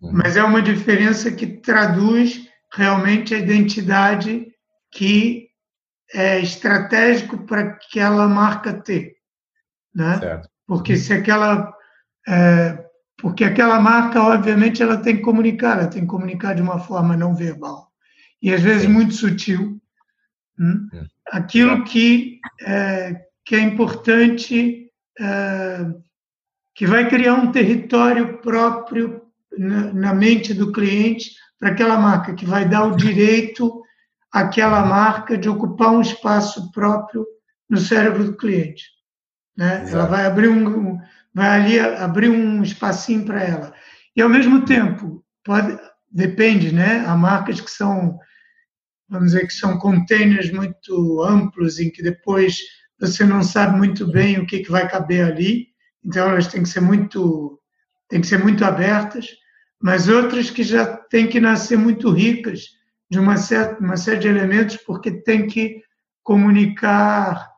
uhum. 0.00 0.12
mas 0.12 0.36
é 0.36 0.44
uma 0.44 0.62
diferença 0.62 1.32
que 1.32 1.44
traduz 1.44 2.48
realmente 2.72 3.34
a 3.34 3.38
identidade 3.38 4.46
que 4.92 5.48
é 6.12 6.38
estratégico 6.38 7.44
para 7.44 7.62
aquela 7.62 8.28
marca 8.28 8.72
ter, 8.72 9.16
né? 9.92 10.20
Certo. 10.20 10.48
Porque 10.66 10.96
se 10.96 11.12
aquela 11.12 11.74
é, 12.28 12.78
porque 13.20 13.44
aquela 13.44 13.80
marca, 13.80 14.22
obviamente, 14.22 14.82
ela 14.82 14.98
tem 14.98 15.16
que 15.16 15.22
comunicar, 15.22 15.78
ela 15.78 15.88
tem 15.88 16.02
que 16.02 16.08
comunicar 16.08 16.54
de 16.54 16.62
uma 16.62 16.78
forma 16.78 17.16
não 17.16 17.34
verbal 17.34 17.90
e 18.40 18.54
às 18.54 18.62
vezes 18.62 18.82
Sim. 18.82 18.92
muito 18.92 19.14
sutil, 19.14 19.80
hum? 20.60 20.88
aquilo 21.26 21.82
que 21.84 22.38
é, 22.62 23.20
que 23.44 23.56
é 23.56 23.60
importante 23.60 24.88
é, 25.18 25.86
que 26.74 26.86
vai 26.86 27.08
criar 27.08 27.34
um 27.34 27.52
território 27.52 28.38
próprio 28.38 29.22
na, 29.56 29.92
na 29.92 30.14
mente 30.14 30.52
do 30.52 30.72
cliente 30.72 31.30
para 31.58 31.70
aquela 31.70 31.98
marca, 31.98 32.34
que 32.34 32.44
vai 32.44 32.68
dar 32.68 32.84
o 32.84 32.96
direito 32.96 33.82
àquela 34.32 34.84
marca 34.84 35.38
de 35.38 35.48
ocupar 35.48 35.90
um 35.92 36.00
espaço 36.00 36.70
próprio 36.72 37.24
no 37.70 37.78
cérebro 37.78 38.24
do 38.24 38.36
cliente. 38.36 38.84
Né? 39.56 39.86
Ela 39.90 40.06
vai 40.06 40.26
abrir 40.26 40.48
um, 40.48 40.98
vai 41.32 41.60
ali 41.60 41.78
abrir 41.78 42.28
um 42.28 42.62
espacinho 42.62 43.24
para 43.24 43.42
ela. 43.42 43.74
E 44.16 44.22
ao 44.22 44.28
mesmo 44.28 44.64
tempo, 44.64 45.24
pode, 45.44 45.78
depende, 46.10 46.72
né? 46.72 47.04
Há 47.06 47.16
marcas 47.16 47.60
que 47.60 47.70
são, 47.70 48.18
vamos 49.08 49.32
dizer, 49.32 49.46
que 49.46 49.52
são 49.52 49.78
containers 49.78 50.50
muito 50.52 51.22
amplos, 51.22 51.78
em 51.78 51.90
que 51.90 52.02
depois 52.02 52.58
você 53.00 53.24
não 53.24 53.42
sabe 53.42 53.76
muito 53.76 54.06
bem 54.10 54.38
o 54.38 54.46
que, 54.46 54.60
que 54.60 54.70
vai 54.70 54.88
caber 54.88 55.24
ali. 55.24 55.73
Então 56.04 56.28
elas 56.28 56.46
têm 56.46 56.62
que 56.62 56.68
ser 56.68 56.80
muito 56.80 57.60
têm 58.08 58.20
que 58.20 58.26
ser 58.26 58.38
muito 58.38 58.64
abertas, 58.64 59.28
mas 59.80 60.08
outras 60.08 60.50
que 60.50 60.62
já 60.62 60.86
têm 60.86 61.26
que 61.26 61.40
nascer 61.40 61.78
muito 61.78 62.10
ricas 62.10 62.66
de 63.10 63.18
uma 63.18 63.36
certa 63.36 63.82
uma 63.82 63.96
série 63.96 64.20
de 64.20 64.28
elementos 64.28 64.76
porque 64.76 65.10
tem 65.10 65.46
que 65.46 65.82
comunicar 66.22 67.50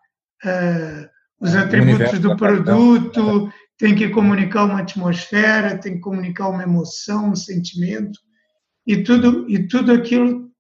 é, 0.44 1.08
os 1.40 1.54
é, 1.54 1.58
atributos 1.58 2.18
do 2.18 2.36
produto, 2.36 3.52
tem 3.78 3.94
que 3.94 4.08
comunicar 4.08 4.64
uma 4.64 4.80
atmosfera, 4.80 5.78
tem 5.78 5.94
que 5.94 6.00
comunicar 6.00 6.48
uma 6.48 6.62
emoção, 6.62 7.30
um 7.30 7.36
sentimento 7.36 8.18
e 8.86 9.02
tudo 9.02 9.48
e 9.48 9.66
tudo 9.66 9.92
aquilo 9.92 10.50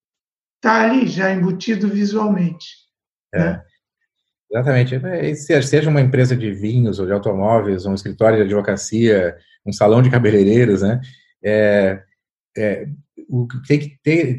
está 0.56 0.82
ali 0.82 1.06
já 1.06 1.32
embutido 1.32 1.88
visualmente. 1.88 2.66
É. 3.34 3.38
Né? 3.38 3.62
Exatamente. 4.50 4.94
É, 4.94 5.34
seja 5.34 5.90
uma 5.90 6.00
empresa 6.00 6.36
de 6.36 6.52
vinhos 6.52 6.98
ou 6.98 7.06
de 7.06 7.12
automóveis, 7.12 7.86
um 7.86 7.94
escritório 7.94 8.38
de 8.38 8.44
advocacia, 8.44 9.36
um 9.66 9.72
salão 9.72 10.00
de 10.00 10.10
cabeleireiros, 10.10 10.82
né? 10.82 11.00
É, 11.42 12.00
é, 12.56 12.86
o, 13.28 13.46
tem 13.66 13.78
que 13.78 13.98
ter, 14.02 14.38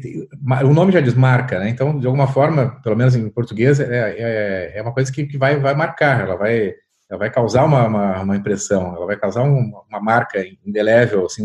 o 0.64 0.72
nome 0.72 0.92
já 0.92 1.00
diz 1.00 1.14
marca, 1.14 1.58
né? 1.58 1.68
Então, 1.68 1.98
de 1.98 2.06
alguma 2.06 2.26
forma, 2.26 2.80
pelo 2.82 2.96
menos 2.96 3.14
em 3.14 3.28
português, 3.28 3.80
é, 3.80 4.14
é, 4.18 4.78
é 4.78 4.82
uma 4.82 4.92
coisa 4.92 5.12
que, 5.12 5.26
que 5.26 5.36
vai, 5.36 5.58
vai 5.58 5.74
marcar, 5.74 6.20
ela 6.20 6.36
vai, 6.36 6.74
ela 7.10 7.18
vai 7.18 7.30
causar 7.30 7.64
uma, 7.64 7.86
uma, 7.86 8.22
uma 8.22 8.36
impressão, 8.36 8.94
ela 8.94 9.06
vai 9.06 9.16
causar 9.16 9.42
um, 9.42 9.72
uma 9.88 10.00
marca 10.00 10.42
indelével, 10.66 11.26
assim, 11.26 11.44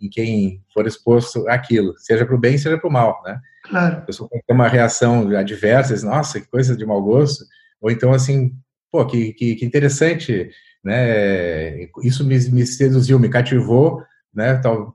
em 0.00 0.08
quem 0.08 0.62
for 0.72 0.86
exposto 0.86 1.46
àquilo, 1.48 1.94
seja 1.98 2.24
para 2.24 2.34
o 2.34 2.38
bem, 2.38 2.56
seja 2.56 2.78
para 2.78 2.88
o 2.88 2.92
mal, 2.92 3.20
né? 3.24 3.38
Claro. 3.64 3.98
A 3.98 4.00
pessoa 4.00 4.30
tem 4.30 4.42
uma 4.50 4.68
reação 4.68 5.28
adversa, 5.36 5.92
diz, 5.92 6.02
nossa, 6.02 6.40
que 6.40 6.48
coisa 6.48 6.76
de 6.76 6.86
mau 6.86 7.02
gosto, 7.02 7.44
ou 7.80 7.90
então, 7.90 8.12
assim, 8.12 8.52
pô, 8.90 9.06
que, 9.06 9.32
que, 9.32 9.54
que 9.56 9.64
interessante, 9.64 10.50
né? 10.84 11.84
Isso 12.02 12.24
me, 12.24 12.38
me, 12.50 12.66
seduziu, 12.66 13.18
me 13.18 13.28
cativou, 13.28 14.02
né? 14.34 14.54
Tal, 14.56 14.94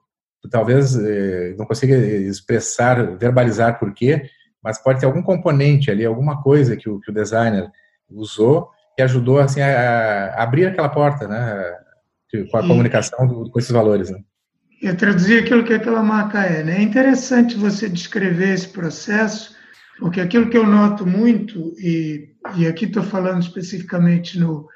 talvez 0.50 0.96
eh, 0.96 1.56
não 1.58 1.66
consiga 1.66 1.96
expressar, 1.96 3.18
verbalizar 3.18 3.80
por 3.80 3.94
quê, 3.94 4.24
mas 4.64 4.82
pode 4.82 5.00
ter 5.00 5.06
algum 5.06 5.22
componente 5.22 5.92
ali, 5.92 6.06
alguma 6.06 6.42
coisa 6.42 6.76
que 6.76 6.90
o, 6.90 7.00
que 7.00 7.12
o 7.12 7.14
designer 7.14 7.70
usou 8.10 8.70
que 8.96 9.02
ajudou 9.02 9.40
assim 9.40 9.62
a, 9.62 10.34
a 10.36 10.44
abrir 10.44 10.66
aquela 10.66 10.90
porta, 10.90 11.28
né? 11.28 11.78
Com 12.52 12.58
a 12.58 12.64
e, 12.64 12.68
comunicação 12.68 13.28
do, 13.28 13.50
com 13.50 13.60
esses 13.60 13.72
valores, 13.72 14.10
né? 14.10 14.20
E 14.82 14.94
traduzir 14.94 15.44
aquilo 15.44 15.64
que 15.64 15.74
aquela 15.74 16.04
marca 16.04 16.44
é, 16.44 16.64
né? 16.64 16.78
É 16.78 16.82
interessante 16.82 17.56
você 17.56 17.90
descrever 17.90 18.54
esse 18.54 18.68
processo, 18.68 19.56
porque 20.04 20.20
aquilo 20.20 20.50
que 20.50 20.58
eu 20.58 20.68
noto 20.68 21.08
muito 21.08 21.74
e, 21.80 22.36
e 22.58 22.68
aqui 22.68 22.84
estou 22.84 23.02
falando 23.02 23.42
especificamente 23.42 24.38
no 24.38 24.68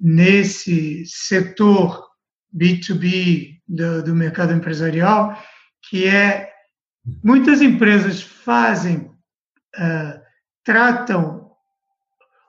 nesse 0.00 1.04
setor 1.04 2.02
B2B 2.56 3.60
do, 3.68 4.02
do 4.02 4.14
mercado 4.14 4.54
empresarial, 4.54 5.38
que 5.86 6.06
é 6.06 6.50
muitas 7.22 7.60
empresas 7.60 8.22
fazem, 8.22 9.10
uh, 9.76 10.18
tratam, 10.64 11.50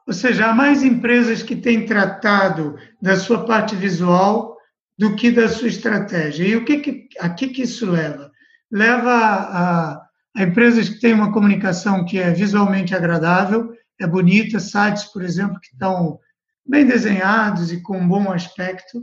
ou 0.08 0.14
seja, 0.14 0.48
há 0.48 0.54
mais 0.54 0.84
empresas 0.84 1.44
que 1.44 1.58
têm 1.58 1.86
tratado 1.86 2.78
da 3.02 3.18
sua 3.18 3.46
parte 3.46 3.76
visual 3.76 4.56
do 4.98 5.18
que 5.18 5.32
da 5.32 5.50
sua 5.50 5.68
estratégia. 5.68 6.48
E 6.48 6.56
o 6.56 6.64
que, 6.64 6.78
que 6.80 7.10
a 7.20 7.28
que, 7.28 7.50
que 7.50 7.64
isso 7.64 7.86
leva? 7.92 8.32
Leva 8.72 9.12
a, 9.12 10.05
a 10.36 10.44
empresas 10.44 10.90
que 10.90 11.00
têm 11.00 11.14
uma 11.14 11.32
comunicação 11.32 12.04
que 12.04 12.20
é 12.20 12.32
visualmente 12.32 12.94
agradável, 12.94 13.74
é 14.00 14.06
bonita, 14.06 14.60
sites, 14.60 15.06
por 15.06 15.24
exemplo, 15.24 15.60
que 15.60 15.68
estão 15.68 16.20
bem 16.68 16.86
desenhados 16.86 17.72
e 17.72 17.82
com 17.82 17.98
um 17.98 18.08
bom 18.08 18.32
aspecto, 18.32 19.02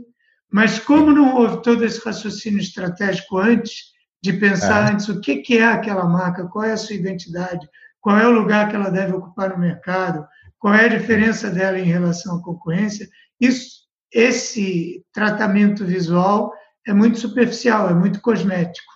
mas 0.51 0.77
como 0.77 1.11
não 1.11 1.35
houve 1.35 1.63
todo 1.63 1.83
esse 1.83 2.03
raciocínio 2.05 2.59
estratégico 2.59 3.39
antes, 3.39 3.93
de 4.21 4.33
pensar 4.33 4.87
é. 4.87 4.93
antes 4.93 5.09
o 5.09 5.19
que, 5.19 5.37
que 5.37 5.57
é 5.57 5.65
aquela 5.65 6.05
marca, 6.05 6.47
qual 6.47 6.63
é 6.63 6.73
a 6.73 6.77
sua 6.77 6.95
identidade, 6.95 7.67
qual 7.99 8.17
é 8.17 8.27
o 8.27 8.31
lugar 8.31 8.69
que 8.69 8.75
ela 8.75 8.91
deve 8.91 9.13
ocupar 9.13 9.49
no 9.49 9.57
mercado, 9.57 10.25
qual 10.59 10.75
é 10.75 10.85
a 10.85 10.97
diferença 10.97 11.49
dela 11.49 11.79
em 11.79 11.83
relação 11.83 12.37
à 12.37 12.41
concorrência, 12.43 13.09
isso, 13.41 13.83
esse 14.11 15.03
tratamento 15.11 15.83
visual 15.83 16.53
é 16.85 16.93
muito 16.93 17.17
superficial, 17.17 17.89
é 17.89 17.93
muito 17.93 18.21
cosmético. 18.21 18.92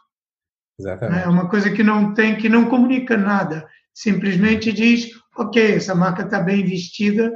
Exatamente. 0.80 1.23
É 1.23 1.28
uma 1.28 1.49
coisa 1.49 1.71
que 1.71 1.84
não 1.84 2.13
tem, 2.13 2.36
que 2.36 2.47
não 2.47 2.69
comunica 2.69 3.17
nada. 3.17 3.67
Simplesmente 3.93 4.71
diz, 4.71 5.09
ok, 5.36 5.75
essa 5.75 5.95
marca 5.95 6.23
está 6.23 6.39
bem 6.39 6.63
vestida, 6.63 7.32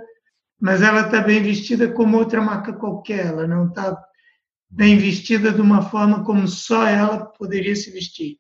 mas 0.60 0.82
ela 0.82 1.02
está 1.02 1.22
bem 1.22 1.42
vestida 1.42 1.92
como 1.92 2.18
outra 2.18 2.42
marca 2.42 2.74
qualquer. 2.74 3.28
Ela 3.28 3.48
não 3.48 3.68
está 3.68 3.98
bem 4.70 4.98
vestida 4.98 5.52
de 5.52 5.60
uma 5.60 5.82
forma 5.82 6.24
como 6.24 6.48
só 6.48 6.88
ela 6.88 7.26
poderia 7.26 7.76
se 7.76 7.92
vestir. 7.92 8.38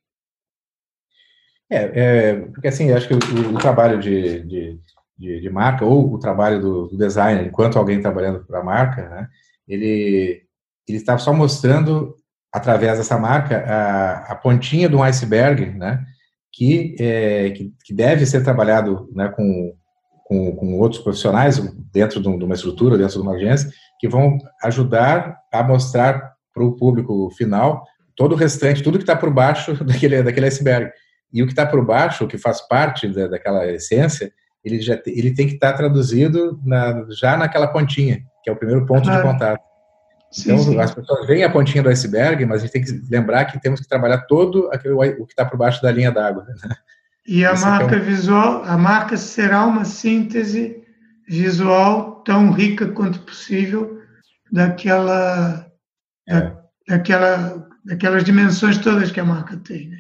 É, 1.69 1.99
é 1.99 2.35
porque 2.35 2.67
assim, 2.67 2.91
acho 2.91 3.07
que 3.07 3.13
o, 3.13 3.55
o 3.55 3.57
trabalho 3.57 3.99
de, 3.99 4.41
de, 4.41 4.79
de, 5.17 5.41
de, 5.41 5.49
marca 5.49 5.85
ou 5.85 6.13
o 6.13 6.19
trabalho 6.19 6.61
do, 6.61 6.87
do 6.87 6.97
designer, 6.97 7.47
enquanto 7.47 7.79
alguém 7.79 8.01
trabalhando 8.01 8.45
para 8.45 8.59
a 8.59 8.63
marca, 8.63 9.09
né, 9.09 9.29
ele 9.67 10.45
ele 10.87 10.97
está 10.97 11.17
só 11.17 11.33
mostrando 11.33 12.15
através 12.53 12.97
dessa 12.97 13.17
marca 13.17 13.63
a, 13.65 14.33
a 14.33 14.35
pontinha 14.35 14.89
de 14.89 14.95
um 14.95 15.03
iceberg, 15.03 15.67
né, 15.77 16.03
que, 16.51 16.95
é, 16.99 17.51
que, 17.51 17.73
que, 17.83 17.93
deve 17.93 18.25
ser 18.25 18.43
trabalhado 18.43 19.09
né, 19.13 19.29
com, 19.29 19.73
com, 20.25 20.55
com 20.55 20.79
outros 20.79 21.01
profissionais 21.01 21.59
dentro 21.93 22.21
de 22.21 22.27
uma 22.27 22.53
estrutura, 22.55 22.97
dentro 22.97 23.13
de 23.13 23.21
uma 23.21 23.35
agência, 23.35 23.69
que 23.99 24.09
vão 24.09 24.37
ajudar 24.63 25.37
a 25.51 25.63
mostrar 25.63 26.33
para 26.53 26.63
o 26.63 26.75
público 26.75 27.29
final 27.37 27.85
todo 28.15 28.33
o 28.33 28.37
restante, 28.37 28.83
tudo 28.83 28.97
que 28.97 29.03
está 29.03 29.15
por 29.15 29.31
baixo 29.31 29.73
daquele, 29.85 30.21
daquele 30.21 30.47
iceberg. 30.47 30.91
E 31.33 31.41
o 31.41 31.45
que 31.45 31.53
está 31.53 31.65
por 31.65 31.85
baixo, 31.85 32.25
o 32.25 32.27
que 32.27 32.37
faz 32.37 32.61
parte 32.67 33.07
da, 33.07 33.27
daquela 33.27 33.65
essência, 33.67 34.31
ele 34.63 34.81
já 34.81 34.99
ele 35.05 35.33
tem 35.33 35.47
que 35.47 35.53
estar 35.53 35.71
tá 35.71 35.77
traduzido 35.77 36.59
na, 36.65 37.05
já 37.09 37.37
naquela 37.37 37.67
pontinha, 37.67 38.21
que 38.43 38.49
é 38.49 38.53
o 38.53 38.55
primeiro 38.55 38.85
ponto 38.85 39.09
de 39.09 39.21
contato. 39.21 39.70
Então, 40.39 40.57
sim. 40.57 40.79
as 40.79 40.93
pessoas 40.93 41.27
veem 41.27 41.43
a 41.43 41.49
pontinha 41.49 41.84
do 41.84 41.89
iceberg, 41.89 42.45
mas 42.45 42.61
a 42.61 42.65
gente 42.65 42.71
tem 42.71 42.84
que 42.84 43.03
lembrar 43.09 43.45
que 43.45 43.61
temos 43.61 43.82
que 43.82 43.88
trabalhar 43.88 44.19
todo 44.19 44.69
aquele, 44.71 44.93
o 44.93 45.25
que 45.25 45.34
está 45.34 45.45
por 45.45 45.57
baixo 45.57 45.82
da 45.82 45.91
linha 45.91 46.11
d'água. 46.11 46.45
Né? 46.45 46.75
E 47.27 47.45
a 47.45 47.51
Esse 47.53 47.63
marca 47.63 47.95
é 47.95 47.99
um... 47.99 48.03
visual, 48.03 48.63
a 48.63 48.77
marca 48.77 49.17
será 49.17 49.65
uma 49.65 49.84
síntese 49.84 50.84
visual 51.27 52.21
tão 52.23 52.51
rica 52.51 52.88
quanto 52.88 53.19
possível 53.21 54.01
daquela, 54.51 55.69
é. 56.27 56.34
da, 56.34 56.61
daquela, 56.88 57.67
daquelas 57.86 58.23
dimensões 58.23 58.77
todas 58.77 59.11
que 59.11 59.19
a 59.19 59.25
marca 59.25 59.57
tem. 59.57 59.89
Né? 59.89 59.97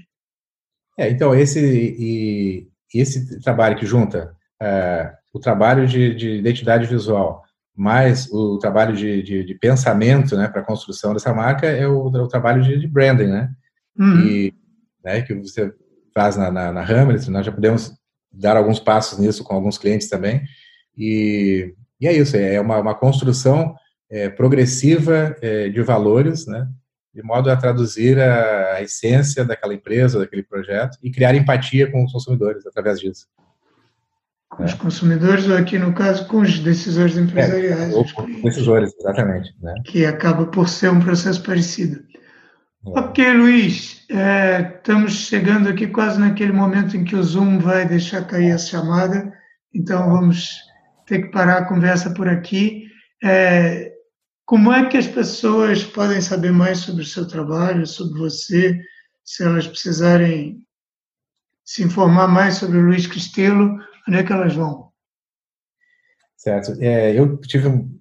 É, 0.97 1.09
então, 1.09 1.33
esse, 1.33 1.59
e, 1.59 2.67
esse 2.93 3.39
trabalho 3.41 3.77
que 3.77 3.85
junta 3.85 4.35
é, 4.61 5.13
o 5.33 5.39
trabalho 5.39 5.87
de, 5.87 6.13
de, 6.13 6.29
identidade 6.37 6.85
visual 6.85 7.43
mais 7.75 8.31
o 8.31 8.57
trabalho 8.57 8.95
de, 8.95 9.23
de, 9.23 9.43
de 9.43 9.55
pensamento 9.55 10.35
né, 10.35 10.47
para 10.47 10.61
a 10.61 10.65
construção 10.65 11.13
dessa 11.13 11.33
marca 11.33 11.67
é 11.67 11.87
o, 11.87 12.05
o 12.05 12.27
trabalho 12.27 12.61
de, 12.61 12.87
branding, 12.87 13.27
né? 13.27 13.49
Uhum. 13.97 14.19
E, 14.21 14.53
né, 15.03 15.21
que 15.21 15.33
você 15.33 15.73
faz 16.13 16.35
na, 16.35 16.51
na, 16.51 16.71
na 16.71 16.83
Hamlet, 16.83 17.29
nós 17.29 17.45
já 17.45 17.51
podemos 17.51 17.93
dar 18.31 18.57
alguns 18.57 18.79
passos 18.79 19.19
nisso 19.19 19.43
com 19.43 19.55
alguns 19.55 19.77
clientes 19.77 20.09
também, 20.09 20.43
e, 20.97 21.73
e 21.99 22.07
é 22.07 22.13
isso, 22.13 22.37
é 22.37 22.59
uma, 22.59 22.77
uma 22.79 22.95
construção 22.95 23.75
é, 24.09 24.29
progressiva 24.29 25.35
é, 25.41 25.69
de 25.69 25.81
valores, 25.81 26.45
né, 26.45 26.67
de 27.13 27.21
modo 27.23 27.49
a 27.49 27.57
traduzir 27.57 28.19
a, 28.19 28.75
a, 28.75 28.81
essência 28.81 29.43
daquela 29.43 29.73
empresa, 29.73 30.19
daquele 30.19 30.43
projeto, 30.43 30.97
e 31.01 31.11
criar 31.11 31.35
empatia 31.35 31.89
com 31.91 32.03
os 32.03 32.11
consumidores 32.11 32.65
através 32.65 32.99
disso. 32.99 33.27
Com 34.51 34.65
os 34.65 34.73
consumidores, 34.73 35.47
ou 35.47 35.55
aqui 35.55 35.79
no 35.79 35.93
caso, 35.93 36.27
com 36.27 36.41
os 36.41 36.59
decisores 36.59 37.17
empresariais. 37.17 37.93
É, 37.93 37.95
ou 37.95 38.05
com 38.13 38.23
os 38.23 38.41
decisores, 38.41 38.93
exatamente. 38.99 39.55
Né? 39.61 39.73
Que 39.85 40.05
acaba 40.05 40.45
por 40.45 40.67
ser 40.67 40.91
um 40.91 40.99
processo 40.99 41.41
parecido. 41.41 42.03
É. 42.85 42.99
Ok, 42.99 43.33
Luiz, 43.33 44.05
é, 44.09 44.73
estamos 44.75 45.13
chegando 45.13 45.69
aqui 45.69 45.87
quase 45.87 46.19
naquele 46.19 46.51
momento 46.51 46.97
em 46.97 47.05
que 47.05 47.15
o 47.15 47.23
Zoom 47.23 47.59
vai 47.59 47.87
deixar 47.87 48.27
cair 48.27 48.51
a 48.51 48.57
chamada, 48.57 49.31
então 49.73 50.09
vamos 50.09 50.59
ter 51.05 51.21
que 51.21 51.31
parar 51.31 51.59
a 51.59 51.65
conversa 51.65 52.13
por 52.13 52.27
aqui. 52.27 52.87
É, 53.23 53.93
como 54.45 54.73
é 54.73 54.85
que 54.89 54.97
as 54.97 55.07
pessoas 55.07 55.83
podem 55.83 56.19
saber 56.19 56.51
mais 56.51 56.79
sobre 56.79 57.03
o 57.03 57.05
seu 57.05 57.25
trabalho, 57.25 57.87
sobre 57.87 58.19
você, 58.19 58.77
se 59.23 59.43
elas 59.43 59.65
precisarem 59.65 60.59
se 61.63 61.83
informar 61.83 62.27
mais 62.27 62.55
sobre 62.55 62.77
o 62.77 62.85
Luiz 62.85 63.07
Cristelo, 63.07 63.77
onde 64.07 64.17
é 64.17 64.23
que 64.23 64.33
elas 64.33 64.55
vão? 64.55 64.89
Certo. 66.37 66.73
É, 66.79 67.17
eu 67.17 67.37
tive 67.37 67.67
um, 67.67 67.99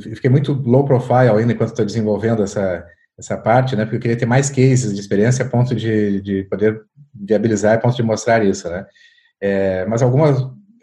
fiquei 0.00 0.30
muito 0.30 0.52
low 0.52 0.84
profile 0.84 1.30
ainda 1.30 1.52
enquanto 1.52 1.70
estou 1.70 1.84
desenvolvendo 1.84 2.42
essa 2.42 2.86
essa 3.18 3.36
parte, 3.36 3.76
né? 3.76 3.84
Porque 3.84 3.96
eu 3.96 4.00
queria 4.00 4.16
ter 4.16 4.26
mais 4.26 4.48
cases 4.48 4.94
de 4.94 5.00
experiência 5.00 5.44
a 5.44 5.48
ponto 5.48 5.74
de, 5.74 6.20
de 6.22 6.44
poder 6.44 6.80
viabilizar, 7.14 7.74
a 7.74 7.78
ponto 7.78 7.94
de 7.94 8.02
mostrar 8.02 8.44
isso, 8.44 8.68
né? 8.70 8.86
É, 9.40 9.84
mas 9.86 10.02
algumas 10.02 10.38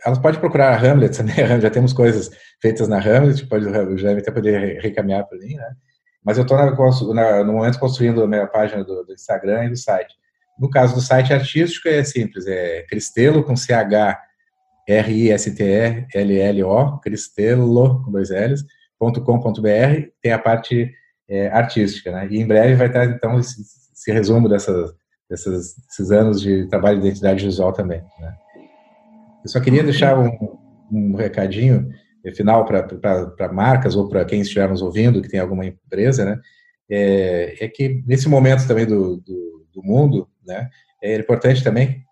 elas 0.05 0.17
podem 0.19 0.39
procurar 0.39 0.73
a 0.73 0.77
Hamlet, 0.77 1.21
né? 1.23 1.59
Já 1.59 1.69
temos 1.69 1.91
coisas 1.91 2.29
feitas 2.61 2.87
na 2.87 2.97
Hamlet, 2.99 3.45
pode 3.47 3.65
o 3.65 3.97
Jaime 3.97 4.21
até 4.21 4.31
poder 4.31 4.79
recaminhar 4.79 5.25
para 5.27 5.37
mim, 5.37 5.55
né? 5.55 5.71
Mas 6.23 6.37
eu 6.37 6.43
estou 6.43 6.57
no 6.57 7.53
momento 7.53 7.79
construindo 7.79 8.23
a 8.23 8.27
minha 8.27 8.45
página 8.45 8.83
do, 8.83 9.03
do, 9.03 9.13
Instagram 9.13 9.65
e 9.65 9.69
do 9.69 9.77
site. 9.77 10.13
No 10.59 10.69
caso 10.69 10.93
do 10.93 11.01
site 11.01 11.33
artístico 11.33 11.87
é 11.87 12.03
simples, 12.03 12.45
é 12.45 12.83
Cristelo 12.83 13.43
com 13.43 13.55
C 13.55 13.73
H 14.89 15.07
R 15.07 15.13
I 15.13 15.31
S 15.31 15.55
T 15.55 15.63
E 15.63 16.07
L 16.13 16.39
L 16.39 16.63
O, 16.63 16.97
Cristelo 16.99 18.03
com 18.03 18.11
dois 18.11 18.29
L's, 18.31 18.65
.com.br, 18.99 20.09
tem 20.21 20.31
a 20.31 20.39
parte 20.39 20.91
é, 21.29 21.47
artística, 21.49 22.11
né? 22.11 22.27
E 22.29 22.39
em 22.39 22.47
breve 22.47 22.75
vai 22.75 22.87
estar 22.87 23.05
então 23.05 23.39
esse, 23.39 23.61
esse 23.93 24.11
resumo 24.11 24.49
dessas, 24.49 24.91
dessas, 25.29 25.75
desses 25.75 26.11
anos 26.11 26.41
de 26.41 26.67
trabalho 26.67 26.99
de 26.99 27.07
identidade 27.07 27.45
visual 27.45 27.71
também, 27.71 28.01
né? 28.19 28.33
Eu 29.43 29.49
só 29.49 29.59
queria 29.61 29.83
deixar 29.83 30.19
um, 30.19 30.57
um 30.91 31.15
recadinho 31.15 31.89
final 32.35 32.65
para 32.65 33.53
marcas 33.53 33.95
ou 33.95 34.09
para 34.09 34.25
quem 34.25 34.41
estiver 34.41 34.67
nos 34.67 34.81
ouvindo, 34.81 35.21
que 35.21 35.29
tem 35.29 35.39
alguma 35.39 35.65
empresa, 35.65 36.25
né? 36.25 36.39
É, 36.91 37.63
é 37.63 37.67
que 37.67 38.03
nesse 38.05 38.27
momento 38.27 38.67
também 38.67 38.85
do, 38.85 39.17
do, 39.17 39.67
do, 39.73 39.83
mundo, 39.83 40.27
né? 40.45 40.69
É 41.01 41.15
importante 41.15 41.63
também 41.63 42.03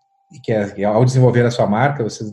que, 0.42 0.64
que 0.74 0.84
ao 0.84 1.04
desenvolver 1.04 1.44
a 1.44 1.50
sua 1.50 1.66
marca, 1.66 2.02
você 2.02 2.24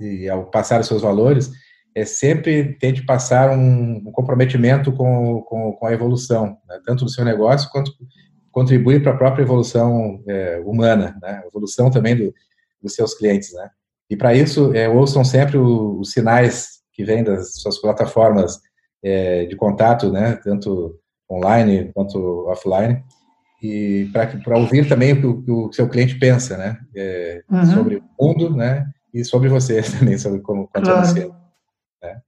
e 0.00 0.28
ao 0.28 0.46
passar 0.46 0.80
os 0.80 0.86
seus 0.86 1.02
valores, 1.02 1.50
é 1.94 2.04
sempre 2.04 2.74
tente 2.74 3.04
passar 3.04 3.50
um, 3.50 4.02
um 4.06 4.12
comprometimento 4.12 4.92
com, 4.92 5.42
com, 5.42 5.72
com, 5.72 5.86
a 5.86 5.92
evolução, 5.92 6.58
né? 6.68 6.80
tanto 6.84 7.04
do 7.04 7.10
seu 7.10 7.24
negócio 7.24 7.70
quanto 7.70 7.92
contribuir 8.52 9.02
para 9.02 9.12
a 9.12 9.16
própria 9.16 9.42
evolução 9.42 10.22
é, 10.28 10.62
humana, 10.64 11.16
né? 11.20 11.42
evolução 11.46 11.90
também 11.90 12.16
do, 12.16 12.32
dos 12.82 12.94
seus 12.94 13.14
clientes, 13.14 13.52
né? 13.54 13.70
E 14.10 14.16
para 14.16 14.34
isso, 14.34 14.74
é, 14.74 14.88
ouçam 14.88 15.22
sempre 15.22 15.58
o, 15.58 15.98
os 16.00 16.12
sinais 16.12 16.78
que 16.92 17.04
vêm 17.04 17.22
das 17.22 17.54
suas 17.54 17.78
plataformas 17.78 18.58
é, 19.02 19.44
de 19.44 19.54
contato, 19.54 20.10
né? 20.10 20.36
Tanto 20.42 20.98
online 21.30 21.90
quanto 21.94 22.46
offline, 22.48 23.04
e 23.62 24.08
para 24.12 24.58
ouvir 24.58 24.88
também 24.88 25.12
o 25.12 25.42
que 25.42 25.50
o, 25.50 25.72
seu 25.72 25.88
cliente 25.88 26.18
pensa, 26.18 26.56
né? 26.56 26.78
É, 26.96 27.42
uhum. 27.50 27.66
Sobre 27.66 27.96
o 27.96 28.02
mundo, 28.26 28.56
né? 28.56 28.86
E 29.12 29.24
sobre 29.24 29.48
você 29.48 29.82
também, 29.98 30.18
sobre 30.18 30.40
como 30.40 30.68
quanto 30.68 30.84
claro. 30.84 31.06
você. 31.06 31.30
Né? 32.02 32.20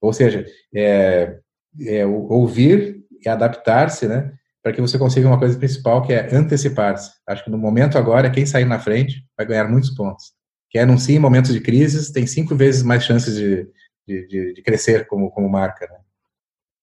Ou 0.00 0.12
seja, 0.12 0.46
é, 0.74 1.38
é, 1.86 2.06
ouvir 2.06 3.04
e 3.24 3.28
adaptar-se, 3.28 4.06
né? 4.06 4.32
Para 4.62 4.72
que 4.72 4.80
você 4.80 4.98
consiga 4.98 5.28
uma 5.28 5.38
coisa 5.38 5.56
principal, 5.56 6.02
que 6.02 6.12
é 6.12 6.34
antecipar-se. 6.34 7.12
Acho 7.26 7.44
que 7.44 7.50
no 7.50 7.58
momento 7.58 7.96
agora, 7.96 8.30
quem 8.30 8.44
sair 8.44 8.64
na 8.64 8.78
frente 8.78 9.24
vai 9.36 9.46
ganhar 9.46 9.68
muitos 9.68 9.90
pontos. 9.90 10.32
Quem 10.70 10.82
anuncia 10.82 11.16
em 11.16 11.20
momentos 11.20 11.52
de 11.52 11.60
crises 11.60 12.10
tem 12.10 12.26
cinco 12.26 12.54
vezes 12.54 12.82
mais 12.82 13.04
chances 13.04 13.36
de, 13.36 13.66
de, 14.06 14.26
de, 14.26 14.54
de 14.54 14.62
crescer 14.62 15.06
como, 15.06 15.30
como 15.30 15.48
marca, 15.48 15.86
né? 15.86 15.98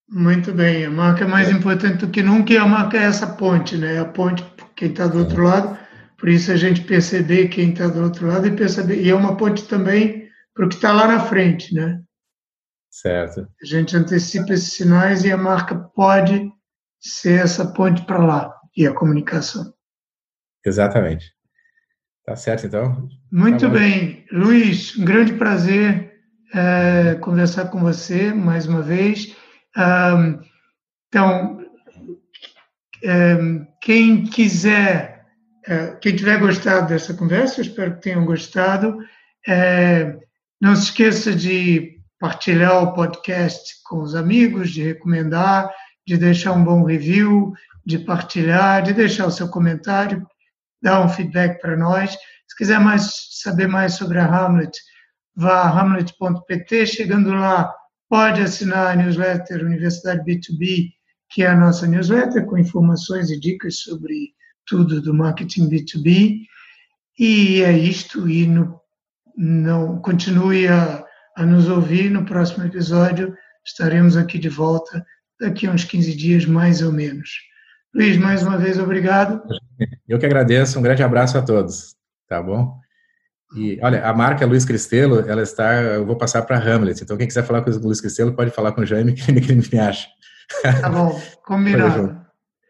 Muito 0.08 0.54
bem, 0.54 0.86
a 0.86 0.92
marca 0.92 1.24
é 1.24 1.28
mais 1.28 1.50
importante 1.50 2.06
do 2.06 2.12
que 2.12 2.22
nunca 2.22 2.54
e 2.54 2.58
a 2.58 2.66
marca 2.66 2.96
é 2.96 3.06
essa 3.06 3.26
ponte, 3.26 3.76
né? 3.76 4.00
A 4.00 4.06
ponte 4.06 4.44
para 4.56 4.68
quem 4.76 4.90
está 4.90 5.08
do 5.08 5.20
outro 5.20 5.44
lado, 5.44 5.78
por 6.26 6.32
isso 6.32 6.52
a 6.52 6.56
gente 6.56 6.82
perceber 6.82 7.50
quem 7.50 7.70
está 7.70 7.86
do 7.86 8.02
outro 8.02 8.26
lado 8.26 8.48
e 8.48 8.56
perceber, 8.56 9.00
e 9.00 9.12
é 9.12 9.14
uma 9.14 9.38
ponte 9.38 9.68
também 9.68 10.28
para 10.56 10.66
o 10.66 10.70
que 10.70 10.74
está 10.74 10.92
lá 10.92 11.08
na 11.08 11.20
frente, 11.20 11.72
né? 11.72 12.02
Certo. 12.90 13.48
A 13.62 13.64
gente 13.64 13.96
antecipa 13.96 14.52
esses 14.52 14.74
sinais 14.74 15.24
e 15.24 15.32
a 15.32 15.38
marca 15.38 15.76
pode 15.76 16.52
ser 17.00 17.42
essa 17.42 17.72
ponte 17.74 18.04
para 18.08 18.26
lá 18.26 18.52
e 18.76 18.88
a 18.88 18.94
comunicação. 18.96 19.72
Exatamente. 20.66 21.32
Tá 22.26 22.36
certo, 22.36 22.66
então? 22.66 23.08
Muito 23.32 23.68
tá 23.68 23.70
bem. 23.70 24.26
Luiz, 24.32 24.98
um 24.98 25.06
grande 25.06 25.34
prazer 25.34 26.12
é, 26.56 27.20
conversar 27.22 27.66
com 27.68 27.80
você 27.82 28.34
mais 28.34 28.66
uma 28.66 28.82
vez. 28.82 29.36
Um, 29.78 30.40
então, 31.08 31.62
um, 33.04 33.68
quem 33.80 34.24
quiser, 34.24 35.15
quem 36.02 36.16
tiver 36.16 36.40
gostado 36.40 36.88
dessa 36.88 37.14
conversa, 37.14 37.62
espero 37.62 37.96
que 37.96 38.02
tenham 38.02 38.26
gostado. 38.26 38.98
Uh, 39.48 40.20
não 40.62 40.76
se 40.76 40.86
esqueça 40.86 41.34
de 41.34 42.00
partilhar 42.20 42.84
o 42.84 42.94
podcast 42.94 43.82
com 43.84 44.02
os 44.02 44.16
amigos, 44.16 44.72
de 44.72 44.84
recomendar, 44.84 45.70
de 46.08 46.18
deixar 46.18 46.54
um 46.54 46.64
bom 46.64 46.84
review, 46.84 47.54
de 47.86 48.00
partilhar, 48.00 48.82
de 48.84 48.94
deixar 48.94 49.28
o 49.28 49.32
seu 49.32 49.50
comentário, 49.50 50.26
dar 50.82 51.02
um 51.02 51.10
feedback 51.10 51.60
para 51.60 51.76
nós. 51.76 52.12
Se 52.48 52.56
quiser 52.58 52.80
mais 52.80 53.30
saber 53.42 53.68
mais 53.68 53.94
sobre 53.94 54.20
a 54.20 54.26
Hamlet, 54.26 54.78
vá 55.36 55.62
a 55.62 55.70
hamlet.pt. 55.70 56.86
Chegando 56.86 57.34
lá, 57.34 57.74
pode 58.08 58.42
assinar 58.42 58.88
a 58.88 58.96
newsletter 58.96 59.64
Universidade 59.64 60.24
B2B, 60.24 60.92
que 61.30 61.44
é 61.44 61.48
a 61.48 61.58
nossa 61.58 61.88
newsletter, 61.88 62.46
com 62.46 62.58
informações 62.58 63.30
e 63.30 63.40
dicas 63.40 63.80
sobre 63.80 64.35
tudo 64.66 65.02
do 65.02 65.14
marketing 65.14 65.70
B2B. 65.70 66.42
E 67.18 67.62
é 67.62 67.72
isto, 67.72 68.30
e 68.30 68.46
no, 68.46 68.80
não, 69.38 70.00
continue 70.02 70.68
a, 70.68 71.04
a 71.38 71.46
nos 71.46 71.68
ouvir. 71.70 72.10
No 72.10 72.26
próximo 72.26 72.66
episódio 72.66 73.34
estaremos 73.66 74.18
aqui 74.18 74.38
de 74.38 74.50
volta 74.50 75.06
daqui 75.40 75.68
a 75.68 75.72
uns 75.72 75.84
15 75.84 76.16
dias, 76.16 76.46
mais 76.46 76.82
ou 76.82 76.92
menos. 76.92 77.30
Luiz, 77.94 78.18
mais 78.18 78.44
uma 78.44 78.58
vez, 78.58 78.78
obrigado. 78.78 79.42
Eu 80.08 80.20
que 80.20 80.26
agradeço, 80.26 80.78
um 80.78 80.82
grande 80.82 81.02
abraço 81.02 81.38
a 81.38 81.42
todos, 81.42 81.96
tá 82.28 82.42
bom? 82.42 82.78
E 83.56 83.80
olha, 83.82 84.06
a 84.06 84.14
marca 84.14 84.46
Luiz 84.46 84.66
Cristelo, 84.66 85.20
ela 85.30 85.42
está, 85.42 85.82
eu 85.82 86.06
vou 86.06 86.18
passar 86.18 86.42
para 86.42 86.58
Hamlet. 86.58 87.02
Então 87.02 87.16
quem 87.16 87.28
quiser 87.28 87.44
falar 87.44 87.62
com 87.62 87.72
o 87.72 87.80
Luiz 87.80 88.02
Cristelo 88.02 88.34
pode 88.34 88.52
falar 88.52 88.74
com 88.74 88.82
o 88.82 88.86
Jaime 88.86 89.14
que 89.14 89.32
ele 89.32 89.70
me 89.72 89.80
acha. 89.80 90.08
Tá 90.82 90.90
bom, 90.90 91.20
combinado. 91.46 92.25